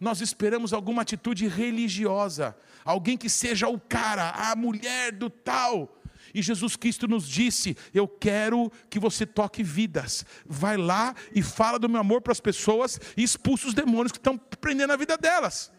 Nós 0.00 0.20
esperamos 0.20 0.72
alguma 0.72 1.02
atitude 1.02 1.46
religiosa, 1.46 2.56
alguém 2.84 3.16
que 3.16 3.30
seja 3.30 3.68
o 3.68 3.78
cara, 3.78 4.30
a 4.30 4.56
mulher 4.56 5.12
do 5.12 5.30
tal. 5.30 5.96
E 6.34 6.42
Jesus 6.42 6.74
Cristo 6.74 7.06
nos 7.06 7.28
disse: 7.28 7.76
Eu 7.94 8.08
quero 8.08 8.72
que 8.90 8.98
você 8.98 9.24
toque 9.24 9.62
vidas. 9.62 10.26
Vai 10.44 10.76
lá 10.76 11.14
e 11.32 11.44
fala 11.44 11.78
do 11.78 11.88
meu 11.88 12.00
amor 12.00 12.22
para 12.22 12.32
as 12.32 12.40
pessoas 12.40 13.00
e 13.16 13.22
expulsa 13.22 13.68
os 13.68 13.74
demônios 13.74 14.10
que 14.10 14.18
estão 14.18 14.36
prendendo 14.36 14.92
a 14.92 14.96
vida 14.96 15.16
delas. 15.16 15.70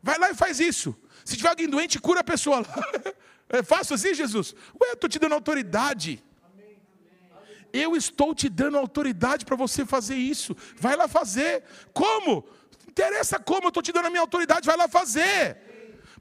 Vai 0.00 0.20
lá 0.20 0.30
e 0.30 0.36
faz 0.36 0.60
isso. 0.60 0.96
Se 1.24 1.36
tiver 1.36 1.48
alguém 1.48 1.68
doente, 1.68 1.98
cura 1.98 2.20
a 2.20 2.24
pessoa 2.24 2.60
lá. 2.60 3.12
É 3.48 3.62
fácil 3.62 3.94
assim, 3.94 4.14
Jesus? 4.14 4.54
Ué, 4.80 4.90
eu 4.90 4.94
estou 4.94 5.08
te 5.08 5.18
dando 5.18 5.34
autoridade. 5.34 6.22
Eu 7.72 7.94
estou 7.94 8.34
te 8.34 8.48
dando 8.48 8.78
autoridade 8.78 9.44
para 9.44 9.56
você 9.56 9.84
fazer 9.84 10.16
isso. 10.16 10.56
Vai 10.78 10.96
lá 10.96 11.06
fazer. 11.06 11.62
Como? 11.92 12.44
interessa 12.96 13.38
como, 13.38 13.66
eu 13.66 13.68
estou 13.68 13.82
te 13.82 13.92
dando 13.92 14.06
a 14.06 14.10
minha 14.10 14.22
autoridade, 14.22 14.66
vai 14.66 14.76
lá 14.76 14.88
fazer. 14.88 15.58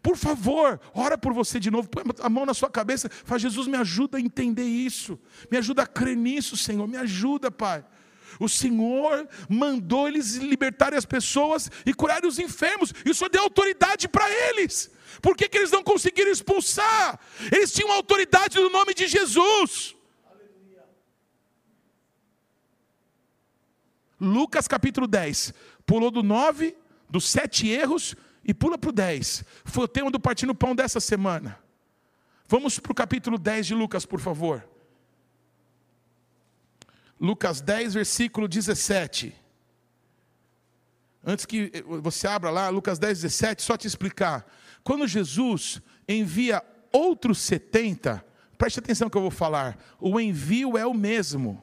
Por 0.04 0.18
favor, 0.18 0.80
ora 0.94 1.18
por 1.18 1.34
você 1.34 1.58
de 1.58 1.72
novo, 1.72 1.88
põe 1.88 2.04
a 2.20 2.30
mão 2.30 2.46
na 2.46 2.54
sua 2.54 2.70
cabeça, 2.70 3.10
fala, 3.10 3.40
Jesus, 3.40 3.66
me 3.66 3.78
ajuda 3.78 4.18
a 4.18 4.22
entender 4.22 4.66
isso, 4.66 5.18
me 5.50 5.58
ajuda 5.58 5.84
a 5.84 5.88
crer 5.88 6.18
nisso, 6.18 6.58
Senhor, 6.58 6.86
me 6.86 6.98
ajuda, 6.98 7.50
Pai. 7.50 7.84
O 8.38 8.50
Senhor 8.50 9.28
mandou 9.48 10.10
eles 10.10 10.36
libertarem 10.36 10.98
as 10.98 11.06
pessoas 11.06 11.72
e 11.86 11.94
curarem 11.94 12.28
os 12.28 12.38
enfermos, 12.38 12.94
e 13.06 13.10
o 13.10 13.16
Senhor 13.16 13.30
deu 13.30 13.44
autoridade 13.44 14.10
para 14.10 14.30
eles. 14.30 14.92
Por 15.22 15.36
que, 15.36 15.48
que 15.48 15.58
eles 15.58 15.72
não 15.72 15.84
conseguiram 15.84 16.32
expulsar? 16.32 17.20
Eles 17.52 17.72
tinham 17.72 17.92
autoridade 17.92 18.58
no 18.60 18.70
nome 18.70 18.94
de 18.94 19.08
Jesus. 19.08 19.96
Lucas 24.20 24.68
capítulo 24.68 25.08
10 25.08 25.54
pulou 25.86 26.10
do 26.10 26.24
9, 26.24 26.76
dos 27.10 27.30
sete 27.30 27.68
erros, 27.68 28.16
e 28.44 28.54
pula 28.54 28.78
para 28.78 28.90
o 28.90 28.94
10. 28.94 29.44
Foi 29.66 29.86
o 29.86 29.88
tema 29.88 30.12
do 30.12 30.20
Partindo 30.20 30.54
Pão 30.54 30.76
dessa 30.76 31.00
semana. 31.00 31.60
Vamos 32.48 32.80
para 32.80 32.92
o 32.92 32.96
capítulo 32.96 33.38
10 33.38 33.68
de 33.68 33.76
Lucas, 33.76 34.06
por 34.06 34.20
favor. 34.20 34.68
Lucas 37.20 37.62
10, 37.62 37.96
versículo 37.96 38.48
17. 38.48 39.36
Antes 41.24 41.46
que 41.46 41.72
você 42.02 42.28
abra 42.28 42.52
lá, 42.52 42.70
Lucas 42.70 43.00
10, 43.00 43.22
17, 43.22 43.64
só 43.64 43.76
te 43.76 43.88
explicar. 43.88 44.46
Quando 44.86 45.08
Jesus 45.08 45.82
envia 46.08 46.64
outros 46.94 47.40
70, 47.40 48.24
preste 48.56 48.78
atenção 48.78 49.10
que 49.10 49.18
eu 49.18 49.22
vou 49.22 49.32
falar. 49.32 49.80
O 50.00 50.20
envio 50.20 50.78
é 50.78 50.86
o 50.86 50.94
mesmo. 50.94 51.60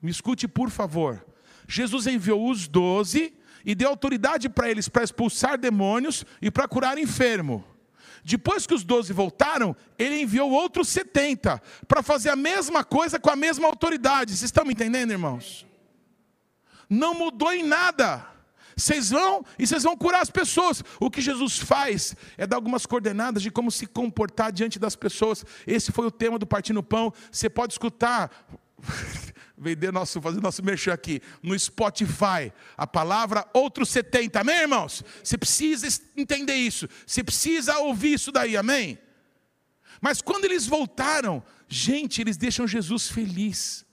Me 0.00 0.10
escute, 0.10 0.46
por 0.46 0.68
favor. 0.68 1.24
Jesus 1.66 2.06
enviou 2.06 2.50
os 2.50 2.68
doze 2.68 3.32
e 3.64 3.74
deu 3.74 3.88
autoridade 3.88 4.50
para 4.50 4.70
eles 4.70 4.90
para 4.90 5.02
expulsar 5.02 5.56
demônios 5.56 6.26
e 6.42 6.50
para 6.50 6.68
curar 6.68 6.98
enfermo. 6.98 7.64
Depois 8.22 8.66
que 8.66 8.74
os 8.74 8.84
doze 8.84 9.10
voltaram, 9.14 9.74
ele 9.98 10.20
enviou 10.20 10.50
outros 10.50 10.88
setenta 10.88 11.62
para 11.88 12.02
fazer 12.02 12.28
a 12.28 12.36
mesma 12.36 12.84
coisa 12.84 13.18
com 13.18 13.30
a 13.30 13.36
mesma 13.36 13.66
autoridade. 13.66 14.32
Vocês 14.32 14.42
estão 14.42 14.66
me 14.66 14.74
entendendo, 14.74 15.12
irmãos? 15.12 15.66
Não 16.90 17.14
mudou 17.14 17.54
em 17.54 17.62
nada. 17.62 18.31
Vocês 18.76 19.10
vão 19.10 19.44
e 19.58 19.66
vocês 19.66 19.82
vão 19.82 19.96
curar 19.96 20.22
as 20.22 20.30
pessoas. 20.30 20.82
O 21.00 21.10
que 21.10 21.20
Jesus 21.20 21.58
faz 21.58 22.14
é 22.36 22.46
dar 22.46 22.56
algumas 22.56 22.86
coordenadas 22.86 23.42
de 23.42 23.50
como 23.50 23.70
se 23.70 23.86
comportar 23.86 24.52
diante 24.52 24.78
das 24.78 24.96
pessoas. 24.96 25.44
Esse 25.66 25.92
foi 25.92 26.06
o 26.06 26.10
tema 26.10 26.38
do 26.38 26.46
Partindo 26.46 26.82
Pão. 26.82 27.12
Você 27.30 27.48
pode 27.48 27.74
escutar 27.74 28.30
vender 29.56 29.92
nosso, 29.92 30.20
fazer 30.20 30.40
nosso 30.40 30.62
merchan 30.62 30.92
aqui, 30.92 31.20
no 31.42 31.58
Spotify, 31.58 32.52
a 32.76 32.86
palavra 32.86 33.46
outros 33.52 33.88
70, 33.90 34.40
amém, 34.40 34.56
irmãos? 34.56 35.04
Você 35.22 35.38
precisa 35.38 35.86
entender 36.16 36.56
isso, 36.56 36.88
você 37.06 37.22
precisa 37.22 37.78
ouvir 37.78 38.14
isso 38.14 38.32
daí, 38.32 38.56
amém? 38.56 38.98
Mas 40.00 40.20
quando 40.20 40.44
eles 40.46 40.66
voltaram, 40.66 41.42
gente, 41.68 42.20
eles 42.20 42.36
deixam 42.36 42.66
Jesus 42.66 43.08
feliz. 43.08 43.86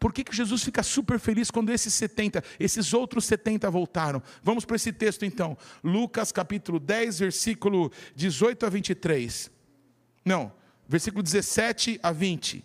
Por 0.00 0.14
que, 0.14 0.24
que 0.24 0.34
Jesus 0.34 0.64
fica 0.64 0.82
super 0.82 1.20
feliz 1.20 1.50
quando 1.50 1.70
esses 1.70 1.92
70, 1.92 2.42
esses 2.58 2.94
outros 2.94 3.26
70 3.26 3.70
voltaram? 3.70 4.22
Vamos 4.42 4.64
para 4.64 4.76
esse 4.76 4.94
texto 4.94 5.26
então. 5.26 5.58
Lucas 5.84 6.32
capítulo 6.32 6.80
10, 6.80 7.18
versículo 7.18 7.92
18 8.16 8.64
a 8.64 8.70
23. 8.70 9.50
Não, 10.24 10.50
versículo 10.88 11.22
17 11.22 12.00
a 12.02 12.12
20. 12.12 12.64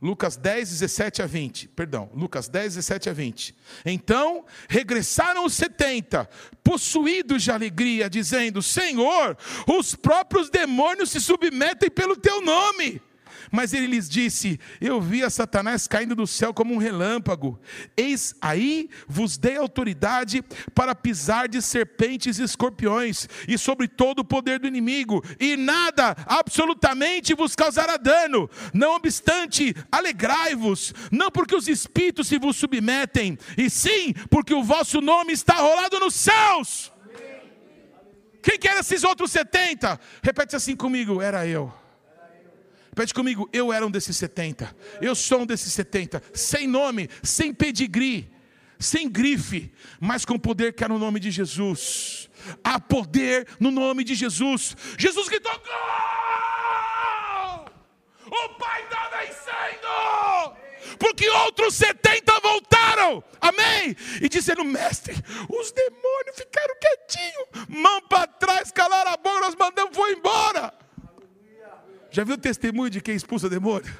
Lucas 0.00 0.36
10, 0.36 0.70
17 0.70 1.22
a 1.22 1.26
20. 1.26 1.68
Perdão, 1.70 2.08
Lucas 2.14 2.48
10, 2.48 2.76
17 2.76 3.10
a 3.10 3.12
20. 3.12 3.56
Então 3.84 4.44
regressaram 4.68 5.44
os 5.44 5.54
setenta, 5.54 6.30
possuídos 6.62 7.42
de 7.42 7.50
alegria, 7.50 8.08
dizendo: 8.08 8.62
Senhor, 8.62 9.36
os 9.66 9.96
próprios 9.96 10.48
demônios 10.50 11.10
se 11.10 11.20
submetem 11.20 11.90
pelo 11.90 12.16
teu 12.16 12.40
nome. 12.40 13.02
Mas 13.50 13.72
ele 13.72 13.86
lhes 13.86 14.08
disse: 14.08 14.58
Eu 14.80 15.00
vi 15.00 15.22
a 15.22 15.30
Satanás 15.30 15.86
caindo 15.86 16.14
do 16.14 16.26
céu 16.26 16.52
como 16.52 16.74
um 16.74 16.78
relâmpago. 16.78 17.60
Eis 17.96 18.34
aí 18.40 18.88
vos 19.06 19.36
dei 19.36 19.56
autoridade 19.56 20.42
para 20.74 20.94
pisar 20.94 21.48
de 21.48 21.60
serpentes 21.62 22.38
e 22.38 22.42
escorpiões, 22.42 23.28
e 23.46 23.56
sobre 23.58 23.88
todo 23.88 24.20
o 24.20 24.24
poder 24.24 24.58
do 24.58 24.66
inimigo, 24.66 25.22
e 25.38 25.56
nada 25.56 26.16
absolutamente 26.26 27.34
vos 27.34 27.54
causará 27.54 27.96
dano. 27.96 28.48
Não 28.72 28.94
obstante, 28.94 29.74
alegrai-vos, 29.90 30.94
não 31.10 31.30
porque 31.30 31.54
os 31.54 31.68
espíritos 31.68 32.28
se 32.28 32.38
vos 32.38 32.56
submetem, 32.56 33.38
e 33.56 33.68
sim 33.70 34.12
porque 34.30 34.54
o 34.54 34.62
vosso 34.62 35.00
nome 35.00 35.32
está 35.32 35.54
rolado 35.54 35.98
nos 35.98 36.14
céus. 36.14 36.92
Quem 38.42 38.58
que 38.58 38.68
esses 38.68 39.04
outros 39.04 39.30
setenta? 39.30 40.00
Repete 40.22 40.56
assim 40.56 40.74
comigo: 40.74 41.20
era 41.20 41.46
eu. 41.46 41.72
Repete 42.98 43.14
comigo, 43.14 43.48
eu 43.52 43.72
era 43.72 43.86
um 43.86 43.90
desses 43.92 44.16
70. 44.16 44.76
Eu 45.00 45.14
sou 45.14 45.42
um 45.42 45.46
desses 45.46 45.72
70. 45.72 46.20
Sem 46.34 46.66
nome, 46.66 47.08
sem 47.22 47.54
pedigree, 47.54 48.28
sem 48.76 49.08
grife, 49.08 49.72
mas 50.00 50.24
com 50.24 50.36
poder 50.36 50.72
que 50.72 50.82
é 50.82 50.88
no 50.88 50.98
nome 50.98 51.20
de 51.20 51.30
Jesus. 51.30 52.28
Há 52.64 52.80
poder 52.80 53.46
no 53.60 53.70
nome 53.70 54.02
de 54.02 54.16
Jesus. 54.16 54.76
Jesus 54.98 55.28
gritou: 55.28 55.52
Gol! 55.52 55.64
O 58.26 58.48
Pai 58.58 58.82
está 58.82 59.08
vencendo! 59.10 60.56
Porque 60.98 61.30
outros 61.30 61.74
70 61.74 62.40
voltaram, 62.40 63.22
amém? 63.40 63.94
E 64.20 64.28
dizendo, 64.28 64.64
mestre, 64.64 65.14
os 65.48 65.70
demônios 65.70 65.97
Já 72.18 72.24
viu 72.24 72.34
o 72.34 72.38
testemunho 72.38 72.90
de 72.90 73.00
quem 73.00 73.14
expulsa 73.14 73.48
demônio? 73.48 73.94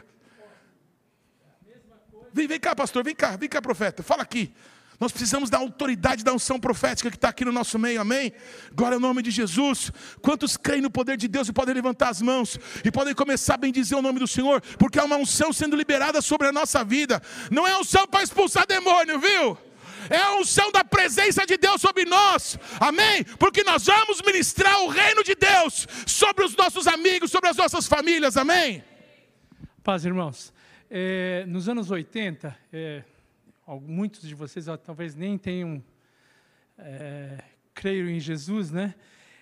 Vem, 2.33 2.49
vem 2.49 2.59
cá, 2.59 2.75
pastor, 2.75 3.05
vem 3.05 3.15
cá, 3.15 3.37
vem 3.37 3.49
cá, 3.49 3.63
profeta, 3.63 4.03
fala 4.03 4.25
aqui. 4.25 4.53
Nós 4.99 5.13
precisamos 5.13 5.49
da 5.49 5.59
autoridade 5.59 6.25
da 6.25 6.33
unção 6.33 6.59
profética 6.59 7.11
que 7.11 7.17
está 7.17 7.29
aqui 7.29 7.45
no 7.45 7.53
nosso 7.53 7.79
meio, 7.79 8.01
amém? 8.01 8.33
Glória 8.75 8.97
ao 8.97 9.01
nome 9.01 9.23
de 9.23 9.31
Jesus. 9.31 9.93
Quantos 10.21 10.57
creem 10.57 10.83
no 10.83 10.91
poder 10.91 11.17
de 11.17 11.29
Deus 11.29 11.47
e 11.47 11.53
podem 11.53 11.73
levantar 11.73 12.09
as 12.09 12.21
mãos 12.21 12.59
e 12.85 12.91
podem 12.91 13.15
começar 13.15 13.55
a 13.55 13.59
bendizer 13.59 13.97
o 13.97 14.03
nome 14.03 14.19
do 14.19 14.27
Senhor, 14.27 14.61
porque 14.81 14.99
há 14.99 15.05
uma 15.05 15.15
unção 15.15 15.53
sendo 15.53 15.77
liberada 15.77 16.21
sobre 16.21 16.49
a 16.49 16.53
nossa 16.53 16.83
vida. 16.83 17.23
Não 17.53 17.69
é 17.69 17.79
unção 17.79 18.05
para 18.09 18.25
expulsar 18.25 18.67
demônio, 18.67 19.21
viu? 19.21 19.57
É 20.11 20.19
a 20.19 20.37
unção 20.37 20.71
da 20.73 20.85
presença 20.85 21.47
de 21.47 21.57
Deus 21.57 21.81
sobre 21.81 22.05
nós, 22.05 22.59
amém? 22.81 23.25
Porque 23.39 23.63
nós 23.63 23.87
vamos 23.87 24.23
ministrar 24.23 24.81
o 24.83 24.89
reino 24.89 25.23
de 25.23 25.35
Deus 25.35 25.87
sobre 26.07 26.45
os 26.45 26.57
nossos 26.57 26.87
amigos, 26.87 27.31
sobre 27.31 27.51
as 27.51 27.57
nossas 27.57 27.87
famílias, 27.87 28.37
amém? 28.37 28.83
Paz, 29.83 30.05
irmãos. 30.05 30.53
É, 30.91 31.45
nos 31.47 31.69
anos 31.69 31.91
80, 31.91 32.57
é, 32.73 33.03
muitos 33.83 34.23
de 34.23 34.35
vocês 34.35 34.67
talvez 34.85 35.15
nem 35.15 35.37
tenham 35.37 35.83
é, 36.79 37.43
creio 37.75 38.09
em 38.09 38.21
Jesus, 38.21 38.71
né? 38.71 38.95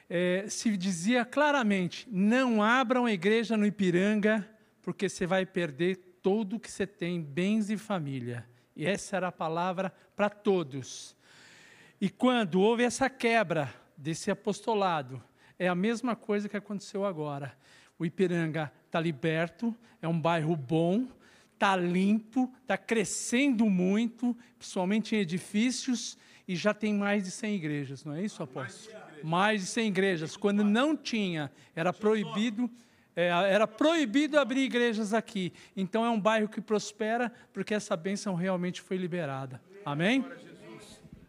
É, 0.08 0.46
se 0.48 0.76
dizia 0.76 1.24
claramente: 1.24 2.06
não 2.10 2.62
abram 2.62 3.06
a 3.06 3.12
igreja 3.12 3.56
no 3.56 3.66
Ipiranga, 3.66 4.48
porque 4.82 5.08
você 5.08 5.26
vai 5.26 5.44
perder 5.44 5.96
tudo 6.22 6.60
que 6.60 6.70
você 6.70 6.86
tem, 6.86 7.22
bens 7.22 7.70
e 7.70 7.76
família. 7.76 8.46
E 8.76 8.86
essa 8.86 9.16
era 9.16 9.28
a 9.28 9.32
palavra 9.32 9.92
para 10.14 10.28
todos. 10.28 11.16
E 12.00 12.10
quando 12.10 12.60
houve 12.60 12.84
essa 12.84 13.08
quebra 13.08 13.72
desse 13.96 14.30
apostolado, 14.30 15.22
é 15.58 15.66
a 15.66 15.74
mesma 15.74 16.14
coisa 16.14 16.48
que 16.48 16.56
aconteceu 16.56 17.06
agora. 17.06 17.56
O 17.98 18.04
Ipiranga 18.04 18.70
está 18.84 19.00
liberto, 19.00 19.74
é 20.02 20.06
um 20.06 20.20
bairro 20.20 20.54
bom, 20.54 21.08
está 21.54 21.74
limpo, 21.74 22.52
está 22.60 22.76
crescendo 22.76 23.64
muito, 23.64 24.36
principalmente 24.58 25.16
em 25.16 25.20
edifícios, 25.20 26.18
e 26.46 26.54
já 26.54 26.74
tem 26.74 26.94
mais 26.94 27.24
de 27.24 27.30
100 27.30 27.54
igrejas, 27.56 28.04
não 28.04 28.12
é 28.12 28.22
isso, 28.22 28.42
apóstolo? 28.42 28.94
Mais 29.24 29.62
de 29.62 29.66
100 29.66 29.88
igrejas. 29.88 30.36
Quando 30.36 30.62
não 30.62 30.94
tinha, 30.94 31.50
era 31.74 31.92
proibido, 31.92 32.70
era 33.16 33.66
proibido 33.66 34.38
abrir 34.38 34.60
igrejas 34.60 35.14
aqui. 35.14 35.52
Então 35.74 36.04
é 36.04 36.10
um 36.10 36.20
bairro 36.20 36.48
que 36.48 36.60
prospera, 36.60 37.32
porque 37.52 37.72
essa 37.72 37.96
bênção 37.96 38.34
realmente 38.34 38.82
foi 38.82 38.98
liberada. 38.98 39.60
Amém? 39.84 40.24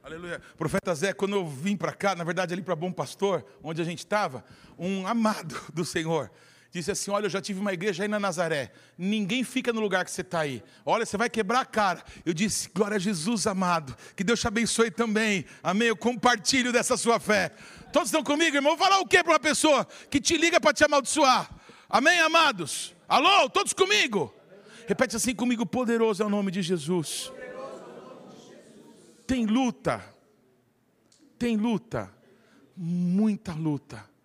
Aleluia. 0.03 0.41
Profeta 0.57 0.93
Zé, 0.95 1.13
quando 1.13 1.35
eu 1.35 1.45
vim 1.45 1.75
para 1.75 1.93
cá, 1.93 2.15
na 2.15 2.23
verdade 2.23 2.53
ali 2.53 2.61
para 2.61 2.75
Bom 2.75 2.91
Pastor, 2.91 3.45
onde 3.61 3.81
a 3.81 3.85
gente 3.85 3.99
estava, 3.99 4.43
um 4.77 5.05
amado 5.05 5.59
do 5.73 5.83
Senhor, 5.83 6.31
disse 6.71 6.91
assim: 6.91 7.11
Olha, 7.11 7.25
eu 7.25 7.29
já 7.29 7.41
tive 7.41 7.59
uma 7.59 7.73
igreja 7.73 8.03
aí 8.03 8.07
na 8.07 8.19
Nazaré. 8.19 8.71
Ninguém 8.97 9.43
fica 9.43 9.73
no 9.73 9.81
lugar 9.81 10.05
que 10.05 10.11
você 10.11 10.21
está 10.21 10.41
aí. 10.41 10.63
Olha, 10.85 11.05
você 11.05 11.17
vai 11.17 11.29
quebrar 11.29 11.61
a 11.61 11.65
cara. 11.65 12.03
Eu 12.25 12.33
disse: 12.33 12.69
Glória 12.73 12.95
a 12.95 12.99
Jesus, 12.99 13.47
amado. 13.47 13.95
Que 14.15 14.23
Deus 14.23 14.39
te 14.39 14.47
abençoe 14.47 14.91
também. 14.91 15.45
Amém. 15.63 15.89
Eu 15.89 15.97
compartilho 15.97 16.71
dessa 16.71 16.95
sua 16.95 17.19
fé. 17.19 17.51
Todos 17.91 18.09
estão 18.09 18.23
comigo, 18.23 18.55
irmão? 18.55 18.77
Vou 18.77 18.85
falar 18.85 18.99
o 18.99 19.07
que 19.07 19.21
para 19.23 19.33
uma 19.33 19.39
pessoa 19.39 19.85
que 20.09 20.19
te 20.19 20.37
liga 20.37 20.59
para 20.59 20.73
te 20.73 20.83
amaldiçoar? 20.83 21.56
Amém, 21.89 22.19
amados? 22.19 22.93
Alô, 23.07 23.49
todos 23.49 23.73
comigo? 23.73 24.33
Repete 24.87 25.15
assim 25.15 25.33
comigo: 25.33 25.65
Poderoso 25.65 26.21
é 26.21 26.25
o 26.25 26.29
nome 26.29 26.51
de 26.51 26.61
Jesus. 26.61 27.31
Tem 29.25 29.45
luta. 29.45 30.03
Tem 31.39 31.55
luta. 31.55 32.13
Muita 32.75 33.53
luta 33.53 34.16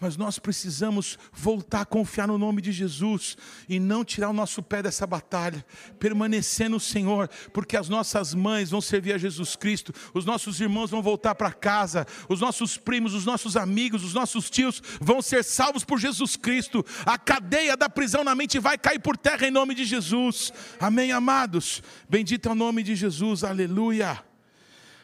mas 0.00 0.16
nós 0.16 0.38
precisamos 0.38 1.18
voltar 1.32 1.80
a 1.80 1.86
confiar 1.86 2.28
no 2.28 2.38
nome 2.38 2.62
de 2.62 2.70
Jesus 2.70 3.36
e 3.68 3.80
não 3.80 4.04
tirar 4.04 4.30
o 4.30 4.32
nosso 4.32 4.62
pé 4.62 4.80
dessa 4.80 5.06
batalha, 5.06 5.64
permanecer 5.98 6.70
no 6.70 6.78
Senhor, 6.78 7.28
porque 7.52 7.76
as 7.76 7.88
nossas 7.88 8.32
mães 8.32 8.70
vão 8.70 8.80
servir 8.80 9.12
a 9.12 9.18
Jesus 9.18 9.56
Cristo, 9.56 9.92
os 10.14 10.24
nossos 10.24 10.60
irmãos 10.60 10.90
vão 10.90 11.02
voltar 11.02 11.34
para 11.34 11.52
casa, 11.52 12.06
os 12.28 12.40
nossos 12.40 12.76
primos, 12.76 13.12
os 13.12 13.24
nossos 13.24 13.56
amigos, 13.56 14.04
os 14.04 14.14
nossos 14.14 14.48
tios 14.48 14.80
vão 15.00 15.20
ser 15.20 15.42
salvos 15.42 15.84
por 15.84 15.98
Jesus 15.98 16.36
Cristo, 16.36 16.84
a 17.04 17.18
cadeia 17.18 17.76
da 17.76 17.88
prisão 17.88 18.22
na 18.22 18.36
mente 18.36 18.60
vai 18.60 18.78
cair 18.78 19.00
por 19.00 19.16
terra 19.16 19.48
em 19.48 19.50
nome 19.50 19.74
de 19.74 19.84
Jesus, 19.84 20.52
amém, 20.78 21.10
amados? 21.10 21.82
Bendito 22.08 22.48
é 22.48 22.52
o 22.52 22.54
nome 22.54 22.84
de 22.84 22.94
Jesus, 22.94 23.42
aleluia. 23.42 24.22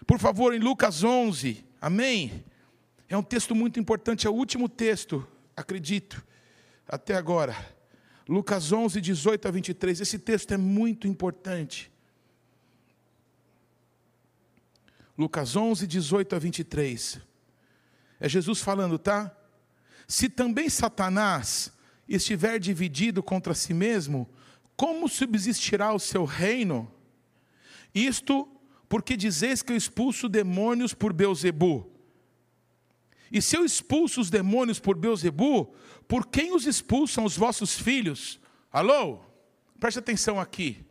Por 0.06 0.20
favor, 0.20 0.54
em 0.54 0.60
Lucas 0.60 1.02
11, 1.02 1.64
amém? 1.80 2.44
É 3.08 3.16
um 3.16 3.22
texto 3.22 3.54
muito 3.54 3.78
importante, 3.78 4.26
é 4.26 4.30
o 4.30 4.34
último 4.34 4.68
texto, 4.68 5.26
acredito, 5.56 6.24
até 6.88 7.14
agora. 7.14 7.54
Lucas 8.28 8.72
11, 8.72 9.00
18 9.00 9.48
a 9.48 9.50
23. 9.50 10.00
Esse 10.00 10.18
texto 10.18 10.52
é 10.52 10.56
muito 10.56 11.06
importante. 11.06 11.92
Lucas 15.16 15.54
11, 15.54 15.86
18 15.86 16.34
a 16.34 16.38
23. 16.38 17.20
É 18.18 18.28
Jesus 18.28 18.60
falando, 18.60 18.98
tá? 18.98 19.34
Se 20.08 20.28
também 20.28 20.68
Satanás 20.68 21.72
estiver 22.08 22.58
dividido 22.58 23.22
contra 23.22 23.54
si 23.54 23.72
mesmo, 23.72 24.28
como 24.76 25.08
subsistirá 25.08 25.92
o 25.92 25.98
seu 25.98 26.24
reino? 26.24 26.92
Isto 27.94 28.48
porque 28.88 29.16
dizeis 29.16 29.62
que 29.62 29.72
eu 29.72 29.76
expulso 29.76 30.28
demônios 30.28 30.92
por 30.92 31.12
Beuzebu. 31.12 31.93
E 33.30 33.42
se 33.42 33.56
eu 33.56 33.64
expulso 33.64 34.20
os 34.20 34.30
demônios 34.30 34.78
por 34.78 34.96
Beuzebu, 34.96 35.74
por 36.06 36.26
quem 36.26 36.54
os 36.54 36.66
expulsam 36.66 37.24
os 37.24 37.36
vossos 37.36 37.78
filhos? 37.78 38.38
Alô? 38.72 39.20
Preste 39.80 39.98
atenção 39.98 40.38
aqui. 40.38 40.84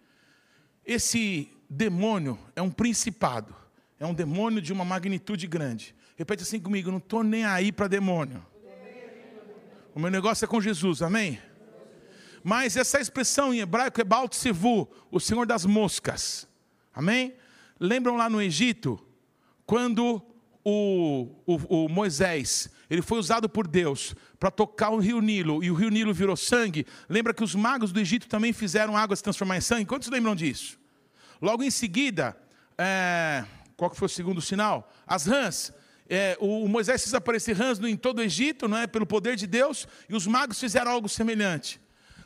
Esse 0.86 1.49
demônio 1.69 2.38
é 2.55 2.61
um 2.61 2.69
principado. 2.69 3.55
É 3.99 4.05
um 4.05 4.13
demônio 4.13 4.61
de 4.61 4.73
uma 4.73 4.84
magnitude 4.84 5.47
grande. 5.47 5.95
Repete 6.15 6.43
assim 6.43 6.59
comigo, 6.59 6.91
não 6.91 6.97
estou 6.97 7.23
nem 7.23 7.45
aí 7.45 7.71
para 7.71 7.88
demônio. 7.88 8.45
O 9.95 9.99
meu 9.99 10.09
negócio 10.09 10.43
é 10.45 10.47
com 10.47 10.59
Jesus, 10.59 11.01
amém? 11.01 11.39
Mas 12.43 12.75
essa 12.75 12.99
expressão 12.99 13.53
em 13.53 13.59
hebraico 13.59 14.01
é 14.01 14.03
Baal 14.03 14.27
Tsevu, 14.27 14.89
o 15.09 15.19
Senhor 15.19 15.45
das 15.45 15.65
moscas. 15.65 16.47
Amém? 16.93 17.34
Lembram 17.79 18.17
lá 18.17 18.29
no 18.29 18.41
Egito, 18.41 18.99
quando 19.65 20.21
o, 20.64 21.28
o, 21.45 21.86
o 21.86 21.89
Moisés, 21.89 22.70
ele 22.89 23.01
foi 23.01 23.20
usado 23.20 23.49
por 23.49 23.68
Deus 23.68 24.16
para 24.39 24.49
tocar 24.49 24.89
o 24.89 24.99
rio 24.99 25.20
Nilo, 25.20 25.64
e 25.64 25.70
o 25.70 25.74
rio 25.74 25.89
Nilo 25.89 26.14
virou 26.14 26.36
sangue. 26.36 26.86
Lembra 27.09 27.34
que 27.34 27.43
os 27.43 27.55
magos 27.55 27.91
do 27.91 27.99
Egito 27.99 28.28
também 28.28 28.53
fizeram 28.53 28.95
água 28.95 29.16
se 29.16 29.24
transformar 29.24 29.57
em 29.57 29.61
sangue? 29.61 29.86
Quantos 29.86 30.09
lembram 30.09 30.36
disso? 30.36 30.80
Logo 31.41 31.64
em 31.64 31.72
seguida, 31.72 32.38
é, 32.78 33.43
qual 33.76 33.89
que 33.89 33.97
foi 33.97 34.05
o 34.05 34.09
segundo 34.09 34.41
sinal? 34.41 34.91
As 35.05 35.26
rãs. 35.26 35.74
É, 36.09 36.38
o, 36.39 36.66
o, 36.66 36.70
Moisés 36.70 37.01
fez 37.01 37.14
aparecer 37.14 37.55
rãs 37.55 37.80
em 37.80 37.95
todo 37.95 38.20
o 38.20 38.22
Egito, 38.22 38.68
não 38.68 38.78
é? 38.78 38.88
pelo 38.88 39.05
poder 39.05 39.36
de 39.36 39.47
Deus, 39.47 39.88
e 40.07 40.16
os 40.16 40.28
magos 40.28 40.59
fizeram 40.59 40.91
algo 40.91 41.09
semelhante. 41.09 41.82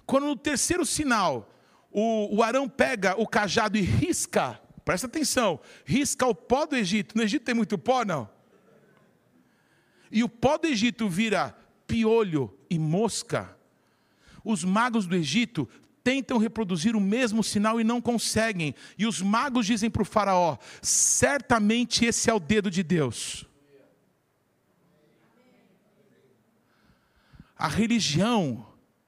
Quando 0.06 0.28
no 0.28 0.36
terceiro 0.36 0.86
sinal, 0.86 1.54
o, 1.92 2.38
o 2.38 2.44
Arão 2.44 2.68
pega 2.68 3.16
o 3.18 3.28
cajado 3.28 3.78
e 3.78 3.82
risca 3.82 4.60
Presta 4.88 5.06
atenção. 5.06 5.60
Risca 5.84 6.26
o 6.26 6.34
pó 6.34 6.66
do 6.66 6.74
Egito. 6.74 7.14
No 7.18 7.22
Egito 7.22 7.44
tem 7.44 7.54
muito 7.54 7.78
pó, 7.78 8.06
não? 8.06 8.30
E 10.10 10.24
o 10.24 10.30
pó 10.30 10.58
do 10.58 10.66
Egito 10.66 11.10
vira 11.10 11.54
piolho 11.86 12.58
e 12.70 12.80
mosca. 12.80 13.54
Os 14.46 14.64
magos 14.64 15.06
do 15.06 15.14
Egito 15.14 15.68
tentam 16.02 16.38
reproduzir 16.38 16.96
o 16.96 17.02
mesmo 17.02 17.44
sinal 17.44 17.82
e 17.82 17.84
não 17.84 18.00
conseguem. 18.00 18.74
E 18.98 19.06
os 19.06 19.22
magos 19.22 19.66
dizem 19.66 19.90
para 19.90 20.04
o 20.04 20.06
Faraó: 20.06 20.58
certamente 20.82 22.06
esse 22.06 22.30
é 22.30 22.34
o 22.34 22.40
dedo 22.40 22.72
de 22.72 22.82
Deus. 22.82 23.46
A 27.58 27.68
religião 27.68 28.66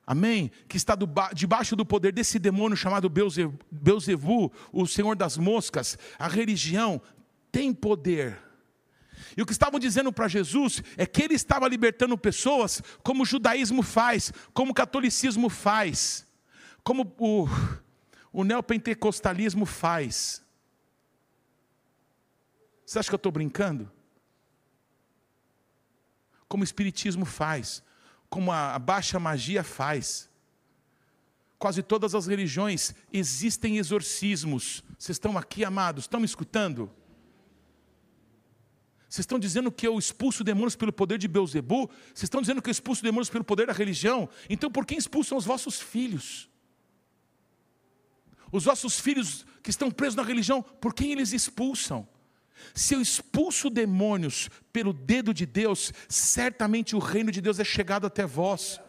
amém? 0.10 0.50
Que 0.68 0.76
está 0.76 0.96
do, 0.96 1.08
debaixo 1.36 1.76
do 1.76 1.86
poder 1.86 2.12
desse 2.12 2.40
demônio 2.40 2.76
chamado 2.76 3.08
Beuzevu, 3.08 4.52
o 4.74 4.88
senhor 4.88 5.16
das 5.16 5.38
moscas. 5.38 6.00
A 6.18 6.28
religião 6.28 7.00
tem 7.52 7.72
poder. 7.72 8.36
E 9.38 9.42
o 9.44 9.46
que 9.46 9.52
estavam 9.52 9.80
dizendo 9.80 10.12
para 10.12 10.28
Jesus 10.28 10.82
é 10.98 11.06
que 11.06 11.22
ele 11.22 11.36
estava 11.36 11.68
libertando 11.68 12.18
pessoas 12.18 12.82
como 13.04 13.22
o 13.22 13.26
judaísmo 13.26 13.84
faz, 13.84 14.34
como 14.52 14.72
o 14.72 14.74
catolicismo 14.74 15.48
faz, 15.48 16.26
como 16.84 17.14
o, 17.20 17.48
o 18.34 18.44
neopentecostalismo 18.44 19.64
faz. 19.64 20.44
Você 22.84 22.98
acha 22.98 23.10
que 23.10 23.14
eu 23.14 23.18
estou 23.18 23.32
brincando? 23.32 23.92
Como 26.48 26.62
o 26.62 26.66
espiritismo 26.66 27.26
faz, 27.26 27.84
como 28.30 28.52
a 28.52 28.78
baixa 28.78 29.20
magia 29.20 29.64
faz. 29.64 30.30
Quase 31.58 31.84
todas 31.84 32.16
as 32.16 32.28
religiões 32.28 32.94
existem 33.12 33.78
exorcismos. 33.78 34.84
Vocês 34.98 35.16
estão 35.16 35.38
aqui, 35.38 35.66
amados? 35.66 36.06
Estão 36.06 36.20
me 36.20 36.26
escutando? 36.26 36.90
Vocês 39.10 39.24
estão 39.24 39.40
dizendo 39.40 39.72
que 39.72 39.88
eu 39.88 39.98
expulso 39.98 40.44
demônios 40.44 40.76
pelo 40.76 40.94
poder 40.94 41.18
de 41.18 41.28
Beuzebu? 41.28 41.90
Vocês 42.14 42.24
estão 42.24 42.42
dizendo 42.42 42.62
que 42.62 42.70
eu 42.70 42.72
expulso 42.72 43.02
demônios 43.02 43.30
pelo 43.30 43.44
poder 43.44 43.66
da 43.66 43.74
religião? 43.74 44.30
Então 44.48 44.72
por 44.72 44.86
que 44.86 44.96
expulsam 44.96 45.38
os 45.38 45.46
vossos 45.46 45.82
filhos? 45.82 46.48
Os 48.52 48.64
vossos 48.64 49.00
filhos 49.00 49.46
que 49.64 49.72
estão 49.72 49.90
presos 49.90 50.16
na 50.16 50.24
religião, 50.24 50.62
por 50.62 50.94
quem 50.94 51.12
eles 51.12 51.34
expulsam? 51.34 52.08
Se 52.74 52.94
eu 52.94 53.02
expulso 53.02 53.70
demônios 53.70 54.50
pelo 54.72 54.94
dedo 54.94 55.34
de 55.34 55.46
Deus, 55.46 55.92
certamente 56.08 56.96
o 56.96 57.00
reino 57.00 57.32
de 57.32 57.42
Deus 57.42 57.60
é 57.60 57.64
chegado 57.64 58.08
até 58.08 58.26
vós. 58.26 58.80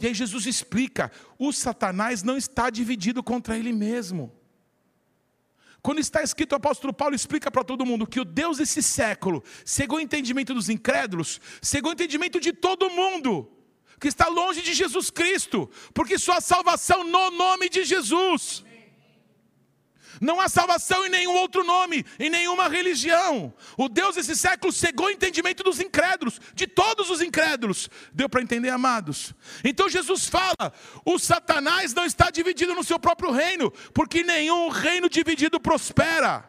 E 0.00 0.06
aí 0.06 0.14
Jesus 0.14 0.46
explica: 0.46 1.10
o 1.38 1.52
Satanás 1.52 2.22
não 2.22 2.36
está 2.36 2.70
dividido 2.70 3.22
contra 3.22 3.56
ele 3.56 3.72
mesmo. 3.72 4.32
Quando 5.86 6.00
está 6.00 6.20
escrito, 6.20 6.52
o 6.52 6.56
apóstolo 6.56 6.92
Paulo 6.92 7.14
explica 7.14 7.48
para 7.48 7.62
todo 7.62 7.86
mundo 7.86 8.08
que 8.08 8.18
o 8.18 8.24
Deus 8.24 8.58
desse 8.58 8.82
século 8.82 9.44
cegou 9.64 9.98
o 9.98 10.00
entendimento 10.00 10.52
dos 10.52 10.68
incrédulos, 10.68 11.40
cegou 11.62 11.90
o 11.90 11.94
entendimento 11.94 12.40
de 12.40 12.52
todo 12.52 12.90
mundo, 12.90 13.48
que 14.00 14.08
está 14.08 14.26
longe 14.26 14.62
de 14.62 14.74
Jesus 14.74 15.10
Cristo, 15.10 15.70
porque 15.94 16.18
só 16.18 16.32
há 16.32 16.40
salvação 16.40 17.04
no 17.04 17.30
nome 17.30 17.68
de 17.68 17.84
Jesus. 17.84 18.64
Não 20.20 20.40
há 20.40 20.48
salvação 20.48 21.04
em 21.04 21.08
nenhum 21.08 21.34
outro 21.34 21.64
nome, 21.64 22.04
em 22.18 22.30
nenhuma 22.30 22.68
religião. 22.68 23.52
O 23.76 23.88
Deus 23.88 24.14
desse 24.14 24.36
século 24.36 24.72
cegou 24.72 25.06
o 25.06 25.10
entendimento 25.10 25.62
dos 25.62 25.80
incrédulos, 25.80 26.40
de 26.54 26.66
todos 26.66 27.10
os 27.10 27.20
incrédulos. 27.20 27.90
Deu 28.12 28.28
para 28.28 28.42
entender, 28.42 28.70
amados? 28.70 29.34
Então 29.64 29.88
Jesus 29.88 30.28
fala: 30.28 30.72
o 31.04 31.18
Satanás 31.18 31.92
não 31.92 32.04
está 32.04 32.30
dividido 32.30 32.74
no 32.74 32.84
seu 32.84 32.98
próprio 32.98 33.30
reino, 33.30 33.70
porque 33.92 34.22
nenhum 34.22 34.68
reino 34.68 35.08
dividido 35.08 35.60
prospera. 35.60 36.48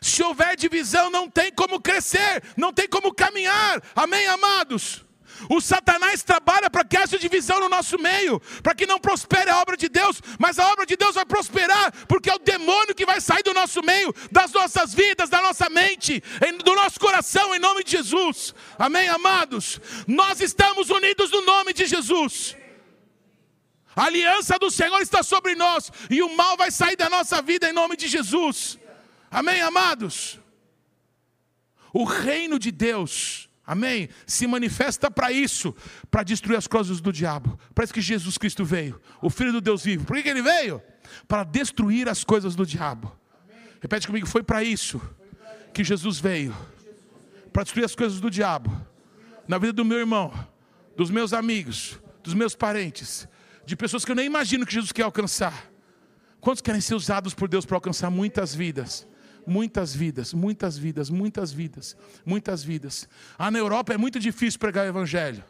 Se 0.00 0.22
houver 0.22 0.56
divisão, 0.56 1.10
não 1.10 1.30
tem 1.30 1.52
como 1.52 1.80
crescer, 1.80 2.42
não 2.56 2.72
tem 2.72 2.88
como 2.88 3.14
caminhar. 3.14 3.80
Amém, 3.94 4.26
amados? 4.26 5.05
O 5.48 5.60
Satanás 5.60 6.22
trabalha 6.22 6.70
para 6.70 6.84
que 6.84 6.96
haja 6.96 7.18
divisão 7.18 7.60
no 7.60 7.68
nosso 7.68 7.98
meio, 7.98 8.40
para 8.62 8.74
que 8.74 8.86
não 8.86 8.98
prospere 8.98 9.50
a 9.50 9.60
obra 9.60 9.76
de 9.76 9.88
Deus, 9.88 10.20
mas 10.38 10.58
a 10.58 10.66
obra 10.72 10.86
de 10.86 10.96
Deus 10.96 11.14
vai 11.14 11.24
prosperar, 11.24 11.92
porque 12.06 12.30
é 12.30 12.34
o 12.34 12.38
demônio 12.38 12.94
que 12.94 13.06
vai 13.06 13.20
sair 13.20 13.42
do 13.42 13.54
nosso 13.54 13.82
meio, 13.82 14.14
das 14.30 14.52
nossas 14.52 14.94
vidas, 14.94 15.28
da 15.28 15.40
nossa 15.42 15.68
mente, 15.68 16.22
do 16.64 16.74
nosso 16.74 16.98
coração, 16.98 17.54
em 17.54 17.58
nome 17.58 17.84
de 17.84 17.92
Jesus. 17.92 18.54
Amém, 18.78 19.08
amados? 19.08 19.80
Nós 20.06 20.40
estamos 20.40 20.90
unidos 20.90 21.30
no 21.30 21.42
nome 21.42 21.72
de 21.72 21.86
Jesus. 21.86 22.56
A 23.94 24.04
aliança 24.04 24.58
do 24.58 24.70
Senhor 24.70 25.00
está 25.00 25.22
sobre 25.22 25.54
nós, 25.54 25.90
e 26.10 26.22
o 26.22 26.36
mal 26.36 26.56
vai 26.56 26.70
sair 26.70 26.96
da 26.96 27.08
nossa 27.08 27.40
vida 27.40 27.68
em 27.68 27.72
nome 27.72 27.96
de 27.96 28.06
Jesus. 28.08 28.78
Amém, 29.30 29.60
amados? 29.62 30.38
O 31.92 32.04
reino 32.04 32.58
de 32.58 32.70
Deus 32.70 33.45
Amém? 33.66 34.08
Se 34.26 34.46
manifesta 34.46 35.10
para 35.10 35.32
isso, 35.32 35.74
para 36.10 36.22
destruir 36.22 36.56
as 36.56 36.66
coisas 36.66 37.00
do 37.00 37.12
diabo. 37.12 37.58
Parece 37.74 37.92
que 37.92 38.00
Jesus 38.00 38.38
Cristo 38.38 38.64
veio, 38.64 39.00
o 39.20 39.28
Filho 39.28 39.52
do 39.52 39.60
Deus 39.60 39.82
vivo. 39.82 40.04
Por 40.04 40.16
que, 40.16 40.22
que 40.22 40.28
ele 40.28 40.42
veio? 40.42 40.80
Para 41.26 41.42
destruir 41.42 42.08
as 42.08 42.22
coisas 42.22 42.54
do 42.54 42.64
diabo. 42.64 43.12
Repete 43.80 44.06
comigo, 44.06 44.26
foi 44.26 44.42
para 44.42 44.62
isso 44.62 45.00
que 45.74 45.82
Jesus 45.82 46.18
veio 46.18 46.54
para 47.52 47.64
destruir 47.64 47.84
as 47.84 47.94
coisas 47.94 48.20
do 48.20 48.30
diabo 48.30 48.70
na 49.48 49.58
vida 49.58 49.72
do 49.72 49.84
meu 49.84 49.98
irmão, 49.98 50.32
dos 50.96 51.10
meus 51.10 51.32
amigos, 51.32 51.98
dos 52.22 52.34
meus 52.34 52.54
parentes, 52.54 53.26
de 53.64 53.74
pessoas 53.74 54.04
que 54.04 54.10
eu 54.10 54.16
nem 54.16 54.26
imagino 54.26 54.66
que 54.66 54.74
Jesus 54.74 54.92
quer 54.92 55.02
alcançar. 55.02 55.70
Quantos 56.40 56.60
querem 56.60 56.80
ser 56.80 56.94
usados 56.94 57.34
por 57.34 57.48
Deus 57.48 57.64
para 57.64 57.76
alcançar 57.76 58.10
muitas 58.10 58.54
vidas? 58.54 59.06
Muitas 59.46 59.94
vidas, 59.94 60.32
muitas 60.32 60.76
vidas, 60.76 61.10
muitas 61.10 61.52
vidas, 61.52 61.96
muitas 62.24 62.62
vidas. 62.64 63.08
Ah, 63.38 63.50
na 63.50 63.58
Europa 63.58 63.94
é 63.94 63.96
muito 63.96 64.18
difícil 64.18 64.58
pregar 64.58 64.84
o 64.84 64.88
evangelho. 64.88 65.44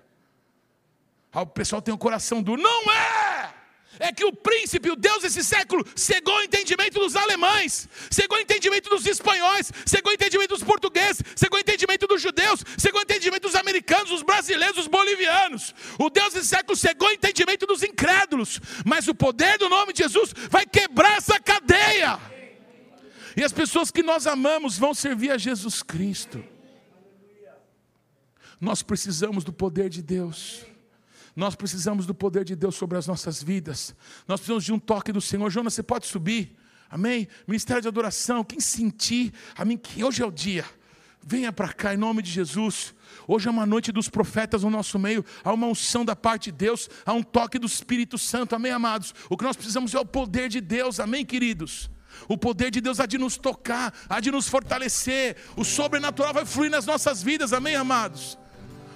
Ah, 1.33 1.43
o 1.43 1.47
pessoal 1.47 1.83
tem 1.83 1.93
o 1.93 1.99
coração 1.99 2.43
duro. 2.43 2.61
Não 2.61 2.91
é! 2.91 3.55
É 3.99 4.13
que 4.13 4.25
o 4.25 4.33
príncipe, 4.33 4.91
o 4.91 4.97
Deus 4.97 5.23
desse 5.23 5.43
século, 5.43 5.85
cegou 5.95 6.37
o 6.37 6.43
entendimento 6.43 6.99
dos 6.99 7.17
alemães, 7.17 7.89
cegou 8.11 8.37
o 8.37 8.41
entendimento 8.41 8.91
dos 8.91 9.07
espanhóis, 9.07 9.73
cegou 9.87 10.13
o 10.13 10.15
entendimento 10.15 10.51
dos 10.51 10.63
portugueses, 10.63 11.23
cegou 11.35 11.59
o 11.59 11.61
entendimento 11.61 12.07
dos 12.07 12.21
judeus, 12.21 12.63
cegou 12.77 13.01
o 13.01 13.05
entendimento 13.05 13.43
dos 13.43 13.55
americanos, 13.55 14.11
dos 14.11 14.23
brasileiros, 14.23 14.77
dos 14.77 14.87
bolivianos. 14.87 15.75
O 15.99 16.11
Deus 16.11 16.35
desse 16.35 16.49
século 16.49 16.77
cegou 16.77 17.09
o 17.09 17.13
entendimento 17.13 17.67
dos 17.67 17.83
incrédulos, 17.83 18.61
mas 18.85 19.09
o 19.09 19.15
poder 19.15 19.59
do 19.59 19.69
nome 19.69 19.93
de 19.93 20.03
Jesus 20.03 20.35
vai 20.51 20.67
quebrar 20.67 21.17
essa 21.17 21.41
cadeia. 21.41 22.36
E 23.37 23.45
as 23.45 23.53
pessoas 23.53 23.91
que 23.91 24.03
nós 24.03 24.27
amamos 24.27 24.79
vão 24.79 24.95
servir 24.95 25.31
a 25.31 25.37
Jesus 25.37 25.83
Cristo. 25.83 26.43
Nós 28.59 28.83
precisamos 28.83 29.45
do 29.45 29.53
poder 29.53 29.91
de 29.91 30.03
Deus. 30.03 30.65
Nós 31.35 31.55
precisamos 31.55 32.07
do 32.07 32.15
poder 32.15 32.45
de 32.45 32.57
Deus 32.57 32.75
sobre 32.75 32.97
as 32.97 33.07
nossas 33.07 33.43
vidas. 33.43 33.95
Nós 34.27 34.41
precisamos 34.41 34.65
de 34.65 34.73
um 34.73 34.79
toque 34.79 35.13
do 35.13 35.21
Senhor. 35.21 35.51
Jonas, 35.51 35.75
você 35.75 35.83
pode 35.83 36.07
subir? 36.07 36.57
Amém? 36.89 37.29
Ministério 37.47 37.83
de 37.83 37.89
adoração. 37.89 38.43
Quem 38.43 38.59
sentir, 38.59 39.35
a 39.55 39.63
mim, 39.67 39.77
que 39.77 40.03
hoje 40.03 40.23
é 40.23 40.27
o 40.27 40.31
dia. 40.31 40.65
Venha 41.23 41.53
para 41.53 41.75
cá 41.75 41.93
em 41.93 41.99
nome 41.99 42.23
de 42.23 42.31
Jesus. 42.31 42.95
Hoje 43.29 43.49
é 43.49 43.51
uma 43.51 43.67
noite 43.67 43.93
dos 43.93 44.09
profetas 44.09 44.63
no 44.63 44.71
nosso 44.71 44.99
meio. 44.99 45.23
Há 45.45 45.53
uma 45.53 45.67
unção 45.67 46.07
da 46.07 46.17
parte 46.17 46.51
de 46.51 46.57
Deus. 46.57 46.89
Há 47.05 47.13
um 47.13 47.23
toque 47.23 47.59
do 47.59 47.67
Espírito 47.67 48.17
Santo. 48.17 48.55
Amém, 48.55 48.73
amados? 48.73 49.15
O 49.29 49.37
que 49.37 49.45
nós 49.45 49.57
precisamos 49.57 49.93
é 49.93 50.01
o 50.01 50.07
poder 50.07 50.49
de 50.49 50.63
Deus. 50.63 50.99
Amém, 51.01 51.27
queridos? 51.27 51.91
O 52.29 52.37
poder 52.37 52.71
de 52.71 52.81
Deus 52.81 53.01
há 53.01 53.07
de 53.07 53.19
nos 53.19 53.37
tocar, 53.37 53.93
há 54.09 54.21
de 54.21 54.31
nos 54.31 54.49
fortalecer. 54.49 55.37
O 55.57 55.65
sobrenatural 55.65 56.33
vai 56.33 56.45
fluir 56.45 56.71
nas 56.71 56.87
nossas 56.87 57.23
vidas, 57.23 57.53
amém, 57.53 57.77
amados? 57.77 58.39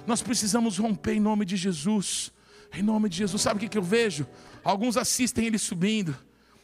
Nós 0.05 0.21
precisamos 0.21 0.77
romper 0.77 1.13
em 1.13 1.19
nome 1.19 1.45
de 1.45 1.55
Jesus. 1.55 2.31
Em 2.73 2.81
nome 2.81 3.09
de 3.09 3.17
Jesus. 3.17 3.41
Sabe 3.41 3.65
o 3.65 3.69
que 3.69 3.77
eu 3.77 3.83
vejo? 3.83 4.27
Alguns 4.63 4.97
assistem 4.97 5.45
ele 5.45 5.57
subindo. 5.57 6.15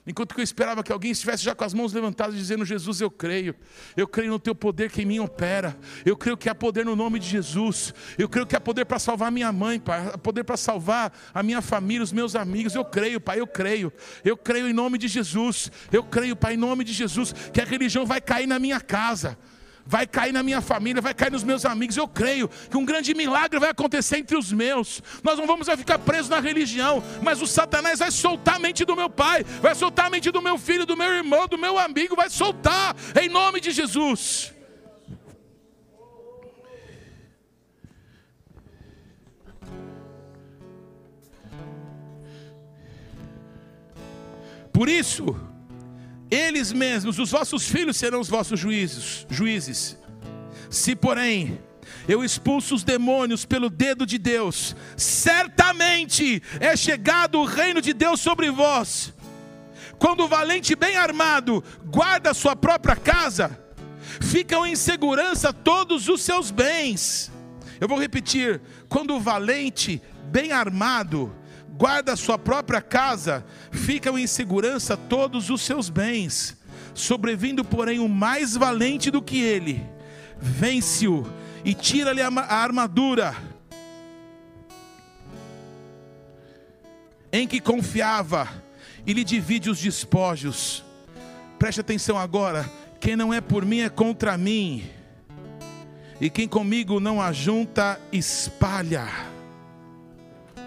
Enquanto 0.07 0.33
que 0.33 0.39
eu 0.39 0.43
esperava 0.43 0.81
que 0.81 0.91
alguém 0.91 1.11
estivesse 1.11 1.43
já 1.43 1.53
com 1.53 1.65
as 1.65 1.73
mãos 1.73 1.91
levantadas, 1.91 2.33
dizendo: 2.33 2.63
Jesus, 2.63 3.01
eu 3.01 3.11
creio, 3.11 3.53
eu 3.97 4.07
creio 4.07 4.31
no 4.31 4.39
teu 4.39 4.55
poder 4.55 4.89
que 4.89 5.01
em 5.01 5.05
mim 5.05 5.19
opera, 5.19 5.77
eu 6.05 6.15
creio 6.15 6.37
que 6.37 6.47
há 6.47 6.55
poder 6.55 6.85
no 6.85 6.95
nome 6.95 7.19
de 7.19 7.27
Jesus, 7.27 7.93
eu 8.17 8.29
creio 8.29 8.47
que 8.47 8.55
há 8.55 8.61
poder 8.61 8.85
para 8.85 8.99
salvar 8.99 9.29
minha 9.29 9.51
mãe, 9.51 9.81
Pai, 9.81 10.11
há 10.13 10.17
poder 10.17 10.45
para 10.45 10.55
salvar 10.55 11.11
a 11.33 11.43
minha 11.43 11.61
família, 11.61 12.01
os 12.01 12.13
meus 12.13 12.37
amigos, 12.37 12.73
eu 12.73 12.85
creio, 12.85 13.19
Pai, 13.19 13.41
eu 13.41 13.47
creio, 13.47 13.91
eu 14.23 14.37
creio 14.37 14.69
em 14.69 14.73
nome 14.73 14.97
de 14.97 15.09
Jesus, 15.09 15.69
eu 15.91 16.03
creio, 16.03 16.37
Pai, 16.37 16.53
em 16.53 16.57
nome 16.57 16.85
de 16.85 16.93
Jesus, 16.93 17.33
que 17.51 17.59
a 17.59 17.65
religião 17.65 18.05
vai 18.05 18.21
cair 18.21 18.47
na 18.47 18.57
minha 18.57 18.79
casa 18.79 19.37
vai 19.87 20.05
cair 20.05 20.33
na 20.33 20.43
minha 20.43 20.61
família, 20.61 21.01
vai 21.01 21.13
cair 21.13 21.31
nos 21.31 21.43
meus 21.43 21.65
amigos. 21.65 21.95
Eu 21.95 22.07
creio 22.07 22.49
que 22.69 22.77
um 22.77 22.85
grande 22.85 23.13
milagre 23.13 23.59
vai 23.59 23.69
acontecer 23.69 24.17
entre 24.17 24.37
os 24.37 24.51
meus. 24.51 25.01
Nós 25.23 25.39
não 25.39 25.47
vamos 25.47 25.67
ficar 25.69 25.97
presos 25.99 26.29
na 26.29 26.39
religião, 26.39 27.03
mas 27.21 27.41
o 27.41 27.47
Satanás 27.47 27.99
vai 27.99 28.11
soltar 28.11 28.55
a 28.55 28.59
mente 28.59 28.83
do 28.83 28.95
meu 28.95 29.09
pai, 29.09 29.43
vai 29.61 29.73
soltar 29.73 30.07
a 30.07 30.09
mente 30.09 30.29
do 30.31 30.41
meu 30.41 30.57
filho, 30.57 30.85
do 30.85 30.97
meu 30.97 31.07
irmão, 31.07 31.47
do 31.47 31.57
meu 31.57 31.79
amigo, 31.79 32.15
vai 32.15 32.29
soltar 32.29 32.95
em 33.19 33.29
nome 33.29 33.59
de 33.59 33.71
Jesus. 33.71 34.53
Por 44.77 44.89
isso, 44.89 45.35
eles 46.29 46.73
mesmos, 46.73 47.19
os 47.19 47.31
vossos 47.31 47.67
filhos 47.67 47.97
serão 47.97 48.19
os 48.19 48.29
vossos 48.29 48.59
juízes, 48.59 49.25
juízes. 49.29 49.97
Se, 50.69 50.95
porém, 50.95 51.59
eu 52.07 52.23
expulso 52.23 52.75
os 52.75 52.83
demônios 52.83 53.45
pelo 53.45 53.69
dedo 53.69 54.05
de 54.05 54.17
Deus, 54.17 54.75
certamente 54.95 56.41
é 56.59 56.75
chegado 56.75 57.39
o 57.39 57.45
reino 57.45 57.81
de 57.81 57.93
Deus 57.93 58.19
sobre 58.19 58.49
vós. 58.51 59.13
Quando 59.97 60.23
o 60.23 60.27
valente 60.27 60.75
bem 60.75 60.95
armado 60.95 61.63
guarda 61.85 62.33
sua 62.33 62.55
própria 62.55 62.95
casa, 62.95 63.59
ficam 64.21 64.65
em 64.65 64.75
segurança 64.75 65.51
todos 65.51 66.07
os 66.07 66.21
seus 66.21 66.51
bens. 66.51 67.31
Eu 67.79 67.87
vou 67.87 67.99
repetir: 67.99 68.61
quando 68.87 69.15
o 69.15 69.19
valente 69.19 70.01
bem 70.25 70.51
armado 70.51 71.33
guarda 71.77 72.15
sua 72.15 72.39
própria 72.39 72.81
casa, 72.81 73.45
ficam 73.71 74.17
em 74.17 74.25
segurança 74.25 74.97
todos 74.97 75.49
os 75.51 75.61
seus 75.61 75.89
bens. 75.89 76.57
Sobrevindo, 76.93 77.63
porém, 77.63 77.99
o 77.99 78.09
mais 78.09 78.55
valente 78.55 79.11
do 79.11 79.21
que 79.21 79.39
ele, 79.39 79.85
vence-o 80.39 81.25
e 81.63 81.75
tira-lhe 81.75 82.21
a 82.21 82.27
armadura 82.27 83.35
em 87.31 87.47
que 87.47 87.59
confiava 87.59 88.49
e 89.05 89.13
lhe 89.13 89.23
divide 89.23 89.69
os 89.69 89.79
despojos. 89.79 90.83
Preste 91.59 91.81
atenção 91.81 92.17
agora: 92.17 92.67
quem 92.99 93.15
não 93.15 93.31
é 93.31 93.39
por 93.39 93.63
mim 93.63 93.81
é 93.81 93.89
contra 93.89 94.35
mim, 94.35 94.83
e 96.19 96.29
quem 96.29 96.47
comigo 96.47 96.99
não 96.99 97.21
ajunta, 97.21 97.99
espalha. 98.11 99.36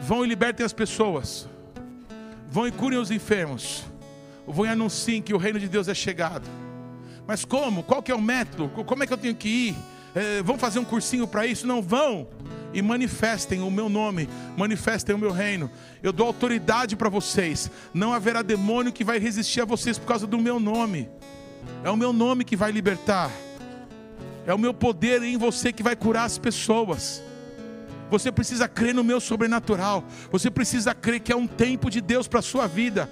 Vão 0.00 0.24
e 0.24 0.28
libertem 0.28 0.64
as 0.64 0.72
pessoas. 0.72 1.48
Vão 2.50 2.66
e 2.66 2.72
curem 2.72 2.98
os 2.98 3.10
enfermos. 3.10 3.84
Vão 4.46 4.66
e 4.66 4.68
anunciem 4.68 5.22
que 5.22 5.34
o 5.34 5.38
reino 5.38 5.58
de 5.60 5.68
Deus 5.68 5.88
é 5.88 5.94
chegado. 5.94 6.48
Mas 7.26 7.44
como? 7.44 7.82
Qual 7.82 8.02
que 8.02 8.10
é 8.10 8.14
o 8.14 8.20
método? 8.20 8.68
Como 8.84 9.02
é 9.04 9.06
que 9.06 9.12
eu 9.12 9.18
tenho 9.18 9.34
que 9.34 9.48
ir? 9.48 9.76
É, 10.14 10.42
vão 10.42 10.58
fazer 10.58 10.78
um 10.78 10.84
cursinho 10.84 11.26
para 11.26 11.46
isso? 11.46 11.66
Não 11.66 11.80
vão. 11.80 12.26
E 12.72 12.82
manifestem 12.82 13.60
o 13.60 13.70
meu 13.70 13.88
nome, 13.88 14.28
manifestem 14.56 15.14
o 15.14 15.18
meu 15.18 15.30
reino. 15.30 15.70
Eu 16.02 16.12
dou 16.12 16.26
autoridade 16.26 16.96
para 16.96 17.08
vocês. 17.08 17.70
Não 17.92 18.12
haverá 18.12 18.42
demônio 18.42 18.92
que 18.92 19.04
vai 19.04 19.18
resistir 19.18 19.60
a 19.60 19.64
vocês 19.64 19.98
por 19.98 20.06
causa 20.06 20.26
do 20.26 20.38
meu 20.38 20.58
nome. 20.58 21.08
É 21.84 21.90
o 21.90 21.96
meu 21.96 22.12
nome 22.12 22.44
que 22.44 22.56
vai 22.56 22.72
libertar. 22.72 23.30
É 24.46 24.54
o 24.54 24.58
meu 24.58 24.72
poder 24.72 25.22
em 25.22 25.36
você 25.36 25.72
que 25.72 25.82
vai 25.82 25.94
curar 25.94 26.24
as 26.24 26.38
pessoas. 26.38 27.22
Você 28.10 28.32
precisa 28.32 28.68
crer 28.68 28.94
no 28.94 29.04
meu 29.04 29.20
sobrenatural. 29.20 30.04
Você 30.30 30.50
precisa 30.50 30.94
crer 30.94 31.20
que 31.20 31.32
é 31.32 31.36
um 31.36 31.46
tempo 31.46 31.90
de 31.90 32.00
Deus 32.00 32.26
para 32.26 32.40
a 32.40 32.42
sua 32.42 32.66
vida. 32.66 33.08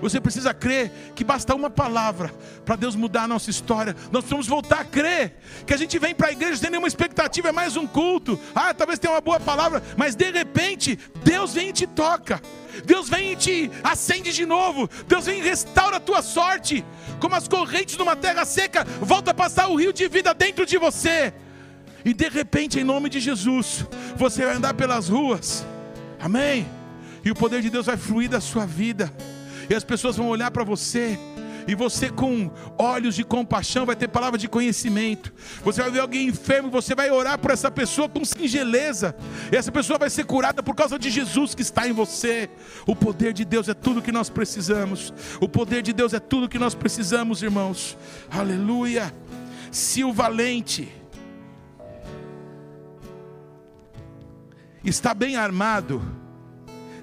Você 0.00 0.20
precisa 0.20 0.54
crer 0.54 0.90
que 1.14 1.24
basta 1.24 1.54
uma 1.54 1.68
palavra 1.68 2.32
para 2.64 2.76
Deus 2.76 2.94
mudar 2.96 3.24
a 3.24 3.28
nossa 3.28 3.50
história. 3.50 3.94
Nós 4.10 4.22
precisamos 4.22 4.46
voltar 4.46 4.80
a 4.80 4.84
crer 4.84 5.36
que 5.66 5.74
a 5.74 5.76
gente 5.76 5.98
vem 5.98 6.14
para 6.14 6.28
a 6.28 6.32
igreja 6.32 6.56
sem 6.56 6.70
nenhuma 6.70 6.88
expectativa, 6.88 7.48
é 7.48 7.52
mais 7.52 7.76
um 7.76 7.86
culto. 7.86 8.38
Ah, 8.54 8.72
talvez 8.72 8.98
tenha 8.98 9.12
uma 9.12 9.20
boa 9.20 9.38
palavra, 9.38 9.82
mas 9.96 10.14
de 10.14 10.30
repente 10.30 10.98
Deus 11.22 11.54
vem 11.54 11.68
e 11.68 11.72
te 11.72 11.86
toca. 11.86 12.40
Deus 12.84 13.08
vem 13.08 13.32
e 13.32 13.36
te 13.36 13.70
acende 13.84 14.32
de 14.32 14.46
novo. 14.46 14.88
Deus 15.06 15.26
vem 15.26 15.40
e 15.40 15.42
restaura 15.42 15.98
a 15.98 16.00
tua 16.00 16.22
sorte. 16.22 16.84
Como 17.20 17.34
as 17.34 17.46
correntes 17.46 17.96
numa 17.96 18.16
terra 18.16 18.44
seca, 18.44 18.84
volta 19.00 19.32
a 19.32 19.34
passar 19.34 19.68
o 19.68 19.76
rio 19.76 19.92
de 19.92 20.08
vida 20.08 20.32
dentro 20.32 20.64
de 20.64 20.78
você. 20.78 21.34
E 22.04 22.12
de 22.12 22.28
repente, 22.28 22.78
em 22.78 22.84
nome 22.84 23.08
de 23.08 23.20
Jesus, 23.20 23.84
você 24.16 24.44
vai 24.44 24.56
andar 24.56 24.74
pelas 24.74 25.08
ruas. 25.08 25.64
Amém. 26.20 26.66
E 27.24 27.30
o 27.30 27.34
poder 27.34 27.62
de 27.62 27.70
Deus 27.70 27.86
vai 27.86 27.96
fluir 27.96 28.28
da 28.28 28.40
sua 28.40 28.66
vida 28.66 29.12
e 29.70 29.74
as 29.74 29.84
pessoas 29.84 30.16
vão 30.16 30.28
olhar 30.28 30.50
para 30.50 30.64
você. 30.64 31.18
E 31.66 31.74
você, 31.76 32.10
com 32.10 32.50
olhos 32.76 33.14
de 33.14 33.22
compaixão, 33.22 33.86
vai 33.86 33.94
ter 33.94 34.08
palavra 34.08 34.36
de 34.36 34.48
conhecimento. 34.48 35.32
Você 35.64 35.80
vai 35.80 35.92
ver 35.92 36.00
alguém 36.00 36.26
enfermo, 36.26 36.68
você 36.70 36.94
vai 36.94 37.10
orar 37.10 37.38
por 37.38 37.52
essa 37.52 37.70
pessoa 37.70 38.08
com 38.08 38.24
singeleza. 38.24 39.14
E 39.52 39.56
essa 39.56 39.70
pessoa 39.70 39.98
vai 39.98 40.10
ser 40.10 40.24
curada 40.24 40.62
por 40.62 40.74
causa 40.74 40.98
de 40.98 41.08
Jesus 41.08 41.54
que 41.54 41.62
está 41.62 41.86
em 41.86 41.92
você. 41.92 42.50
O 42.84 42.96
poder 42.96 43.32
de 43.32 43.44
Deus 43.44 43.68
é 43.68 43.74
tudo 43.74 44.02
que 44.02 44.10
nós 44.10 44.28
precisamos. 44.28 45.14
O 45.40 45.48
poder 45.48 45.82
de 45.82 45.92
Deus 45.92 46.12
é 46.12 46.18
tudo 46.18 46.48
que 46.48 46.58
nós 46.58 46.74
precisamos, 46.74 47.42
irmãos. 47.42 47.96
Aleluia. 48.30 49.14
Se 49.70 50.02
o 50.02 50.12
valente 50.12 50.92
está 54.84 55.14
bem 55.14 55.36
armado, 55.36 56.02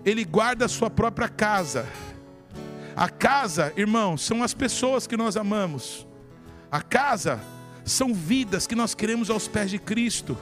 ele 0.06 0.24
guarda 0.26 0.66
a 0.66 0.70
sua 0.70 0.90
própria 0.90 1.30
casa 1.30 1.86
a 3.00 3.08
casa, 3.08 3.72
irmão, 3.78 4.18
são 4.18 4.44
as 4.44 4.54
pessoas 4.54 5.08
que 5.08 5.16
nós 5.16 5.38
amamos. 5.38 6.06
A 6.70 6.82
casa 6.82 7.40
são 7.86 8.14
vidas 8.14 8.68
que 8.68 8.76
nós 8.76 8.94
queremos 8.94 9.30
aos 9.30 9.48
pés 9.48 9.72
de 9.72 9.80
Cristo. 9.80 10.38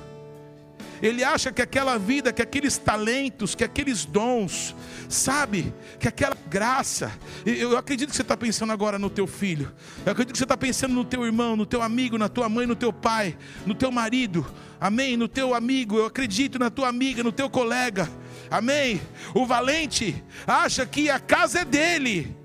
Ele 1.01 1.23
acha 1.23 1.51
que 1.51 1.61
aquela 1.61 1.97
vida, 1.97 2.33
que 2.33 2.41
aqueles 2.41 2.77
talentos, 2.77 3.55
que 3.55 3.63
aqueles 3.63 4.05
dons, 4.05 4.75
sabe, 5.07 5.73
que 5.99 6.07
aquela 6.07 6.35
graça. 6.49 7.11
Eu 7.45 7.77
acredito 7.77 8.09
que 8.09 8.15
você 8.15 8.21
está 8.21 8.35
pensando 8.35 8.71
agora 8.71 8.97
no 8.97 9.09
teu 9.09 9.27
filho. 9.27 9.71
Eu 10.05 10.11
acredito 10.11 10.33
que 10.33 10.37
você 10.37 10.45
está 10.45 10.57
pensando 10.57 10.93
no 10.93 11.05
teu 11.05 11.25
irmão, 11.25 11.55
no 11.55 11.65
teu 11.65 11.81
amigo, 11.81 12.17
na 12.17 12.29
tua 12.29 12.49
mãe, 12.49 12.65
no 12.65 12.75
teu 12.75 12.91
pai, 12.91 13.37
no 13.65 13.73
teu 13.73 13.91
marido. 13.91 14.45
Amém? 14.79 15.15
No 15.17 15.27
teu 15.27 15.53
amigo. 15.53 15.97
Eu 15.97 16.05
acredito 16.05 16.57
na 16.59 16.69
tua 16.69 16.87
amiga, 16.87 17.23
no 17.23 17.31
teu 17.31 17.49
colega. 17.49 18.09
Amém? 18.49 19.01
O 19.33 19.45
valente 19.45 20.23
acha 20.45 20.85
que 20.85 21.09
a 21.09 21.19
casa 21.19 21.59
é 21.59 21.65
dele 21.65 22.35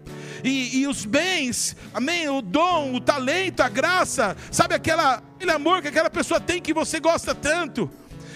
e, 0.45 0.81
e 0.81 0.87
os 0.87 1.05
bens, 1.05 1.77
amém? 1.95 2.29
O 2.29 2.43
dom, 2.43 2.95
o 2.95 3.01
talento, 3.01 3.61
a 3.61 3.69
graça, 3.69 4.37
sabe 4.51 4.75
aquela, 4.75 5.23
aquele 5.37 5.53
amor 5.53 5.81
que 5.81 5.89
aquela 5.89 6.11
pessoa 6.11 6.41
tem 6.41 6.61
que 6.61 6.75
você 6.75 6.99
gosta 6.99 7.35
tanto. 7.35 7.91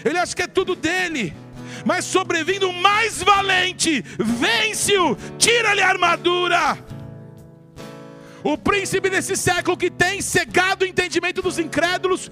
Ele 0.06 0.18
acha 0.18 0.36
que 0.36 0.42
é 0.42 0.46
tudo 0.46 0.76
dele. 0.76 1.34
Mas 1.84 2.04
sobrevindo 2.04 2.72
mais 2.72 3.22
valente, 3.22 4.04
vence-o, 4.18 5.16
tira-lhe 5.36 5.82
a 5.82 5.88
armadura. 5.88 6.78
O 8.42 8.56
príncipe 8.56 9.10
desse 9.10 9.36
século 9.36 9.76
que 9.76 9.90
tem 9.90 10.22
cegado 10.22 10.84
o 10.84 10.86
entendimento 10.86 11.42
dos 11.42 11.58
incrédulos, 11.58 12.30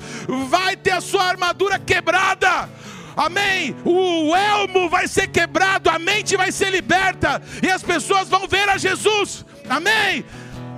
vai 0.49 0.77
ter 0.77 0.93
a 0.93 1.01
sua 1.01 1.25
armadura 1.25 1.77
quebrada. 1.77 2.71
Amém. 3.17 3.75
O 3.85 4.35
elmo 4.35 4.89
vai 4.89 5.09
ser 5.09 5.27
quebrado, 5.27 5.91
a 5.91 5.99
mente 5.99 6.37
vai 6.37 6.53
ser 6.53 6.71
liberta 6.71 7.43
e 7.61 7.69
as 7.71 7.83
pessoas 7.83 8.29
vão 8.29 8.47
ver 8.47 8.69
a 8.69 8.79
Jesus. 8.79 9.45
Amém 9.69 10.25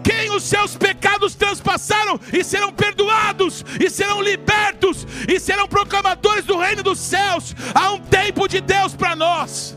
quem 0.06 0.30
os 0.30 0.44
seus 0.44 0.76
pecados 0.76 1.34
transpassaram 1.34 2.20
e 2.32 2.44
serão 2.44 2.72
perdoados, 2.72 3.64
e 3.84 3.90
serão 3.90 4.22
libertos, 4.22 5.04
e 5.26 5.40
serão 5.40 5.66
proclamadores 5.66 6.44
do 6.44 6.56
reino 6.56 6.80
dos 6.80 7.00
céus. 7.00 7.56
Há 7.74 7.90
um 7.90 8.00
tempo 8.00 8.46
de 8.46 8.60
Deus 8.60 8.94
para 8.94 9.16
nós. 9.16 9.76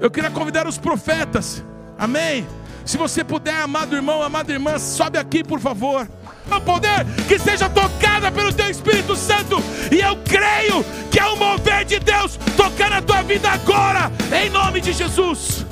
Eu 0.00 0.10
queria 0.10 0.30
convidar 0.30 0.66
os 0.66 0.78
profetas, 0.78 1.62
amém. 1.98 2.46
Se 2.86 2.96
você 2.96 3.22
puder, 3.22 3.60
amado 3.60 3.94
irmão, 3.94 4.22
amada 4.22 4.50
irmã, 4.50 4.78
sobe 4.78 5.18
aqui, 5.18 5.44
por 5.44 5.60
favor. 5.60 6.08
O 6.50 6.60
poder 6.62 7.04
que 7.28 7.38
seja 7.38 7.68
tocada 7.68 8.32
pelo 8.32 8.52
teu 8.52 8.70
Espírito 8.70 9.14
Santo, 9.14 9.62
e 9.92 10.00
eu 10.00 10.16
creio 10.24 10.82
que 11.10 11.20
é 11.20 11.26
o 11.26 11.36
mover 11.36 11.84
de 11.84 11.98
Deus 12.00 12.38
tocar 12.56 12.88
na 12.88 13.02
tua 13.02 13.22
vida 13.22 13.50
agora, 13.50 14.10
em 14.34 14.48
nome 14.48 14.80
de 14.80 14.92
Jesus. 14.94 15.66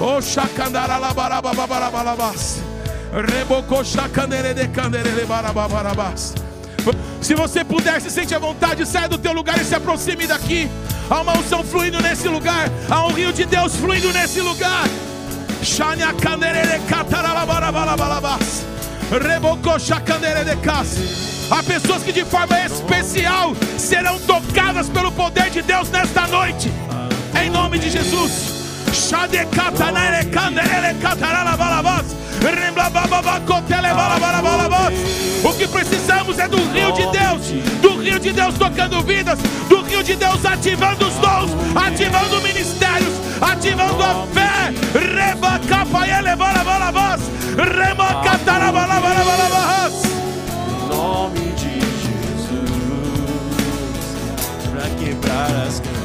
Oh, 0.00 0.20
Se 7.20 7.32
você 7.32 7.64
puder, 7.64 8.00
se 8.00 8.10
sente 8.10 8.34
à 8.34 8.40
vontade, 8.40 8.84
saia 8.84 9.08
do 9.08 9.16
teu 9.16 9.32
lugar 9.32 9.56
e 9.60 9.64
se 9.64 9.72
aproxime 9.72 10.26
daqui. 10.26 10.68
Há 11.08 11.20
uma 11.20 11.38
unção 11.38 11.62
fluindo 11.62 12.02
nesse 12.02 12.26
lugar. 12.26 12.68
Há 12.90 13.06
um 13.06 13.12
rio 13.12 13.32
de 13.32 13.44
Deus 13.44 13.76
fluindo 13.76 14.12
nesse 14.12 14.40
lugar. 14.40 14.88
Há 21.52 21.62
pessoas 21.62 22.02
que 22.02 22.12
de 22.12 22.24
forma 22.24 22.58
especial 22.64 23.54
serão 23.78 24.18
tocadas 24.18 24.88
pelo 24.88 25.12
poder 25.12 25.50
de 25.50 25.62
Deus 25.62 25.88
nesta 25.88 26.26
noite. 26.26 26.68
Em 27.40 27.48
nome 27.48 27.78
de 27.78 27.90
Jesus. 27.90 28.54
O 35.44 35.52
que 35.52 35.68
precisamos 35.68 36.38
é 36.38 36.48
do 36.48 36.56
rio 36.56 36.90
de 36.92 37.02
Deus, 37.12 37.46
do 37.82 37.96
rio 38.00 38.18
de 38.18 38.32
Deus 38.32 38.54
tocando 38.56 39.02
vidas, 39.02 39.38
do 39.68 39.82
rio 39.82 40.02
de 40.02 40.16
Deus 40.16 40.44
ativando 40.44 41.06
os 41.06 41.14
dons, 41.16 41.50
ativando 41.74 42.40
ministérios, 42.40 43.12
ativando 43.40 44.02
a 44.02 44.26
fé. 44.32 44.72
Reba 44.98 45.60
capa 45.68 46.06
e 46.06 46.10
elevar 46.10 46.58
a 46.58 46.64
bola 46.64 46.90
voz, 46.90 47.20
rema 47.56 48.22
catarabalabalabas. 48.22 50.02
Em 50.68 50.88
nome 50.88 51.52
de 51.52 51.80
Jesus, 51.80 52.70
para 54.72 54.88
quebrar 54.98 55.50
as 55.66 55.80
cadeias, 55.80 56.03